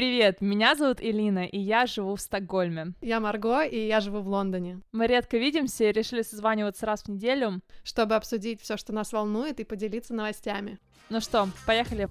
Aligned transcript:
Привет, 0.00 0.40
меня 0.40 0.76
зовут 0.76 1.02
Элина, 1.02 1.44
и 1.44 1.58
я 1.58 1.84
живу 1.84 2.16
в 2.16 2.22
Стокгольме. 2.22 2.94
Я 3.02 3.20
Марго, 3.20 3.64
и 3.64 3.86
я 3.86 4.00
живу 4.00 4.20
в 4.20 4.28
Лондоне. 4.28 4.80
Мы 4.92 5.06
редко 5.06 5.36
видимся 5.36 5.84
и 5.84 5.92
решили 5.92 6.22
созваниваться 6.22 6.86
раз 6.86 7.02
в 7.02 7.08
неделю, 7.08 7.60
чтобы 7.84 8.14
обсудить 8.14 8.62
все, 8.62 8.78
что 8.78 8.94
нас 8.94 9.12
волнует, 9.12 9.60
и 9.60 9.64
поделиться 9.64 10.14
новостями. 10.14 10.78
Ну 11.10 11.20
что, 11.20 11.50
поехали. 11.66 12.08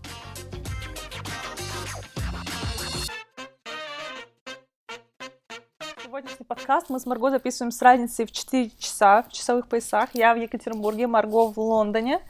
Сегодняшний 6.03 6.46
подкаст 6.46 6.92
мы 6.92 6.99
с 6.99 7.08
Марго 7.08 7.31
записываем 7.31 7.71
с 7.71 7.81
разницей 7.81 8.28
в 8.28 8.31
4 8.31 8.69
часа 8.78 9.24
в 9.24 9.31
часовых 9.31 9.67
поясах. 9.67 10.12
Я 10.13 10.35
в 10.35 10.37
Екатеринбурге, 10.37 11.08
Марго 11.08 11.51
в 11.51 11.58
Лондоне. 11.58 12.21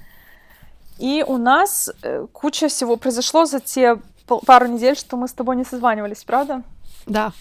И 0.99 1.21
у 1.27 1.37
нас 1.37 1.89
э, 2.01 2.27
куча 2.31 2.69
всего 2.69 2.95
произошло 2.95 3.43
за 3.43 3.59
те 3.59 3.99
пару 4.37 4.67
недель, 4.67 4.95
что 4.95 5.17
мы 5.17 5.27
с 5.27 5.33
тобой 5.33 5.55
не 5.55 5.63
созванивались, 5.63 6.23
правда? 6.23 6.63
Да. 7.05 7.31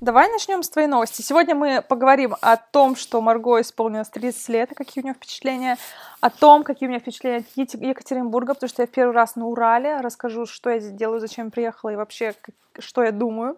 Давай 0.00 0.30
начнем 0.30 0.62
с 0.62 0.68
твоей 0.68 0.86
новости. 0.86 1.22
Сегодня 1.22 1.54
мы 1.54 1.80
поговорим 1.80 2.34
о 2.42 2.56
том, 2.58 2.94
что 2.94 3.22
Марго 3.22 3.60
исполнилось 3.60 4.10
30 4.10 4.48
лет, 4.50 4.72
и 4.72 4.74
какие 4.74 5.02
у 5.02 5.04
нее 5.06 5.14
впечатления, 5.14 5.78
о 6.20 6.28
том, 6.28 6.62
какие 6.62 6.88
у 6.88 6.90
меня 6.90 7.00
впечатления 7.00 7.38
от 7.38 7.56
Екатеринбурга, 7.56 8.52
потому 8.52 8.68
что 8.68 8.82
я 8.82 8.86
в 8.86 8.90
первый 8.90 9.14
раз 9.14 9.34
на 9.36 9.46
Урале, 9.46 10.00
расскажу, 10.00 10.44
что 10.44 10.68
я 10.68 10.78
здесь 10.80 10.92
делаю, 10.92 11.20
зачем 11.20 11.50
приехала 11.50 11.90
и 11.90 11.96
вообще, 11.96 12.34
что 12.80 13.02
я 13.02 13.12
думаю 13.12 13.56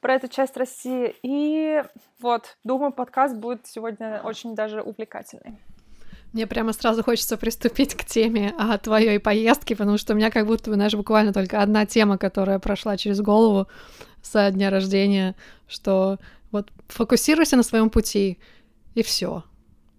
про 0.00 0.14
эту 0.14 0.28
часть 0.28 0.56
России. 0.56 1.16
И 1.22 1.82
вот, 2.20 2.56
думаю, 2.62 2.92
подкаст 2.92 3.34
будет 3.34 3.66
сегодня 3.66 4.20
очень 4.22 4.54
даже 4.54 4.82
увлекательный. 4.82 5.58
Мне 6.32 6.46
прямо 6.46 6.72
сразу 6.72 7.02
хочется 7.02 7.36
приступить 7.36 7.94
к 7.94 8.04
теме 8.04 8.54
о 8.56 8.78
твоей 8.78 9.18
поездке, 9.18 9.74
потому 9.74 9.98
что 9.98 10.12
у 10.12 10.16
меня 10.16 10.30
как 10.30 10.46
будто 10.46 10.72
знаешь, 10.72 10.94
буквально 10.94 11.32
только 11.32 11.60
одна 11.60 11.86
тема, 11.86 12.18
которая 12.18 12.58
прошла 12.60 12.96
через 12.96 13.20
голову 13.20 13.66
со 14.22 14.50
дня 14.50 14.70
рождения, 14.70 15.34
что 15.66 16.18
вот 16.52 16.70
фокусируйся 16.88 17.56
на 17.56 17.62
своем 17.62 17.90
пути, 17.90 18.38
и 18.94 19.02
все. 19.02 19.44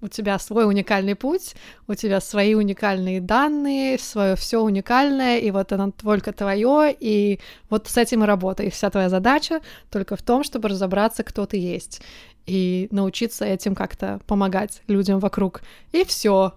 У 0.02 0.08
тебя 0.08 0.40
свой 0.40 0.66
уникальный 0.68 1.16
путь, 1.16 1.56
у 1.88 1.94
тебя 1.94 2.20
свои 2.22 2.56
уникальные 2.56 3.22
данные, 3.22 4.00
свое 4.00 4.36
все 4.36 4.60
уникальное, 4.60 5.38
и 5.38 5.52
вот 5.52 5.72
оно 5.72 5.92
только 5.92 6.34
твое, 6.34 6.96
и 7.00 7.40
вот 7.70 7.88
с 7.88 7.98
этим 7.98 8.24
и 8.24 8.28
работай. 8.28 8.68
И 8.68 8.70
вся 8.72 8.90
твоя 8.90 9.10
задача 9.10 9.62
только 9.92 10.16
в 10.16 10.22
том, 10.22 10.44
чтобы 10.44 10.70
разобраться, 10.70 11.24
кто 11.24 11.46
ты 11.46 11.58
есть 11.58 12.02
и 12.46 12.88
научиться 12.92 13.46
этим 13.46 13.76
как-то 13.76 14.20
помогать 14.28 14.82
людям 14.88 15.20
вокруг. 15.20 15.62
И 15.92 16.04
все. 16.04 16.54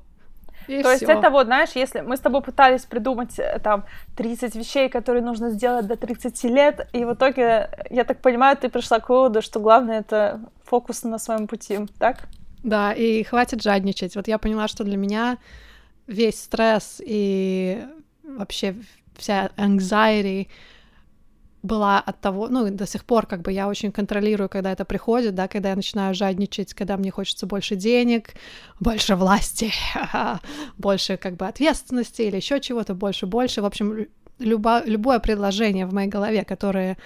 И 0.67 0.83
То 0.83 0.89
всё. 0.89 0.91
есть 0.91 1.03
это 1.03 1.31
вот, 1.31 1.47
знаешь, 1.47 1.71
если 1.75 2.01
мы 2.01 2.17
с 2.17 2.21
тобой 2.21 2.41
пытались 2.41 2.85
придумать 2.85 3.39
э, 3.39 3.61
там 3.63 3.85
30 4.17 4.55
вещей, 4.55 4.89
которые 4.89 5.23
нужно 5.23 5.51
сделать 5.51 5.87
до 5.87 5.97
30 5.97 6.45
лет, 6.45 6.89
и 6.93 7.05
в 7.05 7.13
итоге, 7.13 7.69
я 7.91 8.05
так 8.05 8.21
понимаю, 8.21 8.57
ты 8.57 8.71
пришла 8.71 8.99
к 8.99 9.11
выводу, 9.11 9.43
что 9.43 9.61
главное 9.61 10.01
это 10.01 10.41
фокус 10.65 11.05
на 11.05 11.19
своем 11.19 11.47
пути, 11.47 11.81
так? 11.99 12.29
Да, 12.65 12.95
и 12.95 13.23
хватит 13.23 13.63
жадничать. 13.63 14.17
Вот 14.17 14.27
я 14.27 14.39
поняла, 14.39 14.69
что 14.69 14.85
для 14.85 14.97
меня 14.97 15.39
весь 16.07 16.43
стресс 16.43 17.01
и 17.05 17.85
вообще 18.23 18.75
вся 19.17 19.51
anxiety 19.59 20.49
была 21.63 21.99
от 22.01 22.21
того, 22.21 22.49
ну, 22.49 22.71
до 22.71 22.87
сих 22.87 23.05
пор 23.05 23.27
как 23.27 23.43
бы 23.43 23.53
я 23.53 23.69
очень 23.69 23.93
контролирую, 23.93 24.49
когда 24.49 24.73
это 24.73 24.87
приходит, 24.87 25.35
да, 25.35 25.47
когда 25.47 25.71
я 25.71 25.77
начинаю 25.77 26.15
жадничать, 26.15 26.73
когда 26.73 26.97
мне 26.97 27.11
хочется 27.11 27.47
больше 27.47 27.77
денег, 27.77 28.35
больше 28.81 29.15
власти, 29.15 29.71
больше 30.79 31.19
как 31.19 31.37
бы 31.37 31.47
ответственности 31.47 32.23
или 32.23 32.37
еще 32.37 32.61
чего-то, 32.61 32.95
больше, 32.95 33.27
больше. 33.27 33.61
В 33.61 33.67
общем, 33.67 34.07
любо, 34.39 34.83
любое 34.87 35.19
предложение 35.19 35.87
в 35.87 35.93
моей 35.93 36.09
голове, 36.09 36.45
которое 36.45 36.97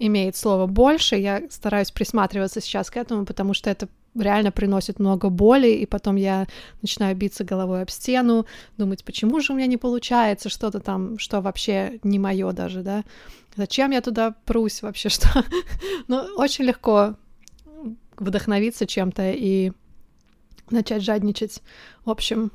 имеет 0.00 0.36
слово 0.36 0.66
больше, 0.66 1.16
я 1.16 1.42
стараюсь 1.50 1.90
присматриваться 1.92 2.60
сейчас 2.60 2.90
к 2.90 2.96
этому, 2.96 3.24
потому 3.24 3.54
что 3.54 3.70
это 3.70 3.88
реально 4.18 4.50
приносит 4.52 4.98
много 4.98 5.28
боли, 5.28 5.68
и 5.68 5.86
потом 5.86 6.16
я 6.16 6.46
начинаю 6.82 7.16
биться 7.16 7.44
головой 7.44 7.82
об 7.82 7.90
стену, 7.90 8.46
думать, 8.76 9.04
почему 9.04 9.40
же 9.40 9.52
у 9.52 9.56
меня 9.56 9.66
не 9.66 9.76
получается 9.76 10.48
что-то 10.48 10.80
там, 10.80 11.18
что 11.18 11.40
вообще 11.40 11.98
не 12.02 12.18
мое 12.18 12.52
даже, 12.52 12.82
да. 12.82 13.04
Зачем 13.56 13.90
я 13.90 14.00
туда 14.00 14.34
прусь 14.44 14.82
вообще, 14.82 15.08
что? 15.10 15.44
ну, 16.08 16.18
очень 16.36 16.64
легко 16.64 17.14
вдохновиться 18.16 18.86
чем-то 18.86 19.32
и 19.32 19.72
начать 20.70 21.02
жадничать. 21.02 21.62
В 22.04 22.10
общем, 22.10 22.50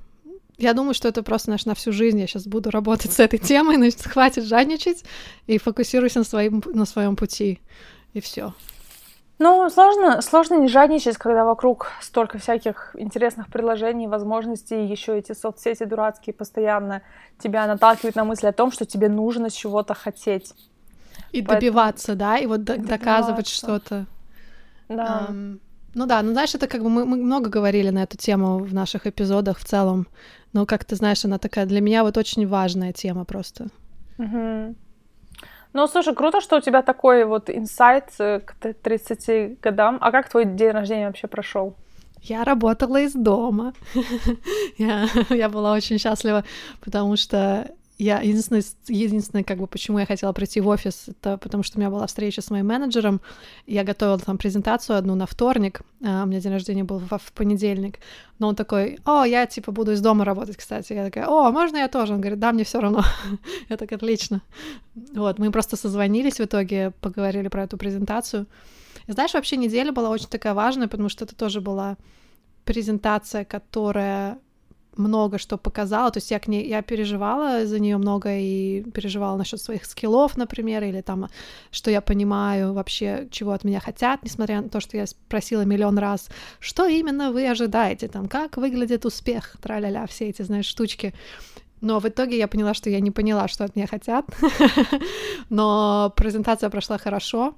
я 0.57 0.73
думаю, 0.73 0.93
что 0.93 1.07
это 1.07 1.23
просто 1.23 1.49
наш 1.49 1.65
на 1.65 1.75
всю 1.75 1.91
жизнь. 1.91 2.19
Я 2.19 2.27
сейчас 2.27 2.45
буду 2.45 2.69
работать 2.69 3.11
с 3.11 3.19
этой 3.19 3.39
темой, 3.39 3.77
значит, 3.77 4.03
хватит 4.03 4.45
жадничать 4.45 5.03
и 5.47 5.57
фокусируйся 5.57 6.19
на 6.19 6.25
своем, 6.25 6.63
на 6.65 6.85
своем 6.85 7.15
пути. 7.15 7.59
И 8.13 8.21
все. 8.21 8.53
Ну, 9.43 9.67
сложно, 9.71 10.21
сложно 10.21 10.59
не 10.59 10.67
жадничать, 10.67 11.17
когда 11.17 11.45
вокруг 11.45 11.87
столько 11.99 12.37
всяких 12.37 12.95
интересных 12.95 13.47
предложений, 13.47 14.07
возможностей, 14.07 14.85
еще 14.85 15.17
эти 15.17 15.31
соцсети 15.31 15.83
дурацкие 15.83 16.35
постоянно 16.35 17.01
тебя 17.39 17.65
наталкивают 17.65 18.15
на 18.15 18.23
мысль 18.23 18.45
о 18.45 18.51
том, 18.51 18.71
что 18.71 18.85
тебе 18.85 19.09
нужно 19.09 19.49
чего-то 19.49 19.95
хотеть. 19.95 20.53
И 21.31 21.41
Поэтому... 21.41 21.59
добиваться, 21.59 22.13
да, 22.13 22.37
и 22.37 22.45
вот 22.45 22.63
добиваться. 22.63 22.97
доказывать 22.97 23.47
что-то. 23.47 24.05
Да. 24.89 25.25
Um, 25.29 25.59
ну 25.95 26.05
да, 26.05 26.21
ну 26.21 26.33
знаешь, 26.33 26.53
это 26.53 26.67
как 26.67 26.83
бы 26.83 26.89
мы, 26.89 27.05
мы 27.05 27.17
много 27.17 27.49
говорили 27.49 27.89
на 27.89 28.03
эту 28.03 28.17
тему 28.17 28.59
в 28.59 28.75
наших 28.75 29.07
эпизодах 29.07 29.57
в 29.57 29.65
целом, 29.65 30.07
но 30.53 30.67
как 30.67 30.85
ты 30.85 30.95
знаешь, 30.95 31.25
она 31.25 31.39
такая 31.39 31.65
для 31.65 31.81
меня 31.81 32.03
вот 32.03 32.15
очень 32.15 32.47
важная 32.47 32.93
тема 32.93 33.25
просто. 33.25 33.69
Угу. 34.19 34.75
Ну, 35.73 35.87
слушай, 35.87 36.13
круто, 36.13 36.41
что 36.41 36.57
у 36.57 36.61
тебя 36.61 36.81
такой 36.81 37.23
вот 37.25 37.49
инсайт 37.49 38.05
э, 38.19 38.39
к 38.39 38.55
30 38.73 39.61
годам. 39.61 39.97
А 40.01 40.11
как 40.11 40.29
твой 40.29 40.45
день 40.45 40.71
рождения 40.71 41.07
вообще 41.07 41.27
прошел? 41.27 41.75
Я 42.21 42.43
работала 42.43 42.99
из 43.01 43.13
дома. 43.13 43.73
я, 44.77 45.07
я 45.29 45.49
была 45.49 45.73
очень 45.73 45.97
счастлива, 45.97 46.43
потому 46.81 47.15
что 47.15 47.71
я 48.01 48.19
единственное, 48.19 48.63
единственное, 48.87 49.43
как 49.43 49.59
бы, 49.59 49.67
почему 49.67 49.99
я 49.99 50.07
хотела 50.07 50.33
прийти 50.33 50.59
в 50.59 50.67
офис, 50.67 51.05
это 51.07 51.37
потому 51.37 51.61
что 51.61 51.77
у 51.77 51.79
меня 51.79 51.91
была 51.91 52.07
встреча 52.07 52.41
с 52.41 52.49
моим 52.49 52.65
менеджером. 52.65 53.21
Я 53.67 53.83
готовила 53.83 54.17
там 54.17 54.39
презентацию 54.39 54.97
одну 54.97 55.13
на 55.13 55.27
вторник. 55.27 55.81
А 56.03 56.23
у 56.23 56.25
меня 56.25 56.39
день 56.39 56.51
рождения 56.51 56.83
был 56.83 56.97
в, 56.97 57.09
в 57.15 57.31
понедельник. 57.33 57.99
Но 58.39 58.47
он 58.47 58.55
такой, 58.55 58.97
о, 59.05 59.23
я 59.23 59.45
типа 59.45 59.71
буду 59.71 59.91
из 59.91 60.01
дома 60.01 60.25
работать, 60.25 60.57
кстати. 60.57 60.93
Я 60.93 61.05
такая, 61.05 61.27
о, 61.27 61.51
можно 61.51 61.77
я 61.77 61.87
тоже? 61.87 62.13
Он 62.13 62.21
говорит, 62.21 62.39
да, 62.39 62.51
мне 62.51 62.63
все 62.63 62.79
равно. 62.79 63.03
я 63.69 63.77
так, 63.77 63.91
отлично. 63.91 64.41
Вот, 64.95 65.37
мы 65.37 65.51
просто 65.51 65.75
созвонились 65.75 66.39
в 66.39 66.43
итоге, 66.43 66.93
поговорили 67.01 67.49
про 67.49 67.65
эту 67.65 67.77
презентацию. 67.77 68.47
Знаешь, 69.07 69.35
вообще 69.35 69.57
неделя 69.57 69.91
была 69.91 70.09
очень 70.09 70.27
такая 70.27 70.55
важная, 70.55 70.87
потому 70.87 71.09
что 71.09 71.25
это 71.25 71.35
тоже 71.35 71.61
была 71.61 71.97
презентация, 72.65 73.45
которая 73.45 74.39
много 74.97 75.37
что 75.37 75.57
показала, 75.57 76.11
то 76.11 76.17
есть 76.17 76.31
я 76.31 76.39
к 76.39 76.47
ней, 76.47 76.67
я 76.67 76.81
переживала 76.81 77.65
за 77.65 77.79
нее 77.79 77.97
много 77.97 78.37
и 78.37 78.83
переживала 78.91 79.37
насчет 79.37 79.61
своих 79.61 79.85
скиллов, 79.85 80.37
например, 80.37 80.83
или 80.83 81.01
там, 81.01 81.29
что 81.71 81.91
я 81.91 82.01
понимаю 82.01 82.73
вообще, 82.73 83.27
чего 83.31 83.51
от 83.51 83.63
меня 83.63 83.79
хотят, 83.79 84.23
несмотря 84.23 84.61
на 84.61 84.69
то, 84.69 84.79
что 84.79 84.97
я 84.97 85.07
спросила 85.07 85.61
миллион 85.61 85.97
раз, 85.97 86.29
что 86.59 86.87
именно 86.87 87.31
вы 87.31 87.49
ожидаете, 87.49 88.07
там, 88.07 88.27
как 88.27 88.57
выглядит 88.57 89.05
успех, 89.05 89.55
тра-ля-ля, 89.61 90.05
все 90.07 90.29
эти, 90.29 90.41
знаешь, 90.41 90.65
штучки. 90.65 91.13
Но 91.81 91.99
в 91.99 92.07
итоге 92.07 92.37
я 92.37 92.47
поняла, 92.47 92.73
что 92.73 92.89
я 92.89 92.99
не 92.99 93.09
поняла, 93.09 93.47
что 93.47 93.63
от 93.63 93.75
меня 93.75 93.87
хотят. 93.87 94.25
Но 95.49 96.13
презентация 96.15 96.69
прошла 96.69 96.99
хорошо. 96.99 97.55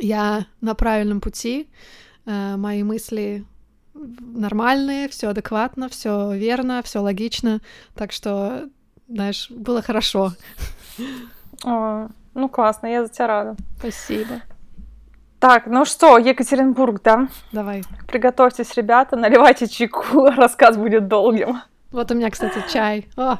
Я 0.00 0.46
на 0.60 0.74
правильном 0.74 1.20
пути. 1.20 1.68
Э, 2.24 2.56
мои 2.56 2.84
мысли 2.84 3.44
нормальные, 4.20 5.08
все 5.08 5.28
адекватно, 5.28 5.88
все 5.88 6.32
верно, 6.32 6.82
все 6.82 7.00
логично. 7.00 7.60
Так 7.94 8.12
что, 8.12 8.68
знаешь, 9.08 9.50
было 9.50 9.82
хорошо. 9.82 10.32
О, 11.64 12.08
ну 12.34 12.48
классно, 12.48 12.86
я 12.86 13.04
за 13.04 13.12
тебя 13.12 13.26
рада. 13.26 13.56
Спасибо. 13.78 14.42
Так, 15.38 15.66
ну 15.66 15.84
что, 15.84 16.18
Екатеринбург, 16.18 17.02
да? 17.02 17.28
Давай. 17.52 17.82
Приготовьтесь, 18.08 18.74
ребята, 18.74 19.16
наливайте 19.16 19.68
чайку, 19.68 20.26
рассказ 20.36 20.76
будет 20.76 21.08
долгим. 21.08 21.62
Вот 21.90 22.10
у 22.10 22.14
меня, 22.14 22.30
кстати, 22.30 22.62
чай. 22.72 23.08
О, 23.16 23.38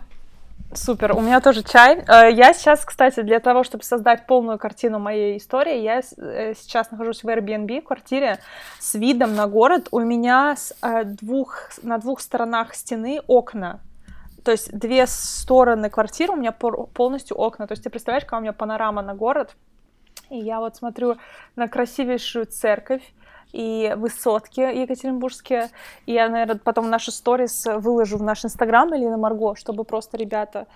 Супер, 0.72 1.12
у 1.12 1.20
меня 1.20 1.40
тоже 1.40 1.62
чай. 1.62 2.04
Э, 2.06 2.30
я 2.30 2.52
сейчас, 2.52 2.84
кстати, 2.84 3.22
для 3.22 3.40
того, 3.40 3.64
чтобы 3.64 3.84
создать 3.84 4.26
полную 4.26 4.58
картину 4.58 4.98
моей 4.98 5.38
истории, 5.38 5.78
я 5.80 6.00
э, 6.00 6.54
сейчас 6.54 6.90
нахожусь 6.90 7.22
в 7.22 7.28
Airbnb, 7.28 7.82
квартире 7.82 8.38
с 8.78 8.94
видом 8.94 9.34
на 9.34 9.46
город. 9.46 9.88
У 9.90 10.00
меня 10.00 10.54
с 10.56 10.74
э, 10.82 11.04
двух, 11.04 11.70
на 11.82 11.98
двух 11.98 12.20
сторонах 12.20 12.74
стены 12.74 13.20
окна. 13.26 13.80
То 14.44 14.50
есть 14.50 14.70
две 14.76 15.06
стороны 15.06 15.88
квартиры 15.88 16.32
у 16.32 16.36
меня 16.36 16.52
полностью 16.52 17.36
окна. 17.36 17.66
То 17.66 17.72
есть 17.72 17.84
ты 17.84 17.90
представляешь, 17.90 18.24
какая 18.24 18.40
у 18.40 18.42
меня 18.42 18.52
панорама 18.52 19.02
на 19.02 19.14
город. 19.14 19.56
И 20.30 20.38
я 20.38 20.60
вот 20.60 20.76
смотрю 20.76 21.16
на 21.54 21.68
красивейшую 21.68 22.46
церковь, 22.46 23.02
и 23.56 23.94
высотки 23.96 24.60
екатеринбургские. 24.60 25.70
И 26.04 26.12
я, 26.12 26.28
наверное, 26.28 26.60
потом 26.62 26.90
наши 26.90 27.10
сторис 27.10 27.64
выложу 27.64 28.18
в 28.18 28.22
наш 28.22 28.44
инстаграм 28.44 28.94
или 28.94 29.06
на 29.06 29.16
Марго, 29.16 29.56
чтобы 29.56 29.84
просто 29.84 30.18
ребята 30.18 30.66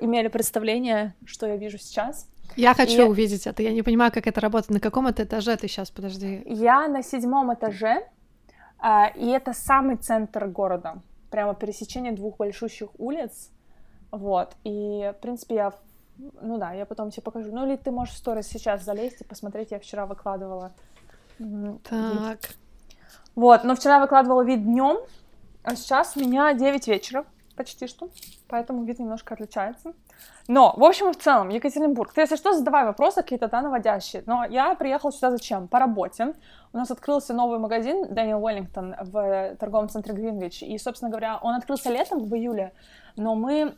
имели 0.00 0.28
представление, 0.28 1.14
что 1.26 1.46
я 1.46 1.56
вижу 1.56 1.76
сейчас. 1.76 2.26
Я 2.56 2.72
хочу 2.74 3.02
и... 3.02 3.08
увидеть 3.08 3.46
это. 3.46 3.62
Я 3.62 3.72
не 3.72 3.82
понимаю, 3.82 4.10
как 4.12 4.26
это 4.26 4.40
работает. 4.40 4.70
На 4.70 4.80
каком 4.80 5.06
это 5.06 5.24
этаже 5.24 5.56
ты 5.56 5.68
сейчас? 5.68 5.90
Подожди. 5.90 6.42
Я 6.46 6.88
на 6.88 7.02
седьмом 7.02 7.52
этаже, 7.52 8.06
а, 8.78 9.08
и 9.08 9.28
это 9.28 9.52
самый 9.52 9.96
центр 9.96 10.46
города. 10.46 11.02
Прямо 11.30 11.54
пересечение 11.54 12.12
двух 12.12 12.38
большущих 12.38 12.88
улиц. 12.98 13.50
Вот. 14.10 14.56
И, 14.64 15.12
в 15.18 15.20
принципе, 15.20 15.54
я... 15.54 15.72
Ну 16.40 16.56
да, 16.56 16.72
я 16.72 16.86
потом 16.86 17.10
тебе 17.10 17.22
покажу. 17.22 17.52
Ну 17.52 17.66
или 17.66 17.76
ты 17.76 17.90
можешь 17.90 18.14
в 18.14 18.18
сторис 18.18 18.46
сейчас 18.46 18.84
залезть 18.84 19.20
и 19.20 19.24
посмотреть. 19.24 19.70
Я 19.70 19.78
вчера 19.78 20.06
выкладывала. 20.06 20.72
Так. 21.38 22.38
Вот, 23.34 23.64
но 23.64 23.74
вчера 23.74 24.00
выкладывала 24.00 24.42
вид 24.42 24.64
днем, 24.64 24.98
а 25.62 25.74
сейчас 25.76 26.16
у 26.16 26.20
меня 26.20 26.52
9 26.52 26.88
вечера 26.88 27.24
почти 27.56 27.86
что, 27.86 28.08
поэтому 28.48 28.84
вид 28.84 28.98
немножко 28.98 29.34
отличается. 29.34 29.92
Но, 30.48 30.74
в 30.76 30.84
общем 30.84 31.10
и 31.10 31.12
в 31.12 31.18
целом, 31.18 31.48
Екатеринбург. 31.50 32.12
Ты, 32.12 32.22
если 32.22 32.36
что, 32.36 32.52
задавай 32.52 32.84
вопросы 32.84 33.22
какие-то, 33.22 33.48
да, 33.48 33.62
наводящие. 33.62 34.22
Но 34.26 34.44
я 34.44 34.74
приехала 34.74 35.12
сюда 35.12 35.30
зачем? 35.30 35.68
По 35.68 35.78
работе. 35.78 36.34
У 36.72 36.78
нас 36.78 36.90
открылся 36.90 37.32
новый 37.32 37.58
магазин 37.58 38.12
Дэниел 38.12 38.42
Уэллингтон 38.42 38.96
в 39.00 39.56
торговом 39.56 39.88
центре 39.88 40.14
Гринвич. 40.14 40.62
И, 40.62 40.76
собственно 40.78 41.10
говоря, 41.10 41.38
он 41.42 41.54
открылся 41.54 41.90
летом, 41.90 42.24
в 42.24 42.34
июле, 42.34 42.72
но 43.16 43.34
мы 43.34 43.76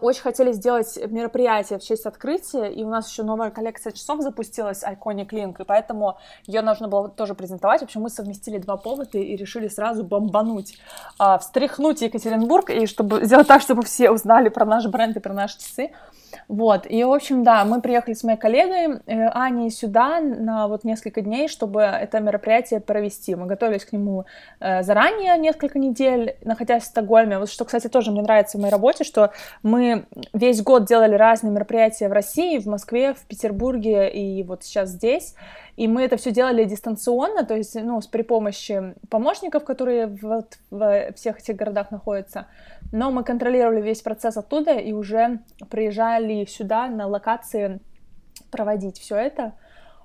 очень 0.00 0.22
хотели 0.22 0.52
сделать 0.52 0.96
мероприятие 1.10 1.78
в 1.78 1.82
честь 1.82 2.06
открытия, 2.06 2.66
и 2.66 2.84
у 2.84 2.88
нас 2.88 3.10
еще 3.10 3.24
новая 3.24 3.50
коллекция 3.50 3.92
часов 3.92 4.20
запустилась, 4.20 4.84
Iconic 4.84 5.30
Link, 5.30 5.60
и 5.60 5.64
поэтому 5.64 6.18
ее 6.46 6.62
нужно 6.62 6.86
было 6.86 7.08
тоже 7.08 7.34
презентовать. 7.34 7.80
В 7.80 7.84
общем, 7.84 8.02
мы 8.02 8.10
совместили 8.10 8.58
два 8.58 8.76
повода 8.76 9.18
и 9.18 9.34
решили 9.34 9.66
сразу 9.66 10.04
бомбануть, 10.04 10.78
а, 11.18 11.38
встряхнуть 11.38 12.00
Екатеринбург, 12.00 12.70
и 12.70 12.86
чтобы 12.86 13.24
сделать 13.24 13.48
так, 13.48 13.60
чтобы 13.60 13.82
все 13.82 14.10
узнали 14.10 14.50
про 14.50 14.64
наш 14.64 14.86
бренд 14.86 15.16
и 15.16 15.20
про 15.20 15.34
наши 15.34 15.58
часы. 15.58 15.90
Вот, 16.48 16.86
и, 16.88 17.04
в 17.04 17.12
общем, 17.12 17.42
да, 17.42 17.64
мы 17.64 17.80
приехали 17.80 18.14
с 18.14 18.24
моей 18.24 18.38
коллегой 18.38 19.00
э, 19.06 19.28
Аней 19.28 19.70
сюда 19.70 20.20
на 20.20 20.68
вот 20.68 20.84
несколько 20.84 21.20
дней, 21.20 21.48
чтобы 21.48 21.82
это 21.82 22.20
мероприятие 22.20 22.80
провести. 22.80 23.34
Мы 23.34 23.46
готовились 23.46 23.84
к 23.84 23.92
нему 23.92 24.24
э, 24.60 24.82
заранее, 24.82 25.36
несколько 25.38 25.78
недель, 25.78 26.36
находясь 26.42 26.84
в 26.84 26.86
Стокгольме. 26.86 27.38
Вот 27.38 27.50
что, 27.50 27.64
кстати, 27.64 27.88
тоже 27.88 28.10
мне 28.10 28.22
нравится 28.22 28.58
в 28.58 28.60
моей 28.60 28.72
работе, 28.72 29.04
что 29.04 29.32
мы 29.62 30.06
весь 30.32 30.62
год 30.62 30.84
делали 30.86 31.14
разные 31.14 31.52
мероприятия 31.52 32.08
в 32.08 32.12
России, 32.12 32.58
в 32.58 32.66
Москве, 32.66 33.14
в 33.14 33.24
Петербурге 33.26 34.10
и 34.10 34.42
вот 34.42 34.64
сейчас 34.64 34.90
здесь. 34.90 35.34
И 35.76 35.88
мы 35.88 36.02
это 36.02 36.16
все 36.16 36.32
делали 36.32 36.64
дистанционно, 36.64 37.44
то 37.44 37.56
есть, 37.56 37.74
ну, 37.74 38.00
с 38.00 38.06
при 38.06 38.22
помощи 38.22 38.94
помощников, 39.08 39.64
которые 39.64 40.06
вот 40.06 40.58
в 40.70 41.12
всех 41.14 41.38
этих 41.38 41.56
городах 41.56 41.90
находятся. 41.90 42.46
Но 42.92 43.10
мы 43.10 43.24
контролировали 43.24 43.80
весь 43.80 44.02
процесс 44.02 44.36
оттуда 44.36 44.72
и 44.72 44.92
уже 44.92 45.38
приезжали 45.70 46.21
сюда 46.46 46.88
на 46.88 47.06
локации 47.06 47.80
проводить 48.50 48.98
все 48.98 49.16
это. 49.16 49.52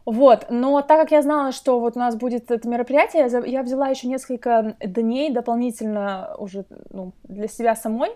Вот, 0.05 0.45
но 0.49 0.81
так 0.81 1.01
как 1.01 1.11
я 1.11 1.21
знала, 1.21 1.51
что 1.51 1.81
вот 1.81 1.97
у 1.97 1.99
нас 1.99 2.15
будет 2.15 2.49
это 2.49 2.65
мероприятие, 2.65 3.27
я 3.45 3.61
взяла 3.61 3.89
еще 3.89 4.07
несколько 4.07 4.77
дней 4.79 5.33
дополнительно 5.33 6.33
уже 6.37 6.63
ну, 6.91 7.11
для 7.23 7.49
себя 7.49 7.75
самой, 7.75 8.11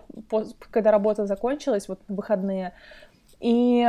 когда 0.70 0.90
работа 0.90 1.26
закончилась, 1.26 1.88
вот 1.88 2.00
выходные, 2.08 2.72
и 3.40 3.86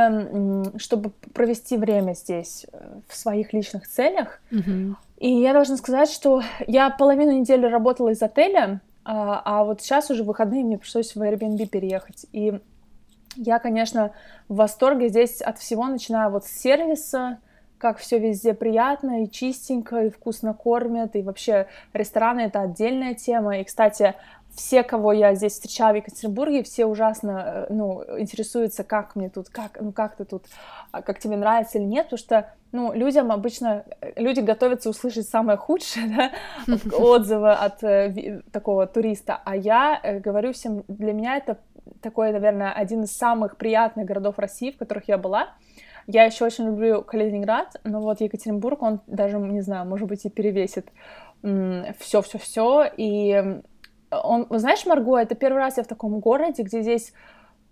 чтобы 0.76 1.12
провести 1.32 1.78
время 1.78 2.12
здесь 2.12 2.66
э, 2.72 2.98
в 3.08 3.16
своих 3.16 3.52
личных 3.52 3.88
целях. 3.88 4.40
Mm-hmm. 4.50 4.94
И 5.18 5.30
я 5.30 5.52
должна 5.52 5.76
сказать, 5.76 6.10
что 6.10 6.42
я 6.66 6.90
половину 6.90 7.30
недели 7.30 7.64
работала 7.64 8.10
из 8.10 8.20
отеля, 8.20 8.80
а, 9.04 9.40
а 9.44 9.64
вот 9.64 9.80
сейчас 9.80 10.10
уже 10.10 10.24
выходные 10.24 10.64
мне 10.64 10.76
пришлось 10.76 11.14
в 11.14 11.22
Airbnb 11.22 11.66
переехать. 11.66 12.26
И 12.32 12.60
я, 13.36 13.58
конечно, 13.58 14.12
в 14.48 14.56
восторге 14.56 15.08
здесь 15.08 15.40
от 15.40 15.58
всего, 15.58 15.86
начиная 15.86 16.28
вот 16.28 16.44
с 16.44 16.50
сервиса, 16.50 17.38
как 17.78 17.98
все 17.98 18.18
везде 18.18 18.54
приятно 18.54 19.24
и 19.24 19.30
чистенько, 19.30 20.04
и 20.04 20.10
вкусно 20.10 20.54
кормят, 20.54 21.16
и 21.16 21.22
вообще 21.22 21.66
рестораны— 21.92 22.40
это 22.42 22.62
отдельная 22.62 23.14
тема. 23.14 23.58
И, 23.58 23.64
кстати, 23.64 24.14
все, 24.54 24.82
кого 24.82 25.12
я 25.12 25.34
здесь 25.34 25.52
встречала 25.52 25.92
в 25.92 25.96
Екатеринбурге, 25.96 26.62
все 26.62 26.86
ужасно, 26.86 27.66
э, 27.68 27.72
ну, 27.72 28.02
интересуются, 28.18 28.84
как 28.84 29.16
мне 29.16 29.28
тут, 29.28 29.48
как, 29.48 29.78
ну, 29.80 29.92
как 29.92 30.16
ты 30.16 30.24
тут, 30.24 30.44
а, 30.92 31.02
как 31.02 31.18
тебе 31.18 31.36
нравится 31.36 31.78
или 31.78 31.84
нет, 31.84 32.06
потому 32.06 32.18
что, 32.18 32.52
ну, 32.72 32.92
людям 32.92 33.32
обычно, 33.32 33.84
э, 34.00 34.12
люди 34.16 34.40
готовятся 34.40 34.90
услышать 34.90 35.28
самое 35.28 35.58
худшее, 35.58 36.06
да, 36.66 36.76
отзывы 36.96 37.52
от 37.52 37.82
э, 37.82 38.42
такого 38.52 38.86
туриста, 38.86 39.40
а 39.44 39.56
я 39.56 40.00
говорю 40.24 40.52
всем, 40.52 40.84
для 40.88 41.12
меня 41.12 41.36
это 41.36 41.58
такой, 42.00 42.32
наверное, 42.32 42.72
один 42.72 43.02
из 43.02 43.16
самых 43.16 43.56
приятных 43.56 44.06
городов 44.06 44.38
России, 44.38 44.70
в 44.70 44.76
которых 44.76 45.08
я 45.08 45.18
была, 45.18 45.48
я 46.06 46.24
еще 46.24 46.44
очень 46.44 46.66
люблю 46.66 47.02
Калининград, 47.02 47.76
но 47.84 48.00
вот 48.00 48.20
Екатеринбург, 48.20 48.82
он 48.82 49.00
даже, 49.06 49.38
не 49.38 49.62
знаю, 49.62 49.86
может 49.86 50.06
быть, 50.06 50.24
и 50.24 50.30
перевесит 50.30 50.88
все-все-все, 51.98 52.90
и 52.96 53.60
он, 54.10 54.46
знаешь, 54.50 54.86
Марго, 54.86 55.18
это 55.18 55.34
первый 55.34 55.58
раз 55.58 55.76
я 55.76 55.82
в 55.82 55.88
таком 55.88 56.20
городе, 56.20 56.62
где 56.62 56.82
здесь 56.82 57.12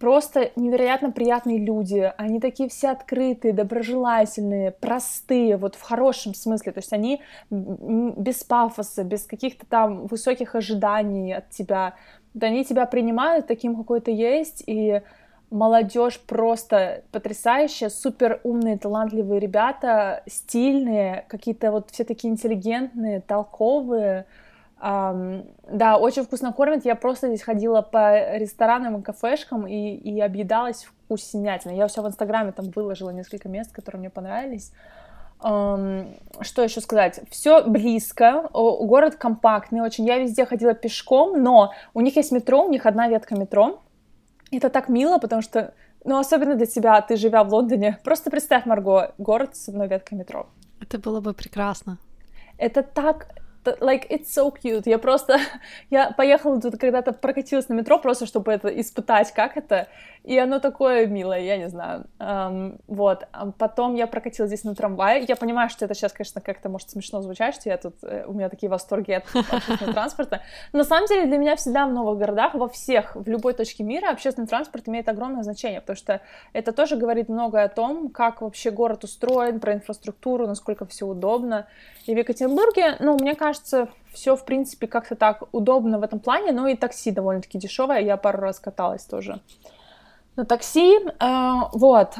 просто 0.03 0.51
невероятно 0.57 1.13
приятные 1.13 1.59
люди, 1.59 2.13
они 2.17 2.41
такие 2.41 2.69
все 2.69 2.89
открытые, 2.89 3.53
доброжелательные, 3.53 4.73
простые, 4.73 5.57
вот 5.57 5.77
в 5.77 5.83
хорошем 5.83 6.35
смысле, 6.35 6.73
то 6.73 6.81
есть 6.81 6.93
они 6.93 7.23
без 7.51 8.43
пафоса, 8.43 9.05
без 9.05 9.27
каких-то 9.27 9.65
там 9.65 10.09
высоких 10.09 10.57
ожиданий 10.57 11.33
от 11.33 11.51
тебя, 11.51 11.95
вот 12.35 12.43
они 12.43 12.65
тебя 12.65 12.87
принимают 12.87 13.47
таким, 13.47 13.77
какой 13.77 14.01
ты 14.01 14.11
есть, 14.11 14.65
и 14.67 15.03
молодежь 15.51 16.19
просто 16.19 17.05
потрясающая, 17.13 17.89
супер 17.89 18.41
умные, 18.43 18.79
талантливые 18.79 19.39
ребята, 19.39 20.25
стильные, 20.27 21.27
какие-то 21.29 21.71
вот 21.71 21.93
все 21.93 22.03
такие 22.03 22.33
интеллигентные, 22.33 23.21
толковые, 23.21 24.27
да, 24.83 25.97
очень 25.97 26.25
вкусно 26.25 26.53
кормят. 26.53 26.85
Я 26.85 26.97
просто 26.97 27.29
здесь 27.29 27.43
ходила 27.43 27.83
по 27.83 28.37
ресторанам 28.37 28.99
и 28.99 29.03
кафешкам 29.03 29.67
и, 29.69 29.95
и 29.95 30.21
объедалась 30.21 30.85
вкуснятиной. 30.85 31.77
Я 31.77 31.87
все 31.87 32.03
в 32.03 32.09
Инстаграме 32.09 32.51
там 32.51 32.71
выложила 32.75 33.11
несколько 33.11 33.49
мест, 33.49 33.71
которые 33.73 34.01
мне 34.01 34.11
понравились. 34.11 34.73
Что 35.39 36.63
еще 36.63 36.81
сказать? 36.81 37.21
Все 37.31 37.65
близко, 37.65 38.49
город 38.53 39.15
компактный 39.17 39.81
очень. 39.83 40.05
Я 40.05 40.19
везде 40.19 40.45
ходила 40.47 40.75
пешком, 40.75 41.41
но 41.43 41.73
у 41.95 42.01
них 42.01 42.17
есть 42.17 42.33
метро, 42.33 42.65
у 42.65 42.69
них 42.69 42.85
одна 42.87 43.09
ветка 43.09 43.37
метро. 43.37 43.81
Это 44.51 44.69
так 44.69 44.89
мило, 44.89 45.19
потому 45.19 45.43
что, 45.43 45.75
ну, 46.05 46.19
особенно 46.19 46.57
для 46.57 46.67
тебя, 46.67 47.01
ты 47.01 47.17
живя 47.17 47.45
в 47.45 47.53
Лондоне, 47.53 47.99
просто 48.05 48.31
представь, 48.31 48.67
Марго, 48.67 49.15
город 49.19 49.57
с 49.57 49.69
одной 49.69 49.89
веткой 49.89 50.19
метро. 50.19 50.47
Это 50.81 50.99
было 50.99 51.21
бы 51.21 51.35
прекрасно. 51.35 51.99
Это 52.59 52.83
так, 52.83 53.29
like, 53.65 54.09
it's 54.09 54.27
so 54.27 54.53
cute. 54.53 54.83
Я 54.87 54.99
просто, 54.99 55.39
я 55.91 56.11
поехала 56.11 56.61
тут 56.61 56.79
когда-то 56.79 57.13
прокатилась 57.13 57.69
на 57.69 57.75
метро 57.75 57.99
просто, 57.99 58.27
чтобы 58.27 58.53
это 58.53 58.69
испытать, 58.69 59.33
как 59.33 59.57
это, 59.57 59.89
и 60.25 60.39
оно 60.39 60.61
такое 60.61 61.07
милое, 61.07 61.41
я 61.41 61.57
не 61.57 61.69
знаю. 61.69 62.07
Um, 62.21 62.81
вот, 62.87 63.27
а 63.33 63.51
потом 63.51 63.97
я 63.97 64.07
прокатилась 64.07 64.51
здесь 64.51 64.63
на 64.63 64.75
трамвае. 64.75 65.25
Я 65.27 65.35
понимаю, 65.35 65.69
что 65.69 65.85
это 65.85 65.95
сейчас, 65.95 66.13
конечно, 66.13 66.41
как-то 66.41 66.69
может 66.69 66.91
смешно 66.91 67.23
звучать, 67.23 67.57
что 67.57 67.69
я 67.69 67.77
тут, 67.77 67.97
э, 68.05 68.25
у 68.27 68.33
меня 68.33 68.49
такие 68.49 68.71
восторги 68.71 69.13
от 69.13 69.25
общественного 69.35 69.93
транспорта. 69.93 70.41
Но 70.73 70.79
на 70.81 70.85
самом 70.85 71.09
деле 71.09 71.27
для 71.27 71.39
меня 71.39 71.57
всегда 71.57 71.87
в 71.87 71.93
новых 71.93 72.19
городах, 72.19 72.55
во 72.55 72.69
всех, 72.69 73.17
в 73.17 73.29
любой 73.29 73.55
точке 73.55 73.83
мира 73.83 74.11
общественный 74.11 74.47
транспорт 74.47 74.89
имеет 74.89 75.09
огромное 75.09 75.43
значение, 75.43 75.81
потому 75.81 75.97
что 75.97 76.21
это 76.53 76.73
тоже 76.73 76.97
говорит 76.97 77.29
многое 77.29 77.65
о 77.65 77.69
том, 77.69 78.09
как 78.09 78.43
вообще 78.43 78.71
город 78.71 79.03
устроен, 79.03 79.59
про 79.59 79.75
инфраструктуру, 79.75 80.47
насколько 80.47 80.87
все 80.87 81.05
удобно. 81.05 81.67
И 82.07 82.15
в 82.15 82.19
Екатеринбурге, 82.19 82.97
ну, 83.01 83.15
мне 83.15 83.35
кажется, 83.35 83.52
все, 84.13 84.37
в 84.37 84.45
принципе, 84.45 84.87
как-то 84.87 85.17
так 85.17 85.45
удобно 85.53 85.99
в 85.99 86.03
этом 86.03 86.21
плане, 86.21 86.53
но 86.53 86.69
и 86.69 86.77
такси 86.77 87.11
довольно-таки 87.11 87.59
дешевое, 87.59 88.01
я 88.01 88.17
пару 88.17 88.41
раз 88.41 88.61
каталась 88.61 89.05
тоже 89.05 89.41
на 90.37 90.45
такси, 90.45 90.99
э, 90.99 91.55
вот. 91.73 92.15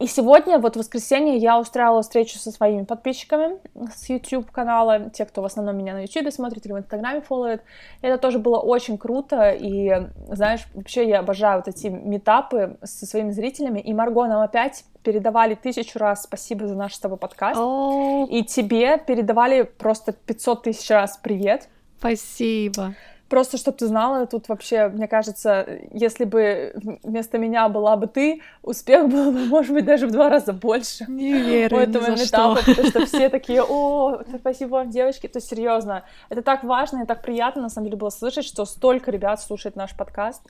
И 0.00 0.06
сегодня, 0.06 0.58
вот 0.58 0.76
в 0.76 0.78
воскресенье, 0.78 1.36
я 1.36 1.60
устраивала 1.60 2.00
встречу 2.00 2.38
со 2.38 2.50
своими 2.50 2.84
подписчиками 2.84 3.58
с 3.94 4.08
YouTube 4.08 4.50
канала, 4.50 5.10
те, 5.10 5.26
кто 5.26 5.42
в 5.42 5.44
основном 5.44 5.76
меня 5.76 5.92
на 5.92 6.02
YouTube 6.02 6.32
смотрит 6.32 6.64
или 6.64 6.72
в 6.72 6.78
Инстаграме 6.78 7.20
фолловит. 7.20 7.62
Это 8.00 8.16
тоже 8.16 8.38
было 8.38 8.58
очень 8.58 8.96
круто, 8.96 9.50
и, 9.50 10.08
знаешь, 10.30 10.66
вообще 10.72 11.06
я 11.06 11.18
обожаю 11.18 11.58
вот 11.58 11.68
эти 11.68 11.88
метапы 11.88 12.78
со 12.82 13.04
своими 13.04 13.30
зрителями, 13.30 13.78
и 13.78 13.92
Марго 13.92 14.26
нам 14.26 14.40
опять 14.40 14.84
передавали 15.02 15.54
тысячу 15.54 15.98
раз 15.98 16.22
спасибо 16.22 16.66
за 16.66 16.74
наш 16.74 16.94
с 16.94 16.98
тобой 16.98 17.18
подкаст, 17.18 17.60
oh. 17.60 18.26
и 18.26 18.42
тебе 18.42 18.96
передавали 18.96 19.62
просто 19.62 20.12
500 20.12 20.62
тысяч 20.62 20.88
раз 20.88 21.18
привет. 21.22 21.68
Спасибо. 21.98 22.94
Просто, 23.30 23.58
чтобы 23.58 23.78
ты 23.78 23.86
знала, 23.86 24.26
тут 24.26 24.48
вообще, 24.48 24.88
мне 24.88 25.06
кажется, 25.06 25.64
если 25.92 26.24
бы 26.24 26.74
вместо 27.04 27.38
меня 27.38 27.68
была 27.68 27.96
бы 27.96 28.08
ты, 28.08 28.42
успех 28.60 29.08
был 29.08 29.30
бы, 29.30 29.44
может 29.46 29.72
быть, 29.72 29.84
даже 29.84 30.08
в 30.08 30.10
два 30.10 30.28
раза 30.28 30.52
больше. 30.52 31.04
Не 31.06 31.34
верю, 31.34 31.76
у 31.76 31.80
этого 31.80 32.10
ни 32.10 32.20
метапа, 32.20 32.60
что. 32.60 32.74
потому 32.74 32.88
что 32.88 33.06
все 33.06 33.28
такие, 33.30 33.62
о, 33.62 34.22
спасибо 34.40 34.70
вам, 34.70 34.90
девочки, 34.90 35.28
то 35.28 35.36
есть 35.36 35.48
серьезно, 35.48 36.02
это 36.28 36.42
так 36.42 36.64
важно 36.64 37.04
и 37.04 37.06
так 37.06 37.22
приятно, 37.22 37.62
на 37.62 37.68
самом 37.68 37.86
деле, 37.86 37.98
было 37.98 38.10
слышать, 38.10 38.44
что 38.44 38.64
столько 38.64 39.12
ребят 39.12 39.40
слушает 39.40 39.76
наш 39.76 39.96
подкаст. 39.96 40.42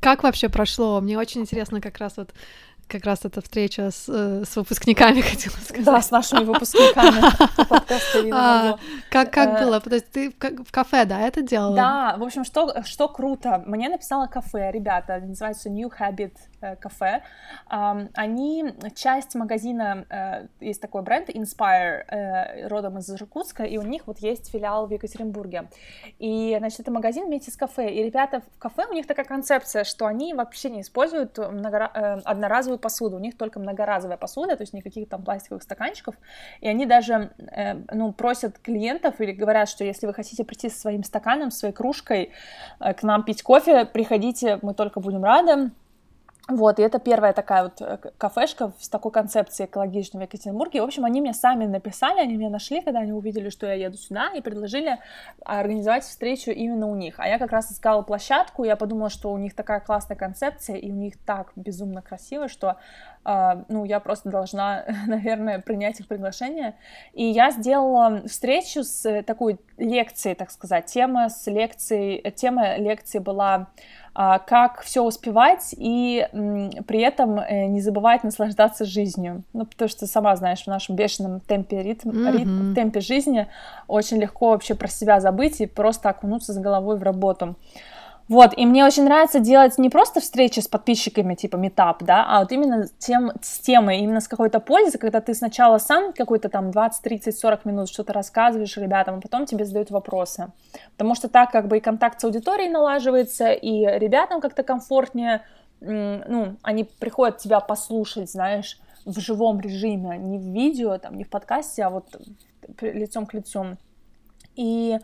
Как 0.00 0.22
вообще 0.22 0.48
прошло? 0.48 1.00
Мне 1.00 1.18
очень 1.18 1.40
интересно 1.40 1.80
как 1.80 1.98
раз 1.98 2.16
вот 2.16 2.30
как 2.88 3.04
раз 3.04 3.24
эта 3.24 3.40
встреча 3.40 3.90
с, 3.90 4.06
э, 4.08 4.44
с 4.44 4.56
выпускниками, 4.56 5.20
хотела 5.20 5.54
сказать. 5.54 5.84
Да, 5.84 6.00
с 6.00 6.10
нашими 6.10 6.44
выпускниками 6.44 7.22
а, 8.32 8.78
Как, 9.10 9.32
как 9.32 9.60
э, 9.60 9.64
было? 9.64 9.80
Подожди, 9.80 10.06
ты 10.10 10.30
в 10.30 10.72
кафе, 10.72 11.04
да, 11.04 11.20
это 11.20 11.42
делала? 11.42 11.76
Да, 11.76 12.16
в 12.18 12.22
общем, 12.22 12.44
что, 12.44 12.82
что 12.84 13.08
круто. 13.08 13.62
Мне 13.66 13.88
написала 13.88 14.26
кафе, 14.26 14.70
ребята, 14.72 15.20
называется 15.20 15.70
New 15.70 15.88
Habit 15.88 16.32
кафе. 16.80 17.22
Они 17.68 18.74
часть 18.94 19.34
магазина, 19.34 20.04
э, 20.08 20.46
есть 20.60 20.80
такой 20.80 21.02
бренд 21.02 21.28
Inspire, 21.28 22.04
э, 22.08 22.68
родом 22.68 22.98
из 22.98 23.10
Иркутска, 23.10 23.64
и 23.64 23.78
у 23.78 23.82
них 23.82 24.06
вот 24.06 24.18
есть 24.18 24.50
филиал 24.50 24.86
в 24.86 24.90
Екатеринбурге. 24.92 25.68
И, 26.18 26.56
значит, 26.58 26.80
это 26.80 26.90
магазин 26.90 27.26
вместе 27.26 27.50
с 27.50 27.56
кафе. 27.56 27.90
И 27.90 28.02
ребята 28.02 28.42
в 28.54 28.58
кафе, 28.58 28.86
у 28.90 28.92
них 28.92 29.06
такая 29.06 29.26
концепция, 29.26 29.84
что 29.84 30.06
они 30.06 30.34
вообще 30.34 30.70
не 30.70 30.80
используют 30.80 31.38
много, 31.38 31.86
одноразовую 32.24 32.78
посуду, 32.78 33.16
у 33.16 33.20
них 33.20 33.36
только 33.36 33.60
многоразовая 33.60 34.16
посуда, 34.16 34.56
то 34.56 34.62
есть 34.62 34.72
никаких 34.72 35.08
там 35.08 35.22
пластиковых 35.22 35.62
стаканчиков. 35.62 36.14
И 36.60 36.68
они 36.68 36.86
даже, 36.86 37.30
ну, 37.92 38.12
просят 38.12 38.58
клиентов 38.58 39.20
или 39.20 39.32
говорят, 39.32 39.68
что 39.68 39.84
если 39.84 40.06
вы 40.06 40.14
хотите 40.14 40.44
прийти 40.44 40.68
со 40.68 40.80
своим 40.80 41.04
стаканом, 41.04 41.50
своей 41.50 41.74
кружкой 41.74 42.32
к 42.78 43.02
нам 43.02 43.22
пить 43.24 43.42
кофе, 43.42 43.84
приходите, 43.84 44.58
мы 44.62 44.74
только 44.74 45.00
будем 45.00 45.24
рады. 45.24 45.70
Вот, 46.48 46.78
и 46.78 46.82
это 46.82 46.98
первая 46.98 47.34
такая 47.34 47.64
вот 47.64 47.82
э, 47.82 47.98
кафешка 48.16 48.72
с 48.78 48.88
такой 48.88 49.12
концепцией 49.12 49.66
экологичной 49.68 50.20
в 50.20 50.22
Екатеринбурге. 50.22 50.80
В 50.80 50.84
общем, 50.84 51.04
они 51.04 51.20
мне 51.20 51.34
сами 51.34 51.66
написали, 51.66 52.20
они 52.20 52.38
меня 52.38 52.48
нашли, 52.48 52.80
когда 52.80 53.00
они 53.00 53.12
увидели, 53.12 53.50
что 53.50 53.66
я 53.66 53.74
еду 53.74 53.98
сюда, 53.98 54.30
и 54.34 54.40
предложили 54.40 54.98
организовать 55.44 56.04
встречу 56.04 56.50
именно 56.50 56.86
у 56.86 56.94
них. 56.94 57.16
А 57.18 57.28
я 57.28 57.38
как 57.38 57.52
раз 57.52 57.70
искала 57.70 58.00
площадку, 58.00 58.64
я 58.64 58.76
подумала, 58.76 59.10
что 59.10 59.30
у 59.30 59.36
них 59.36 59.54
такая 59.54 59.80
классная 59.80 60.16
концепция, 60.16 60.76
и 60.76 60.90
у 60.90 60.94
них 60.94 61.18
так 61.18 61.52
безумно 61.54 62.00
красиво, 62.00 62.48
что 62.48 62.76
Uh, 63.24 63.66
ну, 63.68 63.84
я 63.84 64.00
просто 64.00 64.30
должна, 64.30 64.86
наверное, 65.06 65.58
принять 65.58 66.00
их 66.00 66.08
приглашение. 66.08 66.76
И 67.12 67.24
я 67.24 67.50
сделала 67.50 68.22
встречу 68.26 68.84
с 68.84 69.22
такой 69.24 69.58
лекцией, 69.76 70.34
так 70.34 70.50
сказать. 70.50 70.86
Тема 70.86 71.28
с 71.28 71.46
лекцией, 71.46 72.30
тема 72.30 72.78
лекции 72.78 73.18
была 73.18 73.66
а, 74.07 74.07
как 74.46 74.80
все 74.80 75.04
успевать 75.04 75.76
и 75.76 76.26
при 76.88 77.00
этом 77.00 77.38
э, 77.38 77.66
не 77.66 77.80
забывать 77.80 78.24
наслаждаться 78.24 78.84
жизнью. 78.84 79.44
Ну, 79.52 79.64
потому 79.64 79.88
что, 79.88 80.08
сама 80.08 80.34
знаешь, 80.34 80.64
в 80.64 80.66
нашем 80.66 80.96
бешеном 80.96 81.38
темпе, 81.38 81.84
ритм, 81.84 82.10
mm-hmm. 82.10 82.32
ритм, 82.32 82.74
темпе 82.74 82.98
жизни 82.98 83.46
очень 83.86 84.16
легко 84.16 84.50
вообще 84.50 84.74
про 84.74 84.88
себя 84.88 85.20
забыть 85.20 85.60
и 85.60 85.66
просто 85.66 86.08
окунуться 86.08 86.52
с 86.52 86.58
головой 86.58 86.98
в 86.98 87.04
работу. 87.04 87.54
Вот, 88.28 88.52
и 88.56 88.66
мне 88.66 88.84
очень 88.84 89.04
нравится 89.04 89.40
делать 89.40 89.78
не 89.78 89.88
просто 89.88 90.20
встречи 90.20 90.60
с 90.60 90.68
подписчиками, 90.68 91.34
типа 91.34 91.56
метап, 91.56 92.02
да, 92.02 92.26
а 92.28 92.40
вот 92.40 92.52
именно 92.52 92.86
тем, 92.98 93.32
с 93.40 93.58
темой, 93.60 94.00
именно 94.00 94.20
с 94.20 94.28
какой-то 94.28 94.60
пользой, 94.60 95.00
когда 95.00 95.22
ты 95.22 95.32
сначала 95.32 95.78
сам 95.78 96.12
какой-то 96.12 96.50
там 96.50 96.70
20, 96.70 97.02
30, 97.02 97.38
40 97.38 97.64
минут 97.64 97.88
что-то 97.88 98.12
рассказываешь 98.12 98.76
ребятам, 98.76 99.16
а 99.16 99.20
потом 99.22 99.46
тебе 99.46 99.64
задают 99.64 99.90
вопросы. 99.90 100.52
Потому 100.96 101.14
что 101.14 101.28
так 101.28 101.50
как 101.50 101.68
бы 101.68 101.78
и 101.78 101.80
контакт 101.80 102.20
с 102.20 102.24
аудиторией 102.24 102.70
налаживается, 102.70 103.50
и 103.52 103.86
ребятам 103.98 104.42
как-то 104.42 104.62
комфортнее, 104.62 105.42
ну, 105.80 106.56
они 106.62 106.84
приходят 106.84 107.38
тебя 107.38 107.60
послушать, 107.60 108.30
знаешь, 108.30 108.78
в 109.06 109.18
живом 109.20 109.60
режиме, 109.60 110.18
не 110.18 110.38
в 110.38 110.42
видео, 110.42 110.98
там, 110.98 111.16
не 111.16 111.24
в 111.24 111.30
подкасте, 111.30 111.84
а 111.84 111.90
вот 111.90 112.04
лицом 112.82 113.24
к 113.24 113.32
лицу. 113.32 113.78
И 114.54 114.98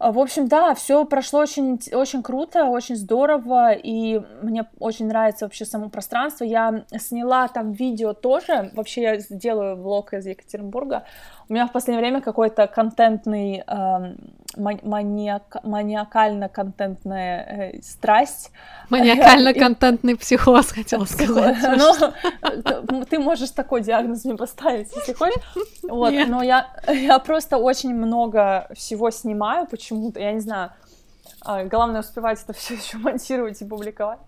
в 0.00 0.18
общем, 0.18 0.48
да, 0.48 0.74
все 0.74 1.04
прошло 1.04 1.40
очень, 1.40 1.78
очень 1.92 2.22
круто, 2.22 2.64
очень 2.64 2.96
здорово, 2.96 3.72
и 3.72 4.18
мне 4.42 4.64
очень 4.78 5.06
нравится 5.08 5.44
вообще 5.44 5.66
само 5.66 5.90
пространство. 5.90 6.44
Я 6.44 6.86
сняла 6.98 7.48
там 7.48 7.72
видео 7.72 8.14
тоже, 8.14 8.70
вообще 8.74 9.02
я 9.02 9.18
сделаю 9.18 9.76
влог 9.76 10.14
из 10.14 10.26
Екатеринбурга. 10.26 11.04
У 11.50 11.52
меня 11.52 11.66
в 11.66 11.72
последнее 11.72 12.00
время 12.00 12.20
какой-то 12.20 12.68
контентный, 12.68 13.64
э, 13.66 14.14
маниак, 14.56 15.56
маниакально-контентная 15.64 17.72
э, 17.72 17.82
страсть. 17.82 18.52
Маниакально-контентный 18.88 20.16
психоз, 20.16 20.70
хотела 20.70 21.06
сказать. 21.06 21.56
Ну, 22.88 23.04
ты 23.04 23.18
можешь 23.18 23.50
такой 23.50 23.82
диагноз 23.82 24.24
мне 24.24 24.36
поставить, 24.36 24.94
если 24.94 25.12
хочешь. 25.12 25.42
Вот, 25.82 26.14
но 26.28 26.40
я, 26.44 26.68
я 26.86 27.18
просто 27.18 27.58
очень 27.58 27.96
много 27.96 28.68
всего 28.74 29.10
снимаю 29.10 29.66
почему-то, 29.66 30.20
я 30.20 30.30
не 30.30 30.40
знаю. 30.40 30.70
А, 31.42 31.64
главное 31.64 32.00
успевать 32.00 32.40
это 32.44 32.52
все 32.52 32.74
еще 32.74 32.98
монтировать 32.98 33.60
и 33.60 33.64
публиковать. 33.64 34.20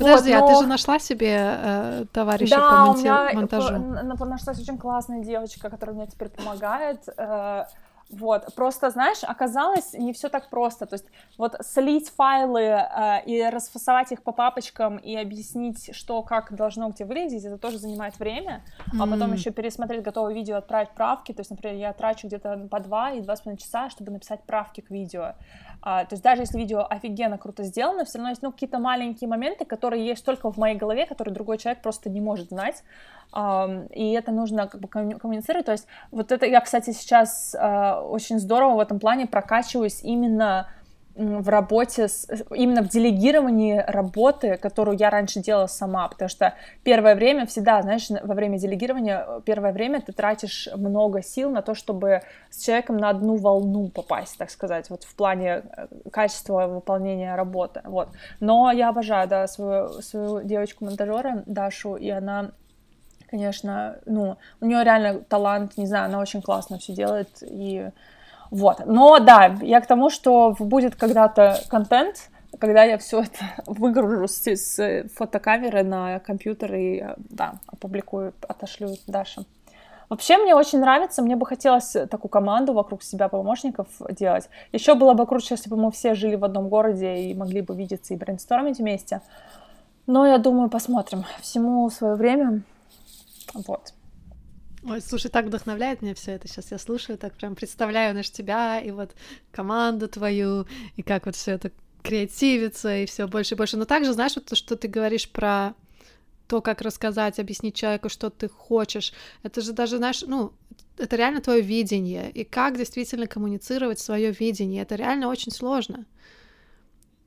Подожди, 0.00 0.34
вот, 0.34 0.40
но... 0.40 0.44
а 0.44 0.48
ты 0.48 0.62
же 0.62 0.66
нашла 0.66 0.98
себе 0.98 1.36
э, 1.38 2.04
товарища 2.12 2.56
да, 2.56 2.70
по 2.70 2.76
монти... 2.86 3.00
у 3.00 3.02
меня 3.02 3.30
монтажу? 3.34 3.78
нашлась 4.24 4.60
очень 4.60 4.78
классная 4.78 5.22
девочка, 5.22 5.70
которая 5.70 5.96
мне 5.96 6.06
теперь 6.06 6.28
помогает. 6.28 7.08
Э, 7.16 7.64
вот, 8.10 8.54
просто, 8.56 8.90
знаешь, 8.90 9.18
оказалось 9.22 9.92
не 9.92 10.12
все 10.12 10.28
так 10.28 10.50
просто. 10.50 10.86
То 10.86 10.94
есть 10.94 11.06
вот 11.38 11.56
слить 11.60 12.10
файлы 12.10 12.60
э, 12.62 13.24
и 13.24 13.42
расфасовать 13.44 14.10
их 14.12 14.22
по 14.22 14.32
папочкам 14.32 14.96
и 14.96 15.14
объяснить, 15.16 15.94
что 15.94 16.22
как 16.22 16.54
должно 16.54 16.88
где 16.90 17.04
выглядеть, 17.04 17.44
это 17.44 17.56
тоже 17.56 17.78
занимает 17.78 18.18
время. 18.18 18.64
Mm-hmm. 18.78 19.02
А 19.02 19.06
потом 19.06 19.32
еще 19.32 19.50
пересмотреть 19.50 20.02
готовое 20.02 20.34
видео, 20.34 20.56
отправить 20.56 20.90
правки. 20.90 21.32
То 21.32 21.40
есть, 21.40 21.50
например, 21.50 21.76
я 21.76 21.92
трачу 21.92 22.26
где-то 22.26 22.68
по 22.70 22.80
два 22.80 23.12
и 23.12 23.20
два 23.20 23.36
с 23.36 23.42
половиной 23.42 23.60
часа, 23.60 23.90
чтобы 23.90 24.10
написать 24.10 24.42
правки 24.42 24.80
к 24.80 24.90
видео. 24.90 25.34
А, 25.82 26.04
то 26.04 26.14
есть 26.14 26.22
даже 26.22 26.42
если 26.42 26.58
видео 26.58 26.86
офигенно 26.88 27.38
круто 27.38 27.62
сделано, 27.62 28.04
все 28.04 28.18
равно 28.18 28.30
есть 28.30 28.42
ну, 28.42 28.52
какие-то 28.52 28.78
маленькие 28.78 29.28
моменты, 29.28 29.64
которые 29.64 30.04
есть 30.04 30.24
только 30.24 30.50
в 30.50 30.58
моей 30.58 30.76
голове, 30.76 31.06
которые 31.06 31.32
другой 31.32 31.58
человек 31.58 31.82
просто 31.82 32.10
не 32.10 32.20
может 32.20 32.50
знать. 32.50 32.82
И 33.32 34.12
это 34.12 34.32
нужно 34.32 34.66
как 34.66 34.80
бы 34.80 34.88
коммуницировать. 34.88 35.66
То 35.66 35.72
есть 35.72 35.86
вот 36.10 36.32
это 36.32 36.46
я, 36.46 36.60
кстати, 36.60 36.90
сейчас 36.90 37.54
uh, 37.54 38.02
очень 38.08 38.40
здорово 38.40 38.76
в 38.76 38.80
этом 38.80 38.98
плане 38.98 39.26
прокачиваюсь 39.26 40.02
именно 40.02 40.66
в 41.20 41.48
работе, 41.48 42.08
с, 42.08 42.26
именно 42.54 42.82
в 42.82 42.88
делегировании 42.88 43.82
работы, 43.86 44.56
которую 44.56 44.96
я 44.96 45.10
раньше 45.10 45.40
делала 45.40 45.66
сама, 45.66 46.08
потому 46.08 46.28
что 46.28 46.54
первое 46.82 47.14
время 47.14 47.46
всегда, 47.46 47.82
знаешь, 47.82 48.08
во 48.10 48.34
время 48.34 48.58
делегирования, 48.58 49.26
первое 49.44 49.72
время 49.72 50.00
ты 50.00 50.12
тратишь 50.12 50.68
много 50.74 51.22
сил 51.22 51.50
на 51.50 51.62
то, 51.62 51.74
чтобы 51.74 52.22
с 52.48 52.64
человеком 52.64 52.96
на 52.96 53.10
одну 53.10 53.36
волну 53.36 53.88
попасть, 53.88 54.38
так 54.38 54.50
сказать, 54.50 54.88
вот 54.88 55.04
в 55.04 55.14
плане 55.14 55.62
э, 55.76 55.88
качества 56.10 56.66
выполнения 56.68 57.34
работы, 57.34 57.82
вот. 57.84 58.08
Но 58.38 58.70
я 58.70 58.88
обожаю, 58.88 59.28
да, 59.28 59.46
свою, 59.46 60.00
свою 60.02 60.42
девочку-монтажера 60.42 61.42
Дашу, 61.46 61.96
и 61.96 62.08
она 62.08 62.52
конечно, 63.30 63.96
ну, 64.06 64.36
у 64.60 64.66
нее 64.66 64.82
реально 64.82 65.20
талант, 65.20 65.76
не 65.76 65.86
знаю, 65.86 66.06
она 66.06 66.18
очень 66.18 66.42
классно 66.42 66.78
все 66.78 66.92
делает, 66.92 67.28
и 67.42 67.90
вот. 68.50 68.84
Но 68.86 69.18
да, 69.20 69.56
я 69.62 69.80
к 69.80 69.86
тому, 69.86 70.10
что 70.10 70.56
будет 70.58 70.96
когда-то 70.96 71.60
контент, 71.68 72.30
когда 72.58 72.82
я 72.82 72.98
все 72.98 73.20
это 73.22 73.44
выгружу 73.66 74.26
с, 74.26 74.46
с 74.46 75.08
фотокамеры 75.14 75.84
на 75.84 76.18
компьютер 76.18 76.74
и 76.74 77.04
да, 77.16 77.54
опубликую, 77.66 78.34
отошлю 78.48 78.96
Даше. 79.06 79.44
Вообще 80.08 80.38
мне 80.38 80.56
очень 80.56 80.80
нравится, 80.80 81.22
мне 81.22 81.36
бы 81.36 81.46
хотелось 81.46 81.92
такую 81.92 82.30
команду 82.30 82.72
вокруг 82.72 83.04
себя 83.04 83.28
помощников 83.28 83.86
делать. 84.10 84.50
Еще 84.72 84.96
было 84.96 85.14
бы 85.14 85.24
круче, 85.24 85.54
если 85.54 85.70
бы 85.70 85.76
мы 85.76 85.92
все 85.92 86.14
жили 86.14 86.34
в 86.34 86.44
одном 86.44 86.68
городе 86.68 87.16
и 87.16 87.34
могли 87.34 87.60
бы 87.60 87.76
видеться 87.76 88.12
и 88.12 88.16
брейнстормить 88.16 88.78
вместе. 88.78 89.20
Но 90.08 90.26
я 90.26 90.38
думаю, 90.38 90.68
посмотрим. 90.68 91.24
Всему 91.40 91.88
свое 91.90 92.16
время. 92.16 92.62
Вот. 93.54 93.94
Ой, 94.82 95.00
слушай, 95.02 95.30
так 95.30 95.46
вдохновляет 95.46 96.00
меня 96.00 96.14
все 96.14 96.32
это. 96.32 96.48
Сейчас 96.48 96.70
я 96.70 96.78
слушаю, 96.78 97.18
так 97.18 97.34
прям 97.34 97.54
представляю, 97.54 98.14
наш 98.14 98.30
тебя 98.30 98.80
и 98.80 98.90
вот 98.90 99.14
команду 99.52 100.08
твою, 100.08 100.66
и 100.96 101.02
как 101.02 101.26
вот 101.26 101.36
все 101.36 101.52
это 101.52 101.70
креативится, 102.02 102.96
и 102.96 103.06
все 103.06 103.26
больше 103.26 103.54
и 103.54 103.58
больше. 103.58 103.76
Но 103.76 103.84
также, 103.84 104.12
знаешь, 104.12 104.36
вот 104.36 104.46
то, 104.46 104.56
что 104.56 104.76
ты 104.76 104.88
говоришь 104.88 105.28
про 105.28 105.74
то, 106.48 106.60
как 106.62 106.80
рассказать, 106.80 107.38
объяснить 107.38 107.76
человеку, 107.76 108.08
что 108.08 108.30
ты 108.30 108.48
хочешь, 108.48 109.12
это 109.42 109.60
же 109.60 109.72
даже, 109.72 109.98
знаешь, 109.98 110.22
ну, 110.26 110.52
это 110.98 111.14
реально 111.14 111.40
твое 111.40 111.60
видение, 111.60 112.30
и 112.30 112.42
как 112.42 112.76
действительно 112.76 113.26
коммуницировать 113.26 114.00
свое 114.00 114.32
видение, 114.32 114.82
это 114.82 114.96
реально 114.96 115.28
очень 115.28 115.52
сложно. 115.52 116.06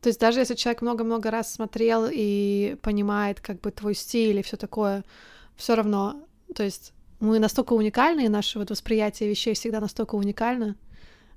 То 0.02 0.10
есть 0.10 0.20
даже 0.20 0.42
если 0.42 0.56
человек 0.56 0.82
много-много 0.82 1.32
раз 1.32 1.54
смотрел 1.54 2.10
и 2.12 2.76
понимает 2.82 3.40
как 3.40 3.62
бы 3.62 3.72
твой 3.72 3.96
стиль 3.96 4.40
и 4.40 4.44
все 4.44 4.58
такое, 4.58 5.06
все 5.56 5.76
равно, 5.76 6.16
то 6.56 6.64
есть 6.64 6.94
мы 7.20 7.40
настолько 7.40 7.74
уникальны, 7.74 8.26
и 8.26 8.30
наше 8.30 8.60
вот 8.60 8.70
восприятие 8.70 9.30
вещей 9.30 9.54
всегда 9.54 9.80
настолько 9.80 10.16
уникально. 10.16 10.76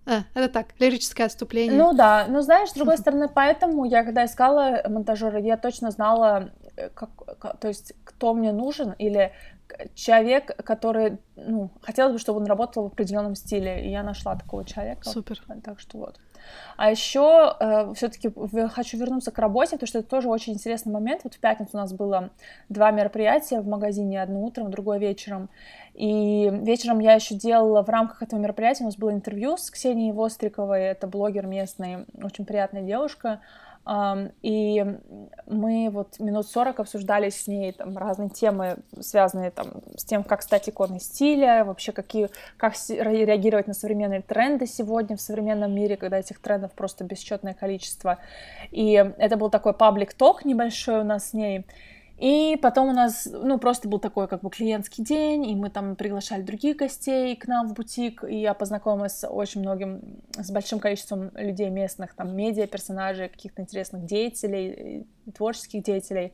А, 0.05 0.23
это 0.35 0.49
так, 0.49 0.67
лирическое 0.79 1.27
отступление. 1.27 1.77
Ну 1.77 1.93
да, 1.93 2.27
ну 2.29 2.41
знаешь, 2.41 2.71
с 2.71 2.75
другой 2.75 2.97
стороны, 2.97 3.29
поэтому 3.29 3.85
я 3.85 4.05
когда 4.05 4.25
искала 4.25 4.83
монтажера, 4.89 5.41
я 5.41 5.57
точно 5.57 5.91
знала, 5.91 6.51
э, 6.77 6.91
как, 6.91 7.11
то 7.61 7.69
есть 7.69 7.93
кто 8.05 8.33
мне 8.33 8.53
нужен, 8.53 8.93
или 8.93 9.33
человек, 9.95 10.57
который, 10.65 11.19
ну, 11.35 11.71
хотелось 11.83 12.13
бы, 12.13 12.19
чтобы 12.19 12.41
он 12.41 12.47
работал 12.47 12.85
в 12.85 12.87
определенном 12.87 13.35
стиле, 13.35 13.85
и 13.85 13.91
я 13.91 14.03
нашла 14.03 14.37
такого 14.37 14.65
человека. 14.65 15.09
Супер. 15.09 15.43
Так 15.65 15.81
что 15.81 15.99
вот. 15.99 16.21
А 16.77 16.91
еще 16.91 17.57
э, 17.59 17.95
все-таки 17.95 18.31
хочу 18.69 18.99
вернуться 18.99 19.31
к 19.31 19.39
работе, 19.39 19.73
потому 19.73 19.87
что 19.89 19.99
это 20.01 20.09
тоже 20.09 20.29
очень 20.29 20.55
интересный 20.55 20.93
момент. 20.93 21.23
Вот 21.25 21.35
в 21.35 21.41
пятницу 21.41 21.71
у 21.75 21.77
нас 21.79 21.93
было 21.93 22.31
два 22.69 22.91
мероприятия 22.91 23.61
в 23.61 23.67
магазине, 23.67 24.23
одно 24.23 24.43
утром, 24.43 24.71
другое 24.71 24.99
вечером. 24.99 25.49
И 25.95 26.51
вечером 26.53 26.99
я 26.99 27.15
еще 27.15 27.35
делала 27.35 27.83
в 27.83 27.89
рамках 27.89 28.23
этого 28.23 28.39
мероприятия, 28.39 28.85
у 28.85 28.87
нас 28.87 28.97
было 28.97 29.13
интервью 29.13 29.57
с 29.57 29.71
Ксенией 29.71 30.13
Востриковой, 30.13 30.83
это 30.83 31.07
блогер 31.07 31.47
местный, 31.47 32.05
очень 32.23 32.45
приятная 32.45 32.83
девушка. 32.83 33.41
И 34.43 34.85
мы 35.47 35.91
вот 35.93 36.19
минут 36.19 36.49
40 36.49 36.81
обсуждали 36.81 37.31
с 37.31 37.47
ней 37.47 37.71
там 37.71 37.97
разные 37.97 38.31
темы, 38.31 38.79
связанные 39.01 39.53
там 39.53 39.83
с 39.97 40.05
тем, 40.05 40.25
как 40.25 40.43
стать 40.43 40.69
иконой 40.69 40.99
стиля, 40.99 41.65
вообще 41.65 41.93
какие, 41.93 42.29
как 42.57 42.75
реагировать 42.89 43.69
на 43.69 43.75
современные 43.75 44.23
тренды 44.23 44.67
сегодня 44.67 45.17
в 45.17 45.21
современном 45.21 45.73
мире, 45.73 45.97
когда 45.97 46.19
этих 46.19 46.41
трендов 46.41 46.73
просто 46.73 47.05
бесчетное 47.05 47.55
количество. 47.55 48.19
И 48.73 48.93
это 49.19 49.37
был 49.37 49.51
такой 49.51 49.73
паблик-ток 49.73 50.45
небольшой 50.45 51.01
у 51.01 51.05
нас 51.05 51.31
с 51.31 51.33
ней. 51.33 51.65
И 52.19 52.59
потом 52.63 52.89
у 52.89 52.93
нас, 52.93 53.29
ну, 53.31 53.59
просто 53.59 53.89
был 53.89 53.99
такой 53.99 54.27
как 54.27 54.41
бы 54.41 54.49
клиентский 54.49 55.05
день, 55.05 55.47
и 55.51 55.55
мы 55.55 55.69
там 55.69 55.97
приглашали 55.97 56.43
других 56.43 56.77
гостей 56.77 57.37
к 57.37 57.47
нам 57.47 57.69
в 57.69 57.75
бутик, 57.75 58.25
и 58.25 58.41
я 58.41 58.55
познакомилась 58.55 59.19
с 59.19 59.29
очень 59.29 59.61
многим, 59.61 60.01
с 60.35 60.51
большим 60.51 60.79
количеством 60.79 61.31
людей 61.35 61.69
местных, 61.69 62.15
там, 62.15 62.35
медиа, 62.35 62.67
персонажей, 62.67 63.29
каких-то 63.29 63.61
интересных 63.61 64.07
деятелей, 64.07 65.07
творческих 65.35 65.83
деятелей. 65.83 66.33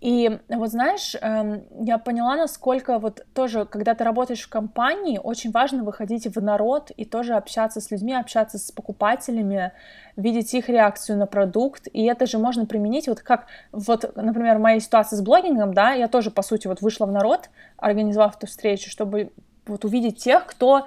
И 0.00 0.38
вот 0.48 0.70
знаешь, 0.70 1.16
эм, 1.20 1.64
я 1.80 1.98
поняла, 1.98 2.36
насколько 2.36 2.98
вот 2.98 3.24
тоже, 3.34 3.64
когда 3.64 3.94
ты 3.94 4.04
работаешь 4.04 4.42
в 4.42 4.48
компании, 4.48 5.18
очень 5.22 5.50
важно 5.50 5.84
выходить 5.84 6.26
в 6.26 6.42
народ 6.42 6.90
и 6.90 7.04
тоже 7.04 7.34
общаться 7.34 7.80
с 7.80 7.90
людьми, 7.90 8.14
общаться 8.14 8.58
с 8.58 8.70
покупателями, 8.70 9.72
видеть 10.16 10.52
их 10.54 10.68
реакцию 10.68 11.18
на 11.18 11.26
продукт, 11.26 11.88
и 11.92 12.04
это 12.04 12.26
же 12.26 12.38
можно 12.38 12.66
применить 12.66 13.08
вот 13.08 13.20
как, 13.20 13.46
вот, 13.72 14.16
например, 14.16 14.58
в 14.58 14.60
моей 14.60 14.80
ситуации 14.80 15.16
с 15.16 15.22
блогингом, 15.22 15.72
да, 15.72 15.92
я 15.92 16.08
тоже, 16.08 16.30
по 16.30 16.42
сути, 16.42 16.66
вот 16.66 16.82
вышла 16.82 17.06
в 17.06 17.12
народ, 17.12 17.48
организовав 17.78 18.36
эту 18.36 18.46
встречу, 18.46 18.90
чтобы 18.90 19.32
вот 19.66 19.84
увидеть 19.84 20.18
тех, 20.18 20.46
кто 20.46 20.86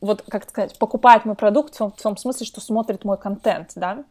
вот, 0.00 0.22
как 0.28 0.48
сказать, 0.48 0.78
покупает 0.78 1.24
мой 1.24 1.34
продукт 1.34 1.74
в 1.74 1.78
том, 1.78 1.92
в 1.92 2.00
том 2.02 2.16
смысле, 2.18 2.44
что 2.44 2.60
смотрит 2.60 3.04
мой 3.04 3.16
контент, 3.16 3.72
да, 3.74 4.04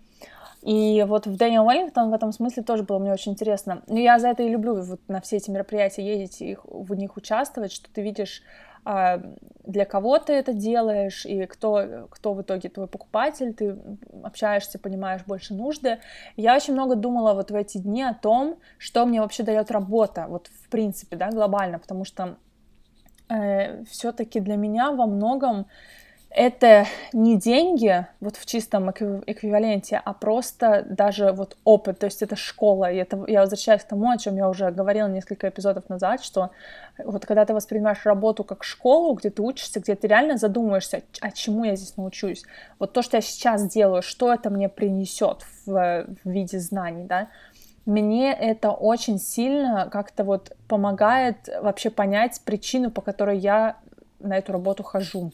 и 0.63 1.03
вот 1.05 1.27
в 1.27 1.35
Дэниел 1.35 1.65
Уэллингтон 1.65 2.09
в 2.09 2.13
этом 2.13 2.31
смысле 2.31 2.63
тоже 2.63 2.83
было 2.83 2.97
мне 2.97 3.11
очень 3.11 3.33
интересно. 3.33 3.83
Но 3.87 3.99
я 3.99 4.17
за 4.17 4.29
это 4.29 4.43
и 4.43 4.49
люблю 4.49 4.81
вот 4.81 5.01
на 5.09 5.19
все 5.19 5.37
эти 5.37 5.51
мероприятия 5.51 6.05
ездить 6.05 6.41
и 6.41 6.57
в 6.63 6.93
них 6.95 7.17
участвовать, 7.17 7.73
что 7.73 7.91
ты 7.91 8.01
видишь, 8.01 8.43
а, 8.85 9.21
для 9.65 9.83
кого 9.83 10.19
ты 10.19 10.31
это 10.31 10.53
делаешь, 10.53 11.25
и 11.25 11.45
кто, 11.47 12.07
кто 12.09 12.33
в 12.33 12.41
итоге 12.41 12.69
твой 12.69 12.87
покупатель, 12.87 13.53
ты 13.53 13.77
общаешься, 14.23 14.79
понимаешь 14.79 15.23
больше 15.25 15.53
нужды. 15.53 15.99
Я 16.37 16.55
очень 16.55 16.73
много 16.73 16.95
думала 16.95 17.33
вот 17.33 17.51
в 17.51 17.55
эти 17.55 17.77
дни 17.77 18.01
о 18.01 18.13
том, 18.13 18.57
что 18.77 19.05
мне 19.05 19.19
вообще 19.19 19.43
дает 19.43 19.69
работа, 19.69 20.27
вот 20.29 20.47
в 20.47 20.69
принципе, 20.69 21.17
да, 21.17 21.29
глобально, 21.29 21.77
потому 21.77 22.05
что 22.05 22.37
э, 23.27 23.83
все-таки 23.83 24.39
для 24.39 24.55
меня 24.55 24.91
во 24.91 25.07
многом 25.07 25.65
это 26.35 26.87
не 27.13 27.37
деньги 27.37 28.07
вот 28.19 28.37
в 28.37 28.45
чистом 28.45 28.89
эквиваленте, 28.89 30.01
а 30.03 30.13
просто 30.13 30.83
даже 30.89 31.31
вот 31.31 31.57
опыт, 31.63 31.99
то 31.99 32.07
есть 32.07 32.23
это 32.23 32.35
школа, 32.35 32.91
и 32.91 32.97
это 32.97 33.23
я 33.27 33.41
возвращаюсь 33.41 33.83
к 33.83 33.87
тому, 33.87 34.09
о 34.09 34.17
чем 34.17 34.35
я 34.35 34.49
уже 34.49 34.71
говорила 34.71 35.07
несколько 35.07 35.49
эпизодов 35.49 35.89
назад, 35.89 36.23
что 36.23 36.49
вот 36.97 37.25
когда 37.25 37.45
ты 37.45 37.53
воспринимаешь 37.53 38.03
работу 38.05 38.43
как 38.43 38.63
школу, 38.63 39.13
где 39.13 39.29
ты 39.29 39.43
учишься, 39.43 39.79
где 39.79 39.95
ты 39.95 40.07
реально 40.07 40.37
задумываешься, 40.37 41.03
а 41.21 41.31
чему 41.31 41.65
я 41.65 41.75
здесь 41.75 41.97
научусь, 41.97 42.43
вот 42.79 42.93
то, 42.93 43.03
что 43.03 43.17
я 43.17 43.21
сейчас 43.21 43.67
делаю, 43.71 44.01
что 44.01 44.33
это 44.33 44.49
мне 44.49 44.69
принесет 44.69 45.45
в, 45.65 46.07
в 46.23 46.29
виде 46.29 46.59
знаний, 46.59 47.05
да, 47.05 47.27
мне 47.85 48.33
это 48.33 48.71
очень 48.71 49.19
сильно 49.19 49.87
как-то 49.91 50.23
вот 50.23 50.55
помогает 50.67 51.49
вообще 51.61 51.89
понять 51.91 52.41
причину, 52.43 52.89
по 52.89 53.01
которой 53.01 53.37
я 53.37 53.77
на 54.19 54.37
эту 54.37 54.53
работу 54.53 54.83
хожу. 54.83 55.31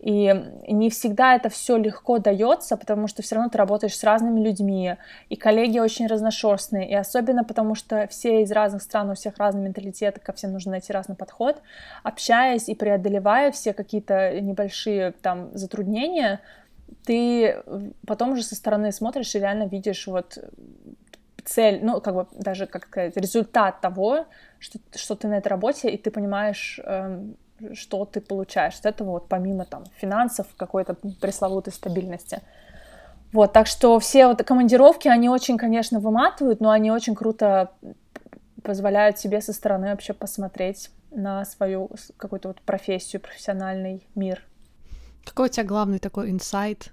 И 0.00 0.34
не 0.66 0.88
всегда 0.88 1.36
это 1.36 1.50
все 1.50 1.76
легко 1.76 2.18
дается, 2.18 2.78
потому 2.78 3.06
что 3.06 3.20
все 3.22 3.34
равно 3.34 3.50
ты 3.50 3.58
работаешь 3.58 3.96
с 3.96 4.02
разными 4.02 4.40
людьми, 4.40 4.96
и 5.28 5.36
коллеги 5.36 5.78
очень 5.78 6.06
разношерстные, 6.06 6.88
и 6.88 6.94
особенно 6.94 7.44
потому 7.44 7.74
что 7.74 8.06
все 8.08 8.42
из 8.42 8.50
разных 8.50 8.82
стран, 8.82 9.10
у 9.10 9.14
всех 9.14 9.36
разный 9.36 9.62
менталитет, 9.62 10.18
ко 10.18 10.32
всем 10.32 10.52
нужно 10.52 10.72
найти 10.72 10.90
разный 10.90 11.16
подход. 11.16 11.60
Общаясь 12.02 12.70
и 12.70 12.74
преодолевая 12.74 13.52
все 13.52 13.74
какие-то 13.74 14.40
небольшие 14.40 15.12
там 15.12 15.50
затруднения, 15.52 16.40
ты 17.04 17.62
потом 18.06 18.32
уже 18.32 18.42
со 18.42 18.54
стороны 18.54 18.92
смотришь 18.92 19.34
и 19.34 19.38
реально 19.38 19.64
видишь 19.64 20.06
вот 20.06 20.38
цель, 21.44 21.80
ну, 21.82 22.00
как 22.00 22.14
бы 22.14 22.26
даже, 22.32 22.66
как 22.66 22.86
сказать, 22.86 23.16
результат 23.16 23.82
того, 23.82 24.26
что, 24.58 24.78
что 24.94 25.14
ты 25.14 25.28
на 25.28 25.34
этой 25.34 25.48
работе, 25.48 25.90
и 25.90 25.98
ты 25.98 26.10
понимаешь, 26.10 26.80
эм, 26.84 27.36
что 27.74 28.04
ты 28.04 28.20
получаешь 28.20 28.78
от 28.78 28.86
этого, 28.86 29.10
вот 29.10 29.28
помимо 29.28 29.64
там 29.64 29.84
финансов, 29.96 30.46
какой-то 30.56 30.94
пресловутой 31.20 31.72
стабильности. 31.72 32.40
Вот, 33.32 33.52
так 33.52 33.66
что 33.66 33.98
все 34.00 34.26
вот 34.26 34.42
командировки, 34.42 35.08
они 35.08 35.28
очень, 35.28 35.56
конечно, 35.56 36.00
выматывают, 36.00 36.60
но 36.60 36.70
они 36.70 36.90
очень 36.90 37.14
круто 37.14 37.70
позволяют 38.62 39.18
себе 39.18 39.40
со 39.40 39.52
стороны 39.52 39.90
вообще 39.90 40.12
посмотреть 40.12 40.90
на 41.10 41.44
свою 41.44 41.90
какую-то 42.16 42.48
вот 42.48 42.60
профессию, 42.62 43.20
профессиональный 43.20 44.06
мир. 44.14 44.42
Какой 45.24 45.46
у 45.46 45.50
тебя 45.50 45.64
главный 45.64 45.98
такой 45.98 46.30
инсайт 46.30 46.92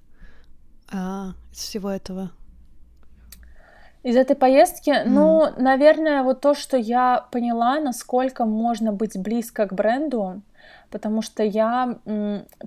а, 0.91 1.31
из 1.51 1.59
всего 1.59 1.89
этого? 1.89 2.31
Из 4.03 4.15
этой 4.15 4.35
поездки, 4.35 4.89
mm. 4.89 5.03
ну, 5.05 5.47
наверное, 5.57 6.23
вот 6.23 6.41
то, 6.41 6.53
что 6.53 6.77
я 6.77 7.27
поняла, 7.31 7.79
насколько 7.79 8.45
можно 8.45 8.93
быть 8.93 9.17
близко 9.17 9.67
к 9.67 9.73
бренду, 9.73 10.41
потому 10.89 11.21
что 11.21 11.43
я 11.43 11.99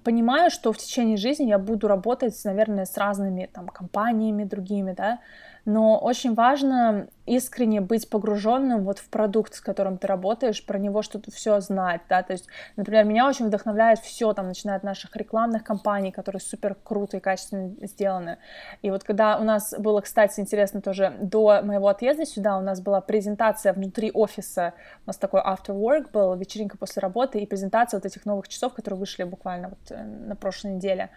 понимаю, 0.05 0.51
что 0.51 0.73
в 0.73 0.79
течение 0.79 1.17
жизни 1.17 1.45
я 1.45 1.59
буду 1.59 1.89
работать, 1.89 2.39
наверное, 2.45 2.85
с 2.85 2.97
разными 2.97 3.49
там 3.53 3.69
компаниями 3.69 4.45
другими, 4.45 4.93
да, 4.93 5.21
но 5.65 5.99
очень 5.99 6.35
важно 6.35 7.09
искренне 7.31 7.81
быть 7.81 8.11
погруженным 8.11 8.85
вот 8.85 8.99
в 8.99 9.09
продукт, 9.09 9.55
с 9.55 9.61
которым 9.61 9.99
ты 9.99 10.07
работаешь, 10.07 10.65
про 10.65 10.79
него 10.79 11.03
что-то 11.03 11.31
все 11.31 11.61
знать, 11.61 12.01
да, 12.09 12.23
то 12.23 12.33
есть, 12.33 12.47
например, 12.77 13.05
меня 13.05 13.29
очень 13.29 13.47
вдохновляет 13.47 14.01
все, 14.01 14.33
там, 14.33 14.49
начиная 14.49 14.77
от 14.77 14.83
наших 14.83 15.15
рекламных 15.15 15.63
кампаний, 15.63 16.11
которые 16.11 16.41
супер 16.41 16.77
круто 16.83 17.19
и 17.19 17.21
качественно 17.21 17.73
сделаны, 17.87 18.39
и 18.83 18.91
вот 18.91 19.05
когда 19.05 19.39
у 19.39 19.45
нас 19.45 19.75
было, 19.79 20.01
кстати, 20.01 20.41
интересно 20.41 20.81
тоже, 20.81 21.15
до 21.21 21.63
моего 21.63 21.89
отъезда 21.89 22.27
сюда 22.27 22.59
у 22.59 22.63
нас 22.63 22.81
была 22.81 23.01
презентация 23.01 23.73
внутри 23.73 24.11
офиса, 24.13 24.75
у 25.05 25.09
нас 25.09 25.17
такой 25.17 25.41
after 25.41 25.69
work 25.69 26.11
был, 26.13 26.35
вечеринка 26.35 26.77
после 26.77 27.01
работы, 27.01 27.39
и 27.39 27.47
презентация 27.47 27.99
вот 27.99 28.07
этих 28.07 28.27
новых 28.27 28.49
часов, 28.49 28.75
которые 28.75 28.99
вышли 28.99 29.23
буквально 29.23 29.69
вот 29.69 29.91
э, 29.91 30.03
на 30.03 30.35
прошлой 30.35 30.73
неделе, 30.73 31.11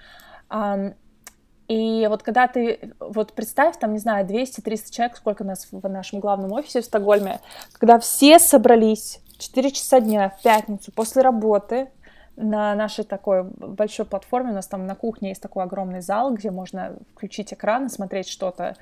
и 1.67 2.08
вот 2.10 2.23
когда 2.23 2.47
ты, 2.47 2.93
вот 2.99 3.34
представь, 3.34 3.78
там, 3.80 3.93
не 3.93 3.99
знаю, 3.99 4.26
200-300 4.28 4.91
человек, 4.91 5.17
сколько 5.17 5.43
нас 5.43 5.67
в 5.71 5.88
нашем 5.88 6.19
главном 6.19 6.52
офисе 6.52 6.82
в 6.82 6.86
Стокгольме, 6.86 7.39
когда 7.73 7.99
все 7.99 8.39
собрались 8.39 9.19
4 9.38 9.71
часа 9.71 9.99
дня 9.99 10.30
в 10.30 10.41
пятницу 10.41 10.91
после 10.91 11.21
работы 11.21 11.89
на 12.36 12.76
нашей 12.76 13.06
такой 13.06 13.43
большой 13.43 14.06
платформе, 14.06 14.52
у 14.52 14.56
нас 14.56 14.67
там 14.67 14.86
на 14.86 14.95
кухне 14.95 15.30
есть 15.30 15.41
такой 15.41 15.63
огромный 15.63 16.02
зал, 16.02 16.34
где 16.34 16.52
можно 16.52 16.95
включить 17.13 17.54
экран 17.54 17.86
и 17.86 17.89
смотреть 17.89 18.28
что-то, 18.28 18.76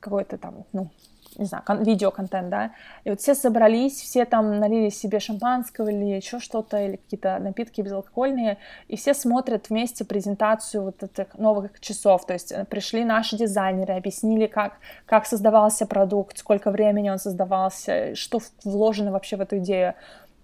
какой-то 0.00 0.38
там, 0.38 0.64
ну, 0.72 0.90
не 1.38 1.44
знаю, 1.44 1.64
кон- 1.64 1.82
видеоконтент, 1.82 2.50
да, 2.50 2.72
и 3.04 3.10
вот 3.10 3.20
все 3.20 3.34
собрались, 3.34 4.00
все 4.00 4.24
там 4.24 4.58
налили 4.58 4.90
себе 4.90 5.20
шампанского 5.20 5.88
или 5.88 6.16
еще 6.16 6.40
что-то, 6.40 6.78
или 6.78 6.96
какие-то 6.96 7.38
напитки 7.38 7.80
безалкогольные, 7.80 8.58
и 8.88 8.96
все 8.96 9.14
смотрят 9.14 9.70
вместе 9.70 10.04
презентацию 10.04 10.82
вот 10.82 11.02
этих 11.02 11.38
новых 11.38 11.80
часов, 11.80 12.26
то 12.26 12.32
есть 12.32 12.52
э, 12.52 12.64
пришли 12.64 13.04
наши 13.04 13.36
дизайнеры, 13.36 13.94
объяснили, 13.94 14.46
как, 14.46 14.74
как 15.06 15.26
создавался 15.26 15.86
продукт, 15.86 16.38
сколько 16.38 16.70
времени 16.70 17.08
он 17.08 17.18
создавался, 17.18 18.14
что 18.14 18.40
вложено 18.64 19.12
вообще 19.12 19.36
в 19.36 19.40
эту 19.40 19.58
идею, 19.58 19.94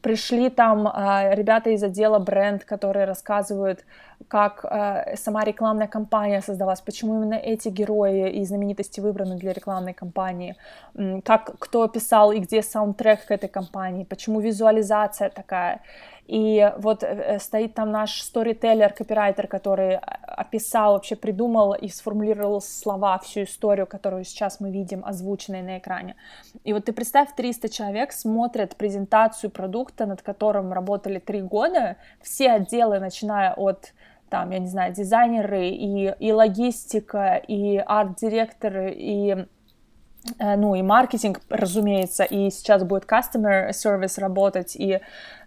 пришли 0.04 0.50
там 0.50 0.86
э, 0.86 1.34
ребята 1.34 1.70
из 1.70 1.82
отдела 1.82 2.18
бренд, 2.18 2.64
которые 2.64 3.06
рассказывают, 3.06 3.84
как 4.28 4.64
э, 4.64 5.16
сама 5.16 5.44
рекламная 5.44 5.86
кампания 5.86 6.40
создалась, 6.42 6.80
почему 6.80 7.14
именно 7.16 7.34
эти 7.34 7.68
герои 7.68 8.30
и 8.30 8.44
знаменитости 8.44 9.00
выбраны 9.00 9.36
для 9.36 9.52
рекламной 9.52 9.94
кампании, 9.94 10.56
как 11.24 11.58
кто 11.58 11.88
писал 11.88 12.32
и 12.32 12.38
где 12.38 12.62
саундтрек 12.62 13.26
к 13.26 13.30
этой 13.30 13.48
кампании, 13.48 14.04
почему 14.04 14.40
визуализация 14.40 15.30
такая. 15.30 15.80
И 16.26 16.72
вот 16.78 17.02
э, 17.02 17.06
э, 17.06 17.38
стоит 17.38 17.74
там 17.74 17.90
наш 17.90 18.22
сторителлер, 18.22 18.92
копирайтер, 18.92 19.46
который 19.46 19.96
описал, 19.96 20.94
вообще 20.94 21.16
придумал 21.16 21.74
и 21.74 21.88
сформулировал 21.88 22.60
слова, 22.60 23.18
всю 23.18 23.42
историю, 23.42 23.86
которую 23.86 24.24
сейчас 24.24 24.60
мы 24.60 24.70
видим, 24.70 25.04
озвученной 25.04 25.62
на 25.62 25.78
экране. 25.78 26.16
И 26.64 26.72
вот 26.72 26.86
ты 26.86 26.92
представь, 26.92 27.34
300 27.36 27.68
человек 27.68 28.12
смотрят 28.12 28.76
презентацию 28.76 29.50
продукта, 29.50 30.06
над 30.06 30.22
которым 30.22 30.72
работали 30.72 31.18
три 31.18 31.42
года, 31.42 31.96
все 32.22 32.52
отделы, 32.52 33.00
начиная 33.00 33.52
от 33.52 33.92
там, 34.34 34.50
я 34.50 34.58
не 34.58 34.66
знаю, 34.66 34.92
дизайнеры, 34.92 35.68
и, 35.68 36.12
и 36.18 36.32
логистика, 36.32 37.36
и 37.36 37.76
арт-директоры, 37.76 38.92
и 38.92 39.46
э, 40.40 40.56
ну 40.56 40.74
и 40.74 40.82
маркетинг, 40.82 41.40
разумеется, 41.48 42.24
и 42.24 42.50
сейчас 42.50 42.82
будет 42.82 43.04
customer 43.04 43.70
service 43.70 44.18
работать, 44.18 44.74
и 44.74 44.98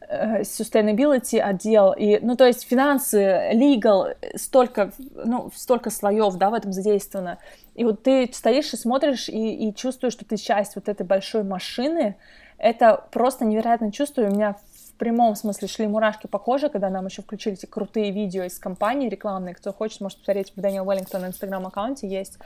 э, 0.07 0.41
sustainability 0.43 1.37
отдел, 1.37 1.91
и, 1.91 2.19
ну, 2.21 2.37
то 2.37 2.45
есть 2.45 2.65
финансы, 2.65 3.51
legal, 3.53 4.15
столько, 4.37 4.93
ну, 5.13 5.51
столько 5.53 5.89
слоев, 5.89 6.35
да, 6.35 6.49
в 6.49 6.53
этом 6.53 6.71
задействовано. 6.71 7.39
И 7.75 7.83
вот 7.83 8.03
ты 8.03 8.29
стоишь 8.31 8.73
и 8.73 8.77
смотришь, 8.77 9.27
и, 9.27 9.67
и 9.67 9.75
чувствуешь, 9.75 10.13
что 10.13 10.23
ты 10.23 10.37
часть 10.37 10.75
вот 10.75 10.87
этой 10.87 11.05
большой 11.05 11.43
машины, 11.43 12.15
это 12.57 13.03
просто 13.11 13.43
невероятное 13.43 13.91
чувство, 13.91 14.21
и 14.21 14.27
у 14.27 14.31
меня 14.31 14.55
прямом 14.97 15.35
смысле 15.35 15.67
шли 15.67 15.87
мурашки 15.87 16.27
по 16.27 16.39
коже, 16.39 16.69
когда 16.69 16.89
нам 16.89 17.05
еще 17.05 17.21
включили 17.21 17.55
эти 17.55 17.65
крутые 17.65 18.11
видео 18.11 18.43
из 18.43 18.59
компании 18.59 19.09
рекламные. 19.09 19.55
Кто 19.55 19.71
хочет, 19.71 20.01
может 20.01 20.19
посмотреть 20.19 20.53
в 20.55 20.59
Дэниел 20.59 20.87
Уэллингтон 20.87 21.21
на 21.21 21.27
инстаграм-аккаунте 21.27 22.07
есть 22.07 22.37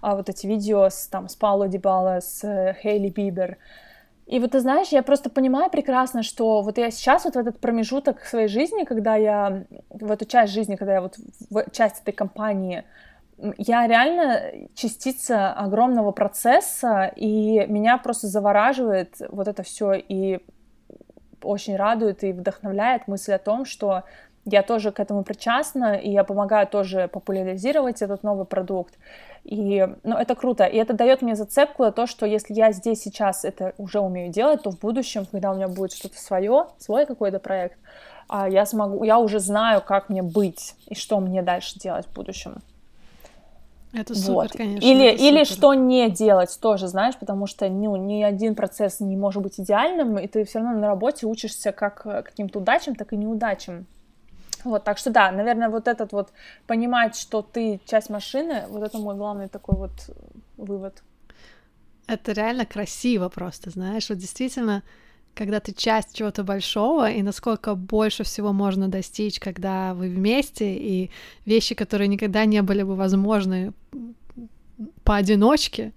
а, 0.00 0.16
вот 0.16 0.28
эти 0.28 0.46
видео 0.46 0.88
с, 0.88 1.06
там, 1.08 1.28
с 1.28 1.36
Пауло 1.36 1.68
Дибала, 1.68 2.20
с 2.20 2.42
э, 2.44 2.76
Хейли 2.82 3.08
Бибер. 3.08 3.58
И 4.26 4.40
вот 4.40 4.50
ты 4.50 4.60
знаешь, 4.60 4.88
я 4.88 5.02
просто 5.02 5.30
понимаю 5.30 5.70
прекрасно, 5.70 6.22
что 6.22 6.60
вот 6.60 6.76
я 6.76 6.90
сейчас 6.90 7.24
вот 7.24 7.34
в 7.34 7.38
этот 7.38 7.60
промежуток 7.60 8.24
своей 8.24 8.48
жизни, 8.48 8.84
когда 8.84 9.16
я, 9.16 9.64
в 9.88 10.10
эту 10.10 10.26
часть 10.26 10.52
жизни, 10.52 10.76
когда 10.76 10.94
я 10.94 11.00
вот 11.00 11.16
в 11.48 11.70
часть 11.70 12.02
этой 12.02 12.12
компании, 12.12 12.84
я 13.56 13.86
реально 13.86 14.68
частица 14.74 15.52
огромного 15.52 16.12
процесса, 16.12 17.10
и 17.16 17.64
меня 17.68 17.96
просто 17.96 18.26
завораживает 18.26 19.16
вот 19.30 19.48
это 19.48 19.62
все, 19.62 19.94
и 19.94 20.40
очень 21.42 21.76
радует 21.76 22.24
и 22.24 22.32
вдохновляет 22.32 23.08
мысль 23.08 23.32
о 23.32 23.38
том, 23.38 23.64
что 23.64 24.04
я 24.44 24.62
тоже 24.62 24.92
к 24.92 25.00
этому 25.00 25.24
причастна, 25.24 25.94
и 25.94 26.10
я 26.10 26.24
помогаю 26.24 26.66
тоже 26.66 27.08
популяризировать 27.08 28.00
этот 28.02 28.22
новый 28.22 28.46
продукт. 28.46 28.94
И, 29.44 29.86
ну, 30.04 30.16
это 30.16 30.34
круто. 30.34 30.64
И 30.64 30.76
это 30.76 30.94
дает 30.94 31.22
мне 31.22 31.34
зацепку 31.34 31.84
на 31.84 31.92
то, 31.92 32.06
что 32.06 32.26
если 32.26 32.54
я 32.54 32.72
здесь 32.72 33.02
сейчас 33.02 33.44
это 33.44 33.74
уже 33.78 34.00
умею 34.00 34.32
делать, 34.32 34.62
то 34.62 34.70
в 34.70 34.78
будущем, 34.78 35.26
когда 35.30 35.52
у 35.52 35.54
меня 35.54 35.68
будет 35.68 35.92
что-то 35.92 36.18
свое, 36.18 36.66
свой 36.78 37.06
какой-то 37.06 37.38
проект, 37.38 37.78
а, 38.28 38.48
я 38.48 38.66
смогу, 38.66 39.04
я 39.04 39.18
уже 39.18 39.38
знаю, 39.38 39.80
как 39.80 40.08
мне 40.08 40.22
быть 40.22 40.74
и 40.86 40.94
что 40.94 41.20
мне 41.20 41.42
дальше 41.42 41.78
делать 41.78 42.06
в 42.06 42.12
будущем. 42.12 42.62
Это 43.92 44.14
супер, 44.14 44.32
вот. 44.34 44.52
конечно. 44.52 44.84
Или, 44.84 45.14
или 45.14 45.44
что 45.44 45.72
не 45.72 46.10
делать 46.10 46.58
тоже, 46.60 46.88
знаешь, 46.88 47.16
потому 47.18 47.46
что 47.46 47.68
ну, 47.68 47.96
ни 47.96 48.22
один 48.22 48.54
процесс 48.54 49.00
не 49.00 49.16
может 49.16 49.42
быть 49.42 49.58
идеальным, 49.58 50.18
и 50.18 50.26
ты 50.26 50.44
все 50.44 50.58
равно 50.58 50.78
на 50.78 50.86
работе 50.88 51.26
учишься 51.26 51.72
как 51.72 52.02
э, 52.04 52.22
каким-то 52.22 52.58
удачам, 52.58 52.94
так 52.94 53.12
и 53.12 53.16
неудачам. 53.16 53.86
Вот, 54.64 54.84
так 54.84 54.98
что 54.98 55.10
да, 55.10 55.30
наверное, 55.30 55.70
вот 55.70 55.88
этот 55.88 56.12
вот 56.12 56.32
понимать, 56.66 57.16
что 57.16 57.42
ты 57.42 57.80
часть 57.86 58.10
машины, 58.10 58.64
вот 58.68 58.82
это 58.82 58.98
мой 58.98 59.16
главный 59.16 59.48
такой 59.48 59.76
вот 59.76 59.92
вывод. 60.56 61.02
Это 62.06 62.32
реально 62.32 62.66
красиво 62.66 63.28
просто, 63.28 63.70
знаешь, 63.70 64.08
вот 64.08 64.18
действительно, 64.18 64.82
когда 65.38 65.60
ты 65.60 65.72
часть 65.72 66.16
чего-то 66.16 66.42
большого, 66.42 67.10
и 67.10 67.22
насколько 67.22 67.76
больше 67.76 68.24
всего 68.24 68.52
можно 68.52 68.88
достичь, 68.88 69.38
когда 69.38 69.94
вы 69.94 70.08
вместе, 70.08 70.74
и 70.74 71.10
вещи, 71.46 71.74
которые 71.74 72.08
никогда 72.08 72.44
не 72.44 72.60
были 72.62 72.82
бы 72.82 72.96
возможны 72.96 73.72
поодиночке, 75.04 75.92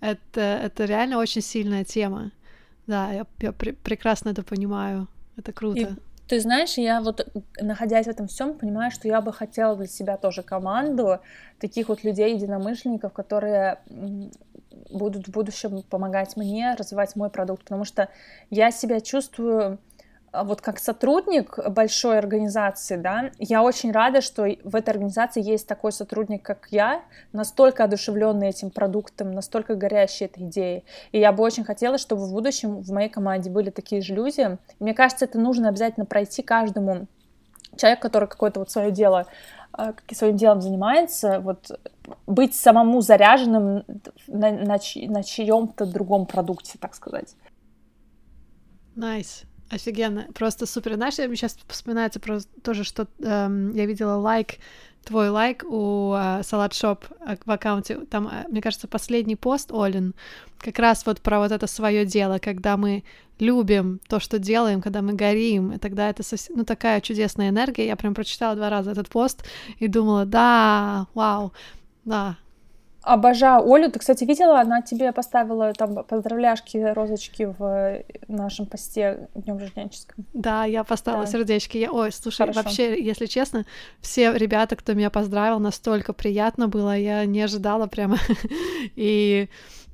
это, 0.00 0.40
это 0.40 0.84
реально 0.84 1.18
очень 1.18 1.42
сильная 1.42 1.84
тема. 1.84 2.32
Да, 2.86 3.12
я, 3.12 3.26
я 3.40 3.52
пр- 3.52 3.76
прекрасно 3.82 4.30
это 4.30 4.42
понимаю. 4.42 5.08
Это 5.38 5.52
круто. 5.52 5.80
И 5.80 5.86
ты 6.28 6.40
знаешь, 6.40 6.78
я 6.78 7.00
вот, 7.00 7.26
находясь 7.60 8.06
в 8.06 8.10
этом 8.10 8.26
всем, 8.26 8.54
понимаю, 8.54 8.90
что 8.90 9.08
я 9.08 9.20
бы 9.20 9.32
хотела 9.32 9.76
для 9.76 9.86
себя 9.86 10.16
тоже 10.16 10.42
команду 10.42 11.18
таких 11.58 11.88
вот 11.88 12.04
людей, 12.04 12.34
единомышленников, 12.34 13.12
которые 13.12 13.78
будут 14.90 15.28
в 15.28 15.30
будущем 15.30 15.82
помогать 15.88 16.36
мне 16.36 16.74
развивать 16.78 17.16
мой 17.16 17.30
продукт, 17.30 17.64
потому 17.64 17.84
что 17.84 18.08
я 18.50 18.70
себя 18.70 19.00
чувствую 19.00 19.78
а, 20.32 20.44
вот 20.44 20.62
как 20.62 20.78
сотрудник 20.78 21.58
большой 21.68 22.18
организации, 22.18 22.96
да, 22.96 23.30
я 23.38 23.62
очень 23.62 23.92
рада, 23.92 24.22
что 24.22 24.44
в 24.64 24.74
этой 24.74 24.90
организации 24.90 25.42
есть 25.42 25.66
такой 25.66 25.92
сотрудник, 25.92 26.42
как 26.42 26.68
я, 26.70 27.02
настолько 27.32 27.84
одушевленный 27.84 28.48
этим 28.48 28.70
продуктом, 28.70 29.32
настолько 29.32 29.74
горящий 29.74 30.24
этой 30.24 30.44
идеей. 30.44 30.84
И 31.12 31.18
я 31.18 31.32
бы 31.32 31.44
очень 31.44 31.64
хотела, 31.64 31.98
чтобы 31.98 32.26
в 32.26 32.32
будущем 32.32 32.80
в 32.80 32.90
моей 32.90 33.10
команде 33.10 33.50
были 33.50 33.68
такие 33.70 34.00
же 34.00 34.14
люди. 34.14 34.58
мне 34.80 34.94
кажется, 34.94 35.26
это 35.26 35.38
нужно 35.38 35.68
обязательно 35.68 36.06
пройти 36.06 36.42
каждому 36.42 37.06
человеку, 37.76 38.02
который 38.02 38.28
какое-то 38.28 38.60
вот 38.60 38.70
свое 38.70 38.90
дело 38.90 39.26
своим 40.12 40.36
делом 40.36 40.60
занимается, 40.60 41.40
вот 41.40 41.70
быть 42.26 42.54
самому 42.54 43.00
заряженным 43.00 43.84
на, 44.26 44.50
на, 44.50 44.78
на 44.78 45.22
чьем-то 45.22 45.86
другом 45.86 46.26
продукте, 46.26 46.78
так 46.78 46.94
сказать. 46.94 47.36
Nice. 48.96 49.44
Офигенно, 49.70 50.26
просто 50.34 50.66
супер. 50.66 50.94
Знаешь, 50.96 51.16
мне 51.16 51.34
сейчас 51.34 51.56
вспоминается 51.66 52.20
просто 52.20 52.50
тоже, 52.60 52.84
что 52.84 53.06
эм, 53.20 53.72
я 53.74 53.86
видела 53.86 54.16
лайк, 54.16 54.58
твой 55.04 55.28
лайк 55.28 55.64
у 55.64 56.14
э, 56.14 56.42
Salatshop 56.42 57.04
э, 57.20 57.36
в 57.44 57.50
аккаунте. 57.50 58.00
Там, 58.10 58.28
э, 58.28 58.44
мне 58.48 58.60
кажется, 58.60 58.88
последний 58.88 59.36
пост, 59.36 59.70
Олин, 59.72 60.14
как 60.58 60.78
раз 60.78 61.06
вот 61.06 61.20
про 61.20 61.38
вот 61.38 61.52
это 61.52 61.66
свое 61.66 62.06
дело, 62.06 62.38
когда 62.38 62.76
мы 62.76 63.02
любим 63.38 64.00
то, 64.08 64.20
что 64.20 64.38
делаем, 64.38 64.80
когда 64.80 65.02
мы 65.02 65.14
горим, 65.14 65.72
и 65.72 65.78
тогда 65.78 66.08
это 66.08 66.22
совсем, 66.22 66.56
ну, 66.56 66.64
такая 66.64 67.00
чудесная 67.00 67.48
энергия. 67.48 67.86
Я 67.86 67.96
прям 67.96 68.14
прочитала 68.14 68.54
два 68.54 68.70
раза 68.70 68.92
этот 68.92 69.08
пост 69.08 69.44
и 69.78 69.88
думала, 69.88 70.24
да, 70.24 71.06
вау, 71.14 71.52
да, 72.04 72.36
Обожаю 73.02 73.70
Олю. 73.70 73.90
Ты, 73.90 73.98
кстати, 73.98 74.24
видела, 74.24 74.60
она 74.60 74.80
тебе 74.80 75.12
поставила 75.12 75.72
там 75.72 76.04
поздравляшки, 76.04 76.92
розочки 76.94 77.52
в 77.58 78.02
нашем 78.28 78.66
посте 78.66 79.28
днем 79.34 79.58
рожденческом. 79.58 80.24
Да, 80.32 80.64
я 80.64 80.84
поставила 80.84 81.24
да. 81.24 81.30
сердечки. 81.30 81.78
Я... 81.78 81.90
Ой, 81.90 82.12
слушай, 82.12 82.42
Хорошо. 82.42 82.62
вообще, 82.62 83.02
если 83.02 83.26
честно, 83.26 83.66
все 84.00 84.32
ребята, 84.32 84.76
кто 84.76 84.94
меня 84.94 85.10
поздравил, 85.10 85.58
настолько 85.58 86.12
приятно 86.12 86.68
было. 86.68 86.96
Я 86.96 87.24
не 87.24 87.42
ожидала 87.42 87.86
прямо. 87.88 88.18
И 88.96 89.48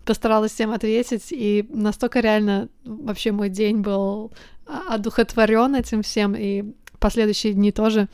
постаралась 0.05 0.53
всем 0.53 0.73
ответить. 0.73 1.29
И 1.31 1.66
настолько 1.71 2.21
реально 2.21 2.68
вообще 2.85 3.33
мой 3.33 3.49
день 3.49 3.81
был 3.81 4.33
одухотворен 4.66 5.75
этим 5.75 6.03
всем. 6.03 6.35
И 6.37 6.75
последующие 6.99 7.55
дни 7.55 7.73
тоже 7.73 8.09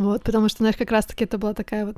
вот, 0.00 0.22
потому 0.22 0.48
что, 0.48 0.58
знаешь, 0.58 0.76
как 0.76 0.90
раз-таки 0.90 1.24
это 1.24 1.36
была 1.36 1.52
такая 1.52 1.86
вот 1.86 1.96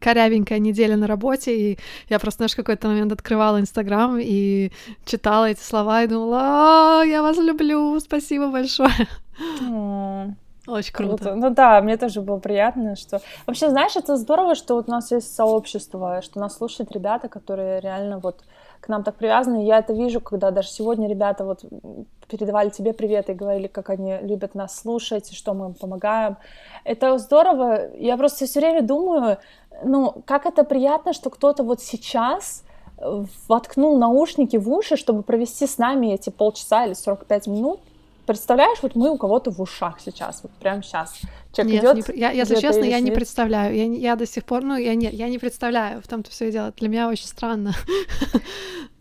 корявенькая 0.00 0.58
неделя 0.58 0.96
на 0.96 1.06
работе, 1.06 1.56
и 1.56 1.78
я 2.08 2.18
просто, 2.18 2.38
знаешь, 2.38 2.52
в 2.52 2.56
какой-то 2.56 2.88
момент 2.88 3.12
открывала 3.12 3.60
Инстаграм 3.60 4.18
и 4.18 4.72
читала 5.04 5.50
эти 5.50 5.60
слова 5.60 6.02
и 6.02 6.06
думала, 6.06 6.40
«А, 6.40 7.02
я 7.04 7.22
вас 7.22 7.36
люблю, 7.36 8.00
спасибо 8.00 8.48
большое. 8.48 9.08
Очень 10.66 10.94
круто. 10.94 11.16
круто. 11.16 11.34
Ну 11.34 11.50
да, 11.50 11.82
мне 11.82 11.98
тоже 11.98 12.22
было 12.22 12.38
приятно, 12.38 12.96
что... 12.96 13.20
Вообще, 13.46 13.68
знаешь, 13.68 13.96
это 13.96 14.16
здорово, 14.16 14.54
что 14.54 14.76
вот 14.76 14.88
у 14.88 14.90
нас 14.90 15.10
есть 15.10 15.34
сообщество, 15.34 16.22
что 16.22 16.40
нас 16.40 16.56
слушают 16.56 16.90
ребята, 16.92 17.28
которые 17.28 17.80
реально 17.80 18.18
вот 18.18 18.42
к 18.84 18.88
нам 18.88 19.02
так 19.02 19.14
привязаны. 19.14 19.64
Я 19.64 19.78
это 19.78 19.94
вижу, 19.94 20.20
когда 20.20 20.50
даже 20.50 20.68
сегодня 20.68 21.08
ребята 21.08 21.44
вот 21.44 21.64
передавали 22.28 22.68
тебе 22.68 22.92
привет 22.92 23.30
и 23.30 23.32
говорили, 23.34 23.66
как 23.66 23.88
они 23.88 24.18
любят 24.20 24.54
нас 24.54 24.78
слушать, 24.78 25.32
что 25.34 25.54
мы 25.54 25.66
им 25.66 25.74
помогаем. 25.74 26.36
Это 26.84 27.16
здорово. 27.18 27.94
Я 27.96 28.16
просто 28.18 28.46
все 28.46 28.60
время 28.60 28.82
думаю, 28.82 29.38
ну, 29.82 30.22
как 30.26 30.44
это 30.44 30.64
приятно, 30.64 31.14
что 31.14 31.30
кто-то 31.30 31.62
вот 31.62 31.80
сейчас 31.80 32.62
воткнул 33.48 33.98
наушники 33.98 34.58
в 34.58 34.68
уши, 34.70 34.96
чтобы 34.96 35.22
провести 35.22 35.66
с 35.66 35.78
нами 35.78 36.12
эти 36.12 36.30
полчаса 36.30 36.84
или 36.84 36.94
45 36.94 37.46
минут, 37.46 37.80
Представляешь, 38.26 38.78
вот 38.80 38.94
мы 38.94 39.10
у 39.10 39.18
кого-то 39.18 39.50
в 39.50 39.60
ушах 39.60 40.00
сейчас, 40.00 40.40
вот 40.42 40.50
прямо 40.52 40.82
сейчас. 40.82 41.20
Человек 41.54 41.82
нет, 41.82 41.94
идет, 41.94 42.08
не, 42.08 42.20
я, 42.20 42.30
если 42.30 42.56
честно, 42.56 42.84
я 42.84 43.00
не 43.00 43.10
представляю. 43.10 43.76
Я, 43.76 43.84
я 43.84 44.16
до 44.16 44.26
сих 44.26 44.44
пор, 44.44 44.62
ну, 44.62 44.76
я 44.76 44.94
нет, 44.94 45.12
я 45.12 45.28
не 45.28 45.38
представляю, 45.38 46.00
в 46.02 46.08
том-то 46.08 46.30
все 46.30 46.48
и 46.48 46.52
дело. 46.52 46.72
Для 46.76 46.88
меня 46.88 47.08
очень 47.08 47.26
странно. 47.26 47.74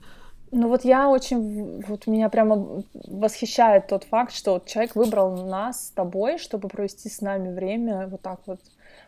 Ну 0.55 0.67
вот 0.67 0.85
я 0.85 1.09
очень, 1.09 1.81
вот 1.87 2.05
меня 2.05 2.29
прямо 2.29 2.83
восхищает 3.07 3.87
тот 3.87 4.03
факт, 4.03 4.31
что 4.31 4.53
вот 4.53 4.67
человек 4.67 4.95
выбрал 4.95 5.35
нас 5.47 5.87
с 5.87 5.89
тобой, 5.89 6.37
чтобы 6.37 6.69
провести 6.69 7.09
с 7.09 7.21
нами 7.21 7.51
время 7.51 8.07
вот 8.07 8.21
так 8.21 8.39
вот. 8.45 8.59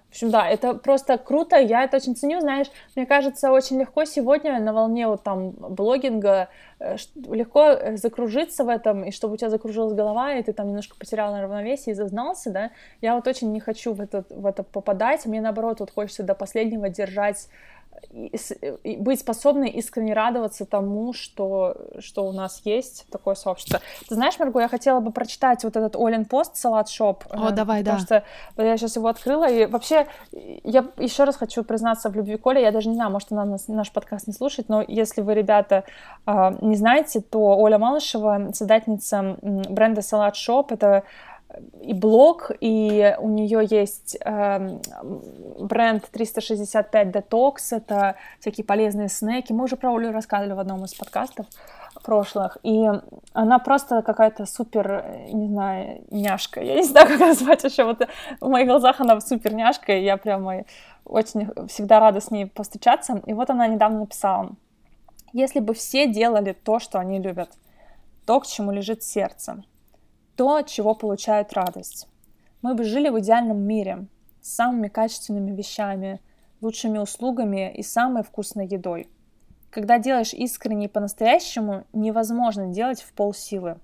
В 0.08 0.10
общем, 0.10 0.32
да, 0.32 0.50
это 0.50 0.74
просто 0.74 1.18
круто, 1.20 1.58
я 1.58 1.84
это 1.84 1.98
очень 1.98 2.16
ценю, 2.16 2.40
знаешь, 2.40 2.68
мне 2.96 3.06
кажется, 3.06 3.52
очень 3.52 3.80
легко 3.80 4.06
сегодня 4.06 4.60
на 4.60 4.74
волне 4.74 5.08
вот 5.08 5.24
там 5.24 5.52
блогинга 5.52 6.48
э, 6.80 6.96
легко 7.30 7.72
э, 7.72 7.98
закружиться 7.98 8.64
в 8.64 8.70
этом, 8.70 9.04
и 9.04 9.12
чтобы 9.12 9.34
у 9.34 9.38
тебя 9.38 9.50
закружилась 9.50 9.94
голова, 9.94 10.34
и 10.34 10.42
ты 10.42 10.54
там 10.54 10.68
немножко 10.68 10.96
потерял 10.98 11.32
на 11.32 11.42
равновесие 11.42 11.94
и 11.94 11.96
зазнался, 11.96 12.50
да, 12.50 12.72
я 13.02 13.16
вот 13.16 13.28
очень 13.28 13.52
не 13.52 13.60
хочу 13.60 13.94
в 13.94 14.00
это, 14.00 14.24
в 14.30 14.46
это 14.46 14.64
попадать, 14.64 15.26
мне 15.26 15.42
наоборот 15.42 15.82
вот 15.82 15.92
хочется 15.92 16.24
до 16.24 16.34
последнего 16.34 16.88
держать 16.90 17.50
быть 18.98 19.20
способной 19.20 19.70
искренне 19.70 20.14
радоваться 20.14 20.66
тому, 20.66 21.14
что, 21.14 21.76
что 22.00 22.26
у 22.28 22.32
нас 22.32 22.62
есть 22.64 23.06
такое 23.12 23.36
сообщество. 23.36 23.82
Ты 24.08 24.16
знаешь, 24.16 24.40
Марго, 24.40 24.60
я 24.60 24.68
хотела 24.68 25.00
бы 25.00 25.12
прочитать 25.12 25.64
вот 25.64 25.76
этот 25.76 25.96
Олин 25.96 26.26
пост 26.26 26.56
Salatshop. 26.56 27.26
О, 27.30 27.52
давай, 27.52 27.84
потому 27.84 28.00
да. 28.00 28.06
что 28.06 28.64
я 28.64 28.78
сейчас 28.78 28.96
его 28.96 29.08
открыла, 29.08 29.50
и 29.50 29.66
вообще 29.66 30.08
я 30.32 30.86
еще 30.98 31.24
раз 31.26 31.36
хочу 31.36 31.64
признаться 31.64 32.10
в 32.10 32.16
любви 32.16 32.38
к 32.38 32.42
Оле, 32.42 32.62
я 32.62 32.72
даже 32.72 32.90
не 32.90 32.96
знаю, 32.96 33.12
может, 33.12 33.32
она 33.32 33.46
нас, 33.46 33.68
наш 33.68 33.92
подкаст 33.92 34.28
не 34.28 34.34
слушает, 34.34 34.70
но 34.70 34.84
если 34.88 35.22
вы, 35.22 35.34
ребята, 35.34 35.84
а, 36.26 36.56
не 36.62 36.76
знаете, 36.76 37.22
то 37.22 37.58
Оля 37.58 37.78
Малышева, 37.78 38.52
создательница 38.54 39.38
бренда 39.42 40.02
Salatshop, 40.02 40.72
это 40.72 41.04
и 41.82 41.94
блог, 41.94 42.52
и 42.60 43.16
у 43.20 43.30
нее 43.30 43.66
есть 43.70 44.18
э, 44.24 44.80
бренд 45.60 46.06
365 46.12 47.08
Detox, 47.08 47.56
это 47.72 48.16
всякие 48.40 48.66
полезные 48.66 49.10
снеки. 49.10 49.54
Мы 49.54 49.66
уже 49.66 49.76
про 49.76 49.94
Олю 49.96 50.12
рассказывали 50.12 50.54
в 50.54 50.60
одном 50.60 50.86
из 50.86 50.94
подкастов 50.94 51.46
прошлых, 52.04 52.58
и 52.64 52.86
она 53.34 53.60
просто 53.60 54.02
какая-то 54.02 54.46
супер, 54.46 55.06
не 55.32 55.48
знаю, 55.48 56.04
няшка. 56.12 56.62
Я 56.62 56.76
не 56.76 56.84
знаю, 56.84 57.08
как 57.08 57.20
назвать 57.20 57.64
еще. 57.64 57.84
Вот 57.84 58.08
в 58.40 58.50
моих 58.50 58.68
глазах 58.68 59.00
она 59.02 59.20
супер 59.22 59.54
няшка, 59.54 59.94
и 59.94 60.04
я 60.04 60.18
прямо 60.18 60.66
очень 61.06 61.50
всегда 61.68 62.00
рада 62.00 62.20
с 62.20 62.32
ней 62.32 62.48
повстречаться. 62.48 63.22
И 63.26 63.34
вот 63.34 63.50
она 63.50 63.68
недавно 63.68 64.00
написала, 64.00 64.52
если 65.34 65.60
бы 65.60 65.74
все 65.74 66.08
делали 66.08 66.54
то, 66.54 66.80
что 66.80 67.00
они 67.00 67.20
любят, 67.20 67.50
то, 68.26 68.40
к 68.40 68.48
чему 68.48 68.72
лежит 68.72 69.04
сердце, 69.04 69.64
то, 70.36 70.56
от 70.56 70.68
чего 70.68 70.94
получают 70.96 71.54
радость. 71.54 72.08
Мы 72.62 72.74
бы 72.74 72.84
жили 72.84 73.10
в 73.10 73.20
идеальном 73.20 73.62
мире, 73.62 74.08
с 74.42 74.56
самыми 74.56 74.88
качественными 74.88 75.56
вещами, 75.56 76.20
лучшими 76.62 76.98
услугами 76.98 77.74
и 77.74 77.84
самой 77.84 78.24
вкусной 78.24 78.68
едой. 78.68 79.10
Когда 79.70 80.00
делаешь 80.00 80.34
искренне 80.34 80.86
и 80.86 80.90
по-настоящему, 80.90 81.84
невозможно 81.94 82.68
делать 82.68 83.02
в 83.02 83.12
полсилы. 83.14 83.78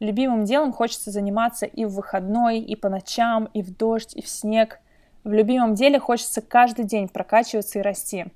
Любимым 0.00 0.44
делом 0.44 0.72
хочется 0.72 1.10
заниматься 1.10 1.66
и 1.66 1.84
в 1.84 1.94
выходной, 1.94 2.60
и 2.60 2.76
по 2.76 2.88
ночам, 2.88 3.48
и 3.54 3.62
в 3.62 3.76
дождь, 3.76 4.14
и 4.14 4.22
в 4.22 4.28
снег. 4.28 4.80
В 5.24 5.32
любимом 5.32 5.74
деле 5.74 5.98
хочется 5.98 6.40
каждый 6.40 6.84
день 6.84 7.08
прокачиваться 7.08 7.78
и 7.78 7.82
расти, 7.82 8.26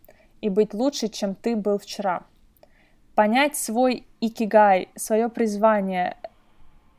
и 0.40 0.48
быть 0.48 0.74
лучше, 0.74 1.08
чем 1.08 1.34
ты 1.34 1.54
был 1.56 1.78
вчера. 1.78 2.24
Понять 3.14 3.56
свой 3.56 4.06
икигай, 4.20 4.88
свое 4.96 5.28
призвание, 5.28 6.16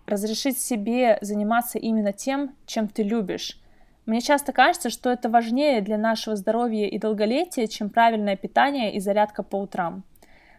разрешить 0.05 0.59
себе 0.59 1.17
заниматься 1.21 1.77
именно 1.77 2.13
тем, 2.13 2.55
чем 2.65 2.87
ты 2.87 3.03
любишь. 3.03 3.59
Мне 4.05 4.21
часто 4.21 4.51
кажется, 4.51 4.89
что 4.89 5.09
это 5.09 5.29
важнее 5.29 5.81
для 5.81 5.97
нашего 5.97 6.35
здоровья 6.35 6.87
и 6.87 6.99
долголетия, 6.99 7.67
чем 7.67 7.89
правильное 7.89 8.35
питание 8.35 8.93
и 8.93 8.99
зарядка 8.99 9.43
по 9.43 9.55
утрам. 9.57 10.03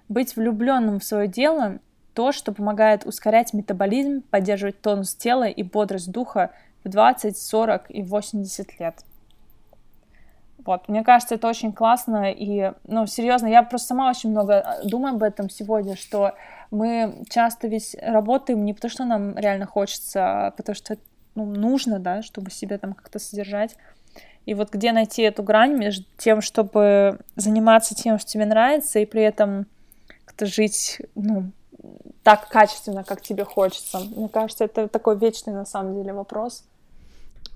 Быть 0.08 0.36
влюбленным 0.36 1.00
в 1.00 1.04
свое 1.04 1.28
дело– 1.28 1.78
то, 2.14 2.30
что 2.32 2.52
помогает 2.52 3.04
ускорять 3.04 3.52
метаболизм, 3.52 4.22
поддерживать 4.30 4.80
тонус 4.80 5.14
тела 5.14 5.44
и 5.44 5.62
бодрость 5.62 6.10
духа 6.10 6.52
в 6.84 6.88
20, 6.88 7.36
40 7.36 7.90
и 7.90 8.02
80 8.02 8.80
лет. 8.80 9.04
Вот, 10.64 10.88
мне 10.88 11.04
кажется, 11.04 11.34
это 11.34 11.46
очень 11.46 11.72
классно, 11.72 12.32
и, 12.32 12.72
ну, 12.86 13.06
серьезно, 13.06 13.48
я 13.48 13.62
просто 13.62 13.88
сама 13.88 14.08
очень 14.08 14.30
много 14.30 14.54
э, 14.54 14.88
думаю 14.88 15.14
об 15.14 15.22
этом 15.22 15.50
сегодня, 15.50 15.94
что 15.94 16.32
мы 16.70 17.22
часто 17.28 17.68
ведь 17.68 17.94
работаем 18.00 18.64
не 18.64 18.72
потому, 18.72 18.90
что 18.90 19.04
нам 19.04 19.36
реально 19.36 19.66
хочется, 19.66 20.46
а 20.46 20.50
потому 20.52 20.74
что 20.74 20.96
ну, 21.34 21.44
нужно, 21.44 21.98
да, 21.98 22.22
чтобы 22.22 22.50
себя 22.50 22.78
там 22.78 22.94
как-то 22.94 23.18
содержать. 23.18 23.76
И 24.46 24.54
вот 24.54 24.70
где 24.70 24.92
найти 24.92 25.22
эту 25.22 25.42
грань 25.42 25.74
между 25.74 26.04
тем, 26.16 26.40
чтобы 26.40 27.18
заниматься 27.36 27.94
тем, 27.94 28.18
что 28.18 28.30
тебе 28.30 28.46
нравится, 28.46 28.98
и 28.98 29.06
при 29.06 29.22
этом 29.22 29.66
как-то 30.24 30.46
жить, 30.46 31.00
ну, 31.14 31.50
так 32.22 32.48
качественно, 32.48 33.04
как 33.04 33.20
тебе 33.20 33.44
хочется. 33.44 34.00
Мне 34.00 34.28
кажется, 34.28 34.64
это 34.64 34.88
такой 34.88 35.18
вечный 35.18 35.52
на 35.52 35.66
самом 35.66 35.94
деле 35.94 36.12
вопрос. 36.12 36.64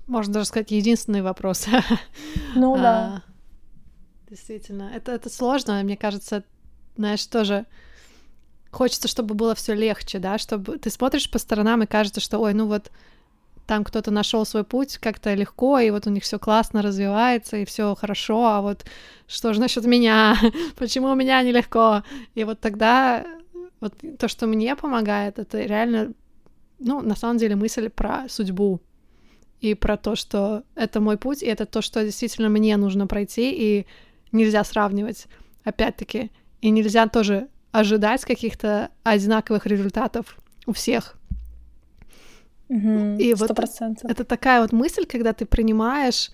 Можно 0.09 0.33
даже 0.33 0.47
сказать, 0.47 0.71
единственный 0.71 1.21
вопрос. 1.21 1.67
Ну 2.55 2.75
да. 2.75 3.21
А, 3.27 4.29
действительно. 4.29 4.91
Это, 4.93 5.11
это 5.11 5.29
сложно, 5.29 5.81
мне 5.83 5.95
кажется, 5.95 6.43
знаешь, 6.97 7.23
тоже 7.27 7.67
хочется, 8.71 9.07
чтобы 9.07 9.35
было 9.35 9.53
все 9.53 9.75
легче, 9.75 10.17
да, 10.17 10.39
чтобы 10.39 10.79
ты 10.79 10.89
смотришь 10.89 11.29
по 11.29 11.37
сторонам 11.37 11.83
и 11.83 11.85
кажется, 11.85 12.21
что, 12.21 12.39
ой, 12.39 12.55
ну 12.55 12.65
вот 12.65 12.91
там 13.67 13.83
кто-то 13.83 14.09
нашел 14.09 14.45
свой 14.47 14.63
путь 14.63 14.97
как-то 14.97 15.35
легко, 15.35 15.77
и 15.77 15.91
вот 15.91 16.07
у 16.07 16.09
них 16.09 16.23
все 16.23 16.39
классно 16.39 16.81
развивается, 16.81 17.57
и 17.57 17.65
все 17.65 17.93
хорошо, 17.93 18.47
а 18.47 18.61
вот 18.61 18.85
что 19.27 19.53
же 19.53 19.59
насчет 19.59 19.85
меня? 19.85 20.35
Почему 20.75 21.09
у 21.09 21.15
меня 21.15 21.43
нелегко? 21.43 22.03
И 22.33 22.43
вот 22.45 22.59
тогда 22.59 23.27
вот 23.79 23.93
то, 24.17 24.27
что 24.27 24.47
мне 24.47 24.75
помогает, 24.75 25.37
это 25.37 25.61
реально, 25.61 26.13
ну, 26.79 27.01
на 27.01 27.15
самом 27.15 27.37
деле 27.37 27.55
мысль 27.55 27.89
про 27.89 28.27
судьбу, 28.27 28.81
и 29.61 29.73
про 29.73 29.97
то, 29.97 30.15
что 30.15 30.63
это 30.75 31.01
мой 31.01 31.17
путь, 31.17 31.43
и 31.43 31.47
это 31.47 31.65
то, 31.65 31.81
что 31.81 32.03
действительно 32.03 32.49
мне 32.49 32.77
нужно 32.77 33.07
пройти, 33.07 33.51
и 33.51 33.85
нельзя 34.31 34.63
сравнивать, 34.63 35.27
опять-таки, 35.63 36.31
и 36.61 36.69
нельзя 36.69 37.07
тоже 37.07 37.47
ожидать 37.71 38.25
каких-то 38.25 38.89
одинаковых 39.03 39.65
результатов 39.65 40.37
у 40.65 40.73
всех. 40.73 41.15
Угу, 42.69 43.17
и 43.17 43.33
вот 43.33 43.51
это 44.03 44.23
такая 44.23 44.61
вот 44.61 44.71
мысль, 44.71 45.05
когда 45.05 45.33
ты 45.33 45.45
принимаешь 45.45 46.29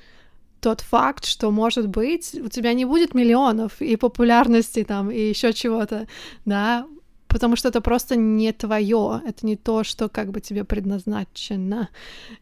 тот 0.60 0.82
факт, 0.82 1.26
что, 1.26 1.52
может 1.52 1.88
быть, 1.88 2.36
у 2.36 2.50
тебя 2.50 2.74
не 2.74 2.86
будет 2.86 3.14
миллионов 3.14 3.82
и 3.82 3.96
популярности 3.96 4.84
там, 4.84 5.12
и 5.12 5.30
еще 5.30 5.54
чего-то, 5.54 6.08
да, 6.44 6.88
потому 7.36 7.58
что 7.58 7.68
это 7.68 7.82
просто 7.82 8.16
не 8.16 8.54
твое, 8.54 9.22
это 9.28 9.46
не 9.46 9.58
то, 9.58 9.84
что 9.84 10.08
как 10.08 10.32
бы 10.32 10.40
тебе 10.40 10.64
предназначено. 10.64 11.90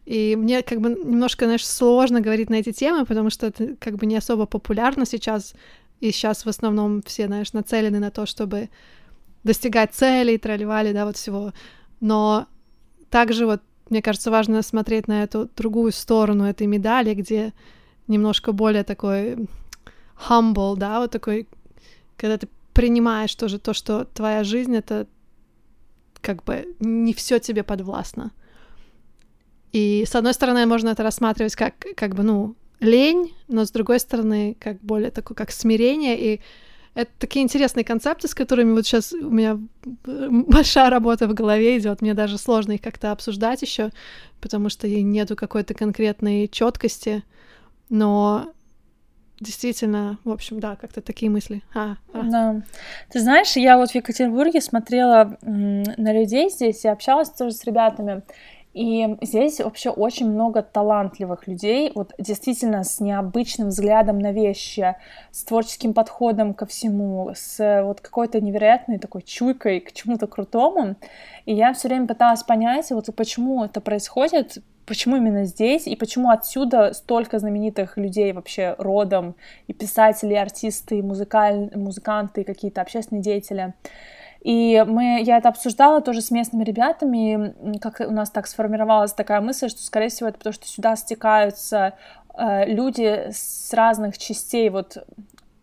И 0.06 0.36
мне 0.36 0.62
как 0.62 0.80
бы 0.80 0.90
немножко, 0.90 1.46
знаешь, 1.46 1.66
сложно 1.66 2.20
говорить 2.20 2.48
на 2.48 2.60
эти 2.60 2.70
темы, 2.70 3.04
потому 3.04 3.28
что 3.30 3.48
это 3.48 3.74
как 3.80 3.96
бы 3.96 4.06
не 4.06 4.14
особо 4.16 4.46
популярно 4.46 5.04
сейчас, 5.04 5.54
и 6.00 6.12
сейчас 6.12 6.44
в 6.44 6.48
основном 6.48 7.02
все, 7.02 7.26
знаешь, 7.26 7.52
нацелены 7.52 7.98
на 7.98 8.10
то, 8.12 8.24
чтобы 8.24 8.68
достигать 9.42 9.94
целей, 9.94 10.38
тролливали, 10.38 10.92
да, 10.92 11.06
вот 11.06 11.16
всего. 11.16 11.52
Но 12.00 12.46
также 13.10 13.46
вот, 13.46 13.62
мне 13.90 14.00
кажется, 14.00 14.30
важно 14.30 14.62
смотреть 14.62 15.08
на 15.08 15.24
эту 15.24 15.50
другую 15.56 15.90
сторону 15.90 16.44
этой 16.44 16.68
медали, 16.68 17.14
где 17.14 17.52
немножко 18.06 18.52
более 18.52 18.84
такой 18.84 19.48
humble, 20.28 20.76
да, 20.76 21.00
вот 21.00 21.10
такой, 21.10 21.48
когда 22.16 22.38
ты 22.38 22.46
принимаешь 22.74 23.34
тоже 23.34 23.58
то, 23.58 23.72
что 23.72 24.04
твоя 24.04 24.44
жизнь 24.44 24.76
это 24.76 25.06
как 26.20 26.44
бы 26.44 26.74
не 26.80 27.14
все 27.14 27.38
тебе 27.38 27.62
подвластно. 27.62 28.32
И 29.72 30.04
с 30.06 30.14
одной 30.14 30.34
стороны, 30.34 30.66
можно 30.66 30.90
это 30.90 31.02
рассматривать 31.02 31.56
как, 31.56 31.74
как 31.96 32.14
бы, 32.14 32.22
ну, 32.22 32.54
лень, 32.80 33.34
но 33.48 33.64
с 33.64 33.70
другой 33.70 34.00
стороны, 34.00 34.56
как 34.60 34.80
более 34.80 35.10
такое, 35.10 35.34
как 35.34 35.50
смирение. 35.50 36.34
И 36.34 36.40
это 36.94 37.10
такие 37.18 37.42
интересные 37.42 37.84
концепты, 37.84 38.28
с 38.28 38.34
которыми 38.34 38.72
вот 38.72 38.86
сейчас 38.86 39.12
у 39.12 39.30
меня 39.30 39.58
большая 40.04 40.90
работа 40.90 41.26
в 41.26 41.34
голове 41.34 41.78
идет. 41.78 42.02
Мне 42.02 42.14
даже 42.14 42.38
сложно 42.38 42.72
их 42.72 42.82
как-то 42.82 43.10
обсуждать 43.10 43.62
еще, 43.62 43.90
потому 44.40 44.68
что 44.68 44.88
нету 44.88 45.36
какой-то 45.36 45.74
конкретной 45.74 46.48
четкости. 46.48 47.24
Но 47.88 48.52
действительно, 49.40 50.18
в 50.24 50.30
общем, 50.30 50.60
да, 50.60 50.76
как-то 50.76 51.00
такие 51.00 51.30
мысли. 51.30 51.62
А, 51.74 51.96
а. 52.12 52.22
Да. 52.22 52.62
Ты 53.10 53.20
знаешь, 53.20 53.56
я 53.56 53.76
вот 53.76 53.90
в 53.90 53.94
Екатеринбурге 53.94 54.60
смотрела 54.60 55.36
на 55.42 56.12
людей 56.12 56.50
здесь 56.50 56.84
и 56.84 56.88
общалась 56.88 57.30
тоже 57.30 57.52
с 57.52 57.64
ребятами. 57.64 58.22
И 58.74 59.16
здесь 59.22 59.60
вообще 59.60 59.90
очень 59.90 60.28
много 60.28 60.60
талантливых 60.62 61.46
людей, 61.46 61.92
вот 61.94 62.12
действительно 62.18 62.82
с 62.82 62.98
необычным 62.98 63.68
взглядом 63.68 64.18
на 64.18 64.32
вещи, 64.32 64.96
с 65.30 65.44
творческим 65.44 65.94
подходом 65.94 66.54
ко 66.54 66.66
всему, 66.66 67.30
с 67.34 67.82
вот 67.84 68.00
какой-то 68.00 68.40
невероятной 68.40 68.98
такой 68.98 69.22
чуйкой 69.22 69.78
к 69.78 69.92
чему-то 69.92 70.26
крутому. 70.26 70.96
И 71.46 71.54
я 71.54 71.72
все 71.72 71.86
время 71.86 72.08
пыталась 72.08 72.42
понять, 72.42 72.90
вот 72.90 73.08
почему 73.14 73.64
это 73.64 73.80
происходит, 73.80 74.58
почему 74.86 75.16
именно 75.16 75.44
здесь 75.44 75.86
и 75.86 75.94
почему 75.94 76.30
отсюда 76.30 76.92
столько 76.94 77.38
знаменитых 77.38 77.96
людей 77.96 78.32
вообще 78.32 78.74
родом, 78.78 79.36
и 79.68 79.72
писатели, 79.72 80.34
и 80.34 80.36
артисты, 80.36 80.98
и 80.98 81.02
музыкаль... 81.02 81.70
музыканты, 81.76 82.40
и 82.40 82.44
какие-то 82.44 82.80
общественные 82.80 83.22
деятели. 83.22 83.72
И 84.44 84.84
мы, 84.86 85.22
я 85.22 85.38
это 85.38 85.48
обсуждала 85.48 86.02
тоже 86.02 86.20
с 86.20 86.30
местными 86.30 86.64
ребятами, 86.64 87.78
как 87.78 88.00
у 88.00 88.12
нас 88.12 88.30
так 88.30 88.46
сформировалась 88.46 89.14
такая 89.14 89.40
мысль, 89.40 89.70
что, 89.70 89.82
скорее 89.82 90.10
всего, 90.10 90.28
это 90.28 90.36
потому, 90.36 90.52
что 90.52 90.66
сюда 90.66 90.96
стекаются 90.96 91.94
э, 92.36 92.66
люди 92.66 93.30
с 93.32 93.72
разных 93.72 94.18
частей 94.18 94.68
вот 94.68 94.98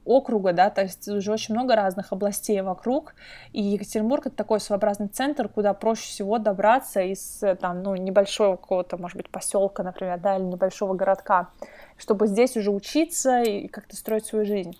округа, 0.03 0.51
да, 0.51 0.71
то 0.71 0.81
есть 0.81 1.07
уже 1.07 1.31
очень 1.31 1.53
много 1.53 1.75
разных 1.75 2.11
областей 2.11 2.59
вокруг, 2.61 3.13
и 3.53 3.61
Екатеринбург 3.61 4.25
это 4.25 4.35
такой 4.35 4.59
своеобразный 4.59 5.09
центр, 5.09 5.47
куда 5.47 5.75
проще 5.75 6.07
всего 6.07 6.39
добраться 6.39 7.01
из 7.01 7.43
там, 7.59 7.83
ну, 7.83 7.95
небольшого 7.95 8.55
какого-то, 8.55 8.97
может 8.97 9.15
быть, 9.15 9.29
поселка, 9.29 9.83
например, 9.83 10.19
да, 10.19 10.37
или 10.37 10.43
небольшого 10.43 10.95
городка, 10.95 11.49
чтобы 11.97 12.25
здесь 12.25 12.57
уже 12.57 12.71
учиться 12.71 13.43
и 13.43 13.67
как-то 13.67 13.95
строить 13.95 14.25
свою 14.25 14.43
жизнь. 14.43 14.75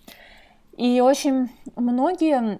И 0.76 1.00
очень 1.00 1.50
многие 1.76 2.58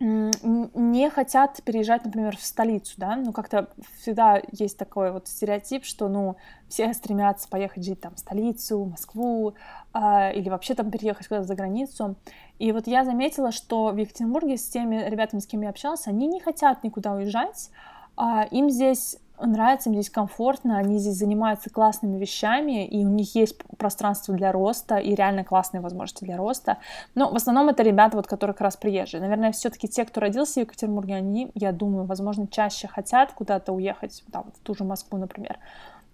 не 0.00 1.08
хотят 1.10 1.62
переезжать, 1.64 2.04
например, 2.04 2.36
в 2.36 2.44
столицу, 2.44 2.94
да, 2.96 3.16
ну 3.16 3.32
как-то 3.32 3.68
всегда 4.00 4.42
есть 4.50 4.76
такой 4.76 5.12
вот 5.12 5.28
стереотип, 5.28 5.84
что, 5.84 6.08
ну, 6.08 6.36
все 6.68 6.92
стремятся 6.92 7.48
поехать 7.48 7.84
жить 7.84 8.00
там 8.00 8.14
в 8.14 8.18
столицу, 8.18 8.84
Москву, 8.84 9.54
э, 9.94 10.34
или 10.34 10.48
вообще 10.48 10.74
там 10.74 10.90
переехать 10.90 11.28
куда-то 11.28 11.46
за 11.46 11.54
границу. 11.54 12.16
И 12.58 12.72
вот 12.72 12.86
я 12.86 13.04
заметила, 13.04 13.52
что 13.52 13.90
в 13.90 13.96
Екатеринбурге 13.96 14.56
с 14.56 14.68
теми 14.68 15.08
ребятами, 15.08 15.40
с 15.40 15.46
кем 15.46 15.62
я 15.62 15.70
общалась, 15.70 16.06
они 16.06 16.26
не 16.26 16.40
хотят 16.40 16.82
никуда 16.82 17.12
уезжать, 17.12 17.70
э, 18.16 18.48
им 18.50 18.70
здесь 18.70 19.18
нравится, 19.40 19.90
им 19.90 19.94
здесь 19.94 20.10
комфортно, 20.10 20.78
они 20.78 20.98
здесь 20.98 21.16
занимаются 21.16 21.70
классными 21.70 22.18
вещами, 22.18 22.86
и 22.86 23.04
у 23.04 23.08
них 23.08 23.34
есть 23.34 23.56
пространство 23.78 24.34
для 24.34 24.52
роста, 24.52 24.96
и 24.96 25.14
реально 25.14 25.44
классные 25.44 25.80
возможности 25.80 26.24
для 26.24 26.36
роста. 26.36 26.78
Но 27.14 27.30
в 27.30 27.36
основном 27.36 27.68
это 27.68 27.82
ребята, 27.82 28.16
вот, 28.16 28.26
которые 28.26 28.54
как 28.54 28.62
раз 28.62 28.76
приезжие. 28.76 29.20
Наверное, 29.20 29.52
все-таки 29.52 29.88
те, 29.88 30.04
кто 30.04 30.20
родился 30.20 30.54
в 30.54 30.64
Екатеринбурге, 30.64 31.16
они, 31.16 31.50
я 31.54 31.72
думаю, 31.72 32.04
возможно, 32.04 32.46
чаще 32.46 32.88
хотят 32.88 33.32
куда-то 33.32 33.72
уехать, 33.72 34.22
там, 34.30 34.52
в 34.54 34.58
ту 34.60 34.74
же 34.74 34.84
Москву, 34.84 35.18
например. 35.18 35.58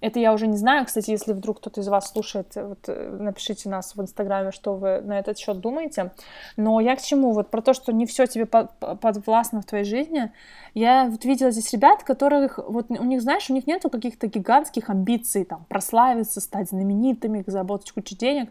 Это 0.00 0.18
я 0.18 0.32
уже 0.32 0.46
не 0.46 0.56
знаю. 0.56 0.86
Кстати, 0.86 1.10
если 1.10 1.32
вдруг 1.32 1.58
кто-то 1.58 1.80
из 1.80 1.88
вас 1.88 2.10
слушает, 2.10 2.52
вот 2.54 2.78
э, 2.88 3.16
напишите 3.18 3.68
нас 3.68 3.94
в 3.94 4.00
Инстаграме, 4.00 4.50
что 4.50 4.74
вы 4.74 5.00
на 5.00 5.18
этот 5.18 5.38
счет 5.38 5.60
думаете. 5.60 6.12
Но 6.56 6.80
я 6.80 6.96
к 6.96 7.02
чему? 7.02 7.32
Вот 7.32 7.50
про 7.50 7.60
то, 7.60 7.74
что 7.74 7.92
не 7.92 8.06
все 8.06 8.26
тебе 8.26 8.46
подвластно 8.46 9.60
в 9.60 9.66
твоей 9.66 9.84
жизни. 9.84 10.32
Я 10.74 11.06
вот 11.06 11.24
видела 11.24 11.50
здесь 11.50 11.72
ребят, 11.72 12.02
которых 12.02 12.58
вот 12.58 12.90
у 12.90 13.04
них, 13.04 13.20
знаешь, 13.22 13.50
у 13.50 13.52
них 13.52 13.66
нету 13.66 13.90
каких-то 13.90 14.26
гигантских 14.26 14.88
амбиций, 14.88 15.44
там, 15.44 15.64
прославиться, 15.68 16.40
стать 16.40 16.70
знаменитыми, 16.70 17.44
заработать 17.46 17.92
кучу 17.92 18.16
денег. 18.16 18.50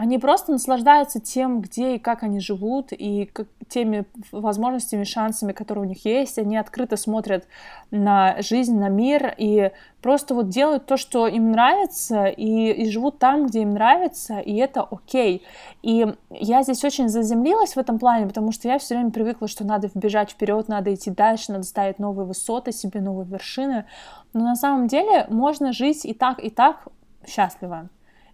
Они 0.00 0.16
просто 0.20 0.52
наслаждаются 0.52 1.18
тем, 1.18 1.60
где 1.60 1.96
и 1.96 1.98
как 1.98 2.22
они 2.22 2.38
живут, 2.38 2.92
и 2.92 3.24
как, 3.24 3.48
теми 3.68 4.04
возможностями, 4.30 5.02
шансами, 5.02 5.50
которые 5.50 5.86
у 5.86 5.88
них 5.88 6.04
есть. 6.04 6.38
Они 6.38 6.56
открыто 6.56 6.96
смотрят 6.96 7.48
на 7.90 8.40
жизнь, 8.40 8.78
на 8.78 8.90
мир, 8.90 9.34
и 9.36 9.72
просто 10.00 10.36
вот 10.36 10.50
делают 10.50 10.86
то, 10.86 10.96
что 10.98 11.26
им 11.26 11.50
нравится, 11.50 12.26
и, 12.26 12.70
и 12.70 12.88
живут 12.88 13.18
там, 13.18 13.46
где 13.46 13.62
им 13.62 13.72
нравится, 13.74 14.38
и 14.38 14.54
это 14.54 14.82
окей. 14.82 15.42
И 15.82 16.06
я 16.30 16.62
здесь 16.62 16.84
очень 16.84 17.08
заземлилась 17.08 17.74
в 17.74 17.78
этом 17.78 17.98
плане, 17.98 18.28
потому 18.28 18.52
что 18.52 18.68
я 18.68 18.78
все 18.78 18.94
время 18.94 19.10
привыкла, 19.10 19.48
что 19.48 19.66
надо 19.66 19.90
бежать 19.96 20.30
вперед, 20.30 20.68
надо 20.68 20.94
идти 20.94 21.10
дальше, 21.10 21.50
надо 21.50 21.64
ставить 21.64 21.98
новые 21.98 22.24
высоты 22.24 22.70
себе, 22.70 23.00
новые 23.00 23.26
вершины. 23.26 23.84
Но 24.32 24.44
на 24.44 24.54
самом 24.54 24.86
деле 24.86 25.26
можно 25.28 25.72
жить 25.72 26.04
и 26.04 26.14
так, 26.14 26.38
и 26.38 26.50
так 26.50 26.86
счастливо. 27.26 27.88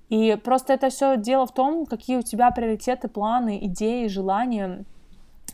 И 0.08 0.36
просто 0.36 0.72
это 0.72 0.90
все 0.90 1.16
дело 1.16 1.46
в 1.46 1.54
том, 1.54 1.86
какие 1.86 2.16
у 2.16 2.22
тебя 2.22 2.50
приоритеты, 2.50 3.08
планы, 3.08 3.58
идеи, 3.62 4.06
желания. 4.06 4.84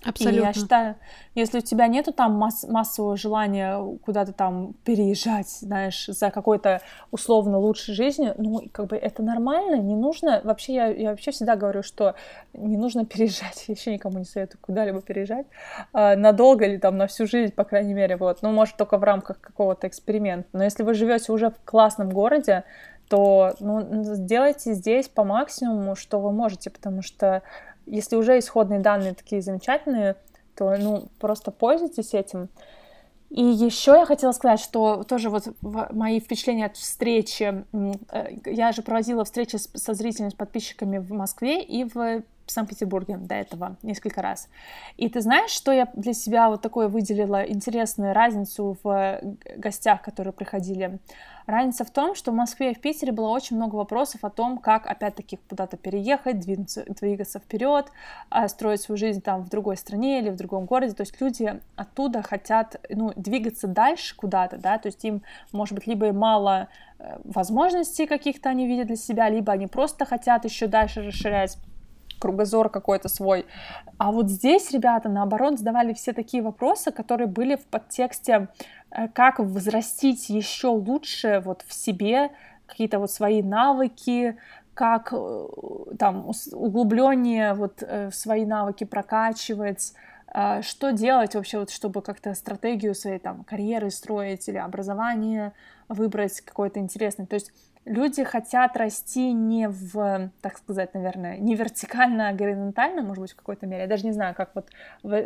Абсолютно. 0.03 0.39
И 0.39 0.43
я 0.43 0.53
считаю, 0.55 0.97
если 1.35 1.59
у 1.59 1.61
тебя 1.61 1.87
нету 1.87 2.13
там 2.13 2.33
масс- 2.33 2.67
массового 2.67 3.19
желания 3.19 3.79
куда-то 4.03 4.33
там 4.33 4.73
переезжать, 4.83 5.49
знаешь, 5.49 6.07
за 6.07 6.31
какой-то 6.31 6.81
условно 7.11 7.59
лучшей 7.59 7.95
жизнью, 7.95 8.35
ну, 8.39 8.63
как 8.73 8.87
бы 8.87 8.97
это 8.97 9.23
нормально, 9.23 9.75
не 9.77 9.95
нужно, 9.95 10.41
вообще 10.43 10.73
я, 10.73 10.87
я 10.87 11.11
вообще 11.11 11.33
всегда 11.33 11.55
говорю, 11.55 11.83
что 11.83 12.15
не 12.55 12.79
нужно 12.79 13.05
переезжать, 13.05 13.65
я 13.69 13.75
еще 13.75 13.93
никому 13.93 14.19
не 14.19 14.25
советую 14.25 14.59
куда-либо 14.63 15.03
переезжать, 15.03 15.47
э, 15.93 16.17
надолго 16.17 16.65
или 16.65 16.79
там 16.79 16.97
на 16.97 17.07
всю 17.07 17.27
жизнь, 17.27 17.53
по 17.53 17.65
крайней 17.65 17.93
мере, 17.93 18.17
вот, 18.17 18.41
ну, 18.41 18.53
может, 18.53 18.79
только 18.79 18.97
в 18.97 19.05
рамках 19.05 19.39
какого-то 19.39 19.87
эксперимента, 19.87 20.49
но 20.55 20.65
если 20.65 20.83
вы 20.83 20.95
живете 20.95 21.31
уже 21.31 21.51
в 21.51 21.61
классном 21.67 22.09
городе, 22.09 22.65
то 23.11 23.57
ну, 23.59 23.83
сделайте 24.14 24.73
здесь 24.73 25.09
по 25.09 25.25
максимуму, 25.25 25.96
что 25.96 26.20
вы 26.20 26.31
можете, 26.31 26.70
потому 26.70 27.03
что 27.03 27.42
если 27.85 28.14
уже 28.14 28.38
исходные 28.38 28.79
данные 28.79 29.14
такие 29.14 29.42
замечательные, 29.42 30.14
то 30.55 30.77
ну, 30.79 31.09
просто 31.18 31.51
пользуйтесь 31.51 32.14
этим. 32.14 32.49
И 33.29 33.42
еще 33.42 33.92
я 33.92 34.07
хотела 34.07 34.31
сказать, 34.31 34.61
что 34.61 35.03
тоже 35.03 35.29
вот 35.29 35.49
мои 35.61 36.20
впечатления 36.20 36.66
от 36.66 36.77
встречи, 36.77 37.64
э, 37.73 38.25
я 38.44 38.70
же 38.70 38.83
проводила 38.83 39.25
встречи 39.25 39.57
со 39.57 39.92
зрителями, 39.94 40.31
с 40.31 40.35
подписчиками 40.35 40.99
в 40.99 41.12
Москве 41.12 41.62
и 41.62 41.83
в 41.85 42.23
в 42.51 42.53
Санкт-Петербурге 42.53 43.17
до 43.17 43.35
этого 43.35 43.77
несколько 43.83 44.23
раз. 44.23 44.49
И 44.97 45.09
ты 45.09 45.21
знаешь, 45.21 45.51
что 45.51 45.73
я 45.73 45.89
для 45.95 46.13
себя 46.13 46.49
вот 46.49 46.63
такое 46.63 46.89
выделила 46.89 47.43
интересную 47.43 48.13
разницу 48.13 48.77
в 48.83 49.21
гостях, 49.57 50.03
которые 50.03 50.33
приходили? 50.33 50.99
Разница 51.51 51.85
в 51.85 51.91
том, 51.91 52.15
что 52.15 52.31
в 52.31 52.35
Москве 52.35 52.71
и 52.71 52.75
в 52.75 52.81
Питере 52.81 53.11
было 53.11 53.29
очень 53.29 53.57
много 53.57 53.75
вопросов 53.75 54.25
о 54.25 54.31
том, 54.31 54.59
как 54.59 54.87
опять-таки 54.87 55.39
куда-то 55.49 55.77
переехать, 55.77 56.39
двинуться, 56.39 56.85
двигаться 56.87 57.41
вперед, 57.41 57.87
а, 58.29 58.47
строить 58.47 58.83
свою 58.83 58.97
жизнь 58.97 59.21
там 59.21 59.43
в 59.43 59.49
другой 59.49 59.77
стране 59.77 60.21
или 60.21 60.31
в 60.31 60.37
другом 60.37 60.67
городе. 60.67 60.95
То 60.95 61.01
есть 61.01 61.21
люди 61.21 61.61
оттуда 61.75 62.23
хотят 62.23 62.81
ну, 62.89 63.13
двигаться 63.17 63.67
дальше 63.67 64.17
куда-то, 64.17 64.59
да, 64.59 64.79
то 64.79 64.87
есть 64.87 65.05
им, 65.05 65.23
может 65.53 65.75
быть, 65.75 65.89
либо 65.89 66.13
мало 66.13 66.69
э, 67.01 67.19
возможностей 67.25 68.07
каких-то 68.07 68.51
они 68.51 68.69
видят 68.69 68.87
для 68.87 68.97
себя, 68.97 69.29
либо 69.29 69.53
они 69.53 69.67
просто 69.67 70.05
хотят 70.05 70.45
еще 70.45 70.69
дальше 70.69 71.03
расширять 71.03 71.59
кругозор 72.20 72.68
какой-то 72.68 73.09
свой. 73.09 73.46
А 73.98 74.12
вот 74.12 74.30
здесь 74.30 74.70
ребята, 74.70 75.09
наоборот, 75.09 75.59
задавали 75.59 75.92
все 75.92 76.12
такие 76.12 76.42
вопросы, 76.42 76.92
которые 76.92 77.26
были 77.26 77.56
в 77.56 77.64
подтексте, 77.66 78.48
э, 78.90 79.09
как 79.09 79.40
возрастить 79.40 80.28
еще 80.28 80.68
лучше 80.68 81.42
вот 81.44 81.64
в 81.66 81.72
себе 81.72 82.30
какие-то 82.66 83.00
вот 83.00 83.11
свои 83.11 83.42
навыки, 83.42 84.37
как 84.74 85.12
э, 85.12 85.46
там 85.98 86.30
углубление 86.52 87.54
вот 87.54 87.83
э, 87.83 88.11
свои 88.12 88.44
навыки 88.44 88.85
прокачивать, 88.85 89.94
что 90.61 90.92
делать 90.92 91.35
вообще, 91.35 91.59
вот, 91.59 91.70
чтобы 91.70 92.02
как-то 92.02 92.35
стратегию 92.35 92.94
своей 92.94 93.18
там 93.18 93.42
карьеры 93.42 93.90
строить 93.90 94.48
или 94.48 94.59
образование 94.59 95.52
выбрать 95.88 96.40
какое-то 96.42 96.78
интересное. 96.78 97.26
То 97.26 97.35
есть 97.35 97.50
люди 97.85 98.25
хотят 98.25 98.77
расти 98.77 99.33
не 99.33 99.69
в, 99.69 100.31
так 100.40 100.59
сказать, 100.59 100.95
наверное, 100.95 101.38
не 101.38 101.55
вертикально, 101.55 102.29
а 102.29 102.33
горизонтально, 102.33 103.03
может 103.03 103.23
быть, 103.23 103.33
в 103.33 103.37
какой-то 103.37 103.66
мере. 103.66 103.83
Я 103.83 103.88
даже 103.88 104.05
не 104.05 104.12
знаю, 104.12 104.35
как 104.35 104.51
вот 104.55 104.69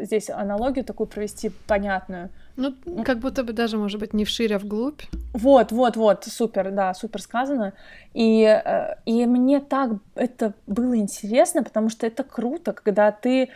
здесь 0.03 0.31
аналогию 0.31 0.85
такую 0.85 1.07
провести 1.07 1.51
понятную. 1.67 2.31
Ну, 2.57 2.75
как 3.05 3.19
будто 3.19 3.43
бы 3.43 3.53
даже, 3.53 3.77
может 3.77 3.99
быть, 3.99 4.15
не 4.15 4.25
вширь, 4.25 4.55
а 4.55 4.59
вглубь. 4.59 5.03
Вот, 5.33 5.73
вот, 5.73 5.97
вот, 5.97 6.25
супер, 6.25 6.71
да, 6.71 6.95
супер 6.95 7.21
сказано. 7.21 7.73
И, 8.13 8.43
э, 8.45 8.95
и 9.07 9.27
мне 9.27 9.61
так 9.61 9.91
это 10.15 10.55
было 10.69 10.97
интересно, 10.97 11.65
потому 11.65 11.89
что 11.89 12.07
это 12.07 12.23
круто, 12.23 12.73
когда 12.73 13.11
ты 13.11 13.51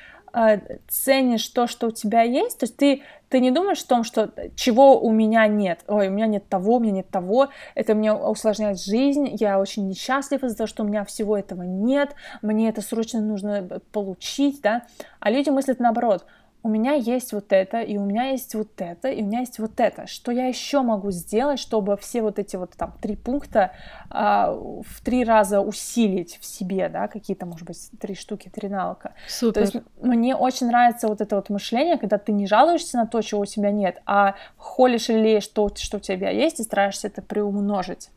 ценишь 0.89 1.49
то, 1.49 1.67
что 1.67 1.89
у 1.89 1.91
тебя 1.91 2.23
есть, 2.23 2.59
то 2.59 2.65
есть 2.65 2.77
ты 2.77 3.03
ты 3.29 3.41
не 3.41 3.51
думаешь 3.51 3.83
о 3.83 3.87
том, 3.87 4.05
что 4.05 4.33
чего 4.57 4.99
у 5.01 5.11
меня 5.11 5.47
нет, 5.47 5.81
ой, 5.87 6.09
у 6.09 6.11
меня 6.11 6.27
нет 6.27 6.49
того, 6.49 6.77
у 6.77 6.81
меня 6.81 6.93
нет 6.93 7.11
того, 7.11 7.49
это 7.75 7.95
мне 7.95 8.13
усложняет 8.13 8.81
жизнь, 8.81 9.29
я 9.39 9.61
очень 9.61 9.87
несчастлив 9.87 10.43
из-за 10.43 10.57
того, 10.57 10.67
что 10.67 10.83
у 10.83 10.87
меня 10.87 11.05
всего 11.05 11.37
этого 11.37 11.63
нет, 11.63 12.15
мне 12.41 12.69
это 12.69 12.81
срочно 12.81 13.21
нужно 13.21 13.81
получить, 13.93 14.63
да, 14.63 14.85
а 15.21 15.31
люди 15.31 15.51
мыслят 15.51 15.79
наоборот, 15.79 16.25
у 16.63 16.69
меня 16.69 16.93
есть 16.93 17.33
вот 17.33 17.53
это, 17.53 17.81
и 17.81 17.97
у 17.97 18.05
меня 18.05 18.31
есть 18.31 18.55
вот 18.55 18.69
это, 18.79 19.09
и 19.09 19.23
у 19.23 19.27
меня 19.27 19.41
есть 19.41 19.59
вот 19.59 19.79
это. 19.79 20.07
Что 20.07 20.33
я 20.33 20.47
еще 20.47 20.83
могу 20.83 21.11
сделать, 21.11 21.61
чтобы 21.61 21.97
все 21.97 22.21
вот 22.21 22.39
эти 22.39 22.57
вот 22.57 22.73
там 22.77 22.95
три 23.01 23.17
пункта 23.17 23.73
а, 24.11 24.53
в 24.53 25.01
три 25.05 25.25
раза 25.25 25.61
усилить 25.61 26.39
в 26.41 26.45
себе, 26.45 26.89
да, 26.89 27.07
какие-то, 27.07 27.47
может 27.47 27.67
быть, 27.67 27.79
три 28.01 28.15
штуки, 28.15 28.51
три 28.53 28.69
навыка. 28.69 29.15
Супер. 29.29 29.55
То 29.55 29.61
есть 29.61 29.87
мне 30.01 30.35
очень 30.35 30.67
нравится 30.67 31.07
вот 31.09 31.21
это 31.21 31.37
вот 31.37 31.49
мышление, 31.49 31.97
когда 31.97 32.19
ты 32.19 32.33
не 32.33 32.47
жалуешься 32.47 32.97
на 32.97 33.07
то, 33.07 33.23
чего 33.23 33.43
у 33.43 33.47
тебя 33.47 33.71
нет, 33.71 34.03
а 34.05 34.35
холишь 34.57 35.09
или 35.11 35.19
леешь 35.19 35.47
то, 35.47 35.71
что 35.77 35.99
у 35.99 36.01
тебя 36.01 36.31
есть, 36.31 36.61
и 36.61 36.65
стараешься 36.65 37.07
это 37.07 37.23
приумножить. 37.23 38.11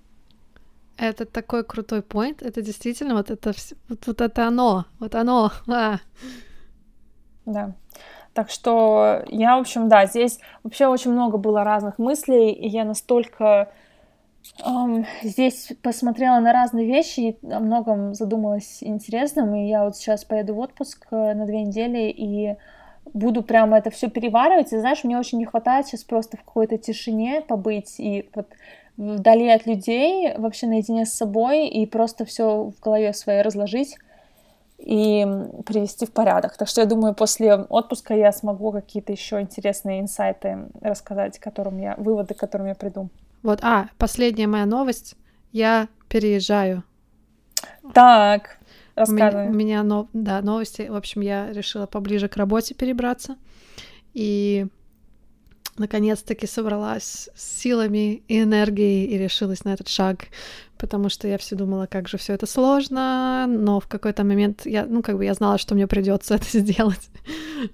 Это 0.98 1.26
такой 1.26 1.64
крутой 1.64 2.02
point. 2.02 2.46
Это 2.46 2.62
действительно 2.62 3.16
вот 3.16 3.32
это 3.32 3.54
вот, 3.90 4.08
вот 4.08 4.22
это 4.22 4.48
оно, 4.48 4.86
вот 5.00 5.16
оно. 5.16 5.52
А. 5.68 6.00
Да. 7.46 7.74
Так 8.34 8.50
что 8.50 9.24
я, 9.28 9.58
в 9.58 9.62
общем, 9.62 9.90
да, 9.90 10.06
здесь 10.06 10.40
вообще 10.64 10.88
очень 10.88 11.12
много 11.12 11.38
было 11.38 11.64
разных 11.64 12.00
мыслей, 12.00 12.52
и 12.52 12.68
я 12.68 12.86
настолько 12.86 13.70
эм, 14.66 15.06
здесь 15.22 15.74
посмотрела 15.82 16.40
на 16.40 16.54
разные 16.54 16.86
вещи 16.86 17.20
и 17.20 17.52
о 17.52 17.60
многом 17.60 18.14
задумалась 18.14 18.78
интересным, 18.82 19.54
и 19.56 19.68
я 19.68 19.84
вот 19.84 19.98
сейчас 19.98 20.24
поеду 20.24 20.56
в 20.56 20.60
отпуск 20.60 21.08
э, 21.12 21.34
на 21.34 21.46
две 21.46 21.64
недели, 21.64 22.10
и 22.10 22.56
буду 23.14 23.44
прямо 23.44 23.78
это 23.78 23.90
все 23.90 24.10
переваривать, 24.10 24.72
и 24.72 24.80
знаешь, 24.80 25.04
мне 25.04 25.18
очень 25.20 25.38
не 25.38 25.46
хватает 25.46 25.88
сейчас 25.88 26.06
просто 26.06 26.38
в 26.38 26.44
какой-то 26.44 26.78
тишине 26.78 27.42
побыть 27.42 28.00
и 28.00 28.30
вот 28.34 28.48
вдали 28.96 29.50
от 29.50 29.66
людей, 29.66 30.34
вообще 30.38 30.68
наедине 30.68 31.06
с 31.06 31.14
собой, 31.14 31.68
и 31.68 31.86
просто 31.86 32.24
все 32.24 32.72
в 32.72 32.80
голове 32.80 33.14
своей 33.14 33.42
разложить, 33.42 33.98
и 34.82 35.26
привести 35.66 36.06
в 36.06 36.12
порядок. 36.12 36.58
Так 36.58 36.68
что 36.68 36.82
я 36.82 36.88
думаю, 36.88 37.14
после 37.14 37.56
отпуска 37.56 38.16
я 38.16 38.32
смогу 38.32 38.72
какие-то 38.72 39.12
еще 39.12 39.40
интересные 39.40 40.02
инсайты 40.02 40.70
рассказать, 40.82 41.38
которым 41.40 41.78
я, 41.80 41.96
выводы, 41.98 42.34
к 42.34 42.40
которым 42.40 42.68
я 42.68 42.76
приду. 42.76 43.10
Вот, 43.44 43.60
а, 43.62 43.90
последняя 43.98 44.48
моя 44.48 44.66
новость. 44.66 45.16
Я 45.52 45.88
переезжаю. 46.08 46.84
Так, 47.94 48.58
Рассказывай. 48.96 49.48
У 49.48 49.52
меня, 49.54 49.82
у 49.82 49.84
меня 49.84 50.06
да, 50.14 50.42
новости. 50.42 50.88
В 50.90 50.96
общем, 50.96 51.22
я 51.22 51.52
решила 51.52 51.86
поближе 51.86 52.28
к 52.28 52.38
работе 52.38 52.74
перебраться. 52.74 53.38
И 54.14 54.68
наконец-таки 55.78 56.48
собралась 56.48 57.30
с 57.36 57.62
силами 57.62 58.24
и 58.28 58.42
энергией 58.42 59.06
и 59.06 59.18
решилась 59.18 59.64
на 59.64 59.74
этот 59.74 59.88
шаг, 59.88 60.28
потому 60.78 61.10
что 61.10 61.28
я 61.28 61.38
все 61.38 61.56
думала, 61.56 61.86
как 61.86 62.08
же 62.08 62.18
все 62.18 62.34
это 62.34 62.46
сложно, 62.46 63.46
но 63.48 63.80
в 63.80 63.88
какой-то 63.88 64.24
момент 64.24 64.66
я, 64.66 64.86
ну, 64.86 65.02
как 65.02 65.18
бы 65.18 65.26
я 65.26 65.34
знала, 65.34 65.58
что 65.58 65.76
мне 65.76 65.88
придется 65.88 66.36
это 66.36 66.60
сделать, 66.60 67.10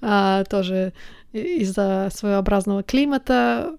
а, 0.02 0.44
тоже 0.46 0.94
из-за 1.34 2.10
своеобразного 2.14 2.84
климата 2.84 3.78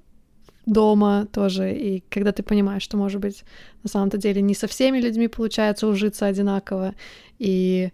дома 0.67 1.27
тоже, 1.33 1.75
и 1.75 2.05
когда 2.11 2.33
ты 2.33 2.43
понимаешь, 2.43 2.83
что, 2.83 2.97
может 2.97 3.21
быть, 3.21 3.45
на 3.83 3.89
самом-то 3.89 4.19
деле 4.19 4.43
не 4.43 4.55
со 4.55 4.67
всеми 4.67 4.99
людьми 4.99 5.29
получается 5.29 5.87
ужиться 5.87 6.27
одинаково, 6.27 6.95
и 7.39 7.91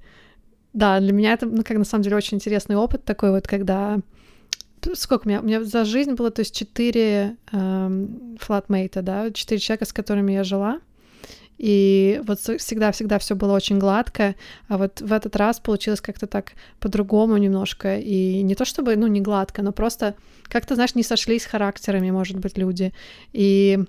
да, 0.73 0.99
для 0.99 1.13
меня 1.13 1.33
это, 1.33 1.47
ну, 1.47 1.63
как 1.63 1.79
на 1.79 1.85
самом 1.85 2.03
деле 2.03 2.17
очень 2.17 2.37
интересный 2.37 2.77
опыт 2.77 3.05
такой 3.05 3.31
вот, 3.31 3.47
когда 3.47 4.01
сколько 4.95 5.27
у 5.27 5.29
меня? 5.29 5.41
У 5.41 5.45
меня 5.45 5.65
за 5.65 5.85
жизнь 5.85 6.13
было, 6.13 6.31
то 6.31 6.41
есть, 6.41 6.55
четыре 6.55 7.37
эм, 7.53 8.37
флатмейта, 8.41 9.03
да, 9.03 9.31
четыре 9.31 9.61
человека, 9.61 9.87
с 9.87 9.93
которыми 9.93 10.33
я 10.33 10.45
жила. 10.45 10.81
И 11.57 12.21
вот 12.27 12.41
всегда-всегда 12.41 13.19
все 13.19 13.35
было 13.37 13.53
очень 13.53 13.79
гладко, 13.79 14.35
а 14.69 14.77
вот 14.77 15.01
в 15.01 15.13
этот 15.13 15.37
раз 15.37 15.61
получилось 15.61 16.01
как-то 16.01 16.27
так 16.27 16.53
по-другому 16.81 17.37
немножко. 17.37 17.97
И 17.99 18.43
не 18.43 18.55
то 18.55 18.65
чтобы, 18.65 18.97
ну, 18.97 19.07
не 19.07 19.21
гладко, 19.21 19.63
но 19.63 19.73
просто 19.73 20.15
как-то, 20.49 20.75
знаешь, 20.75 20.95
не 20.95 21.03
сошлись 21.03 21.45
характерами, 21.45 22.11
может 22.11 22.39
быть, 22.39 22.59
люди. 22.59 22.93
И 23.33 23.85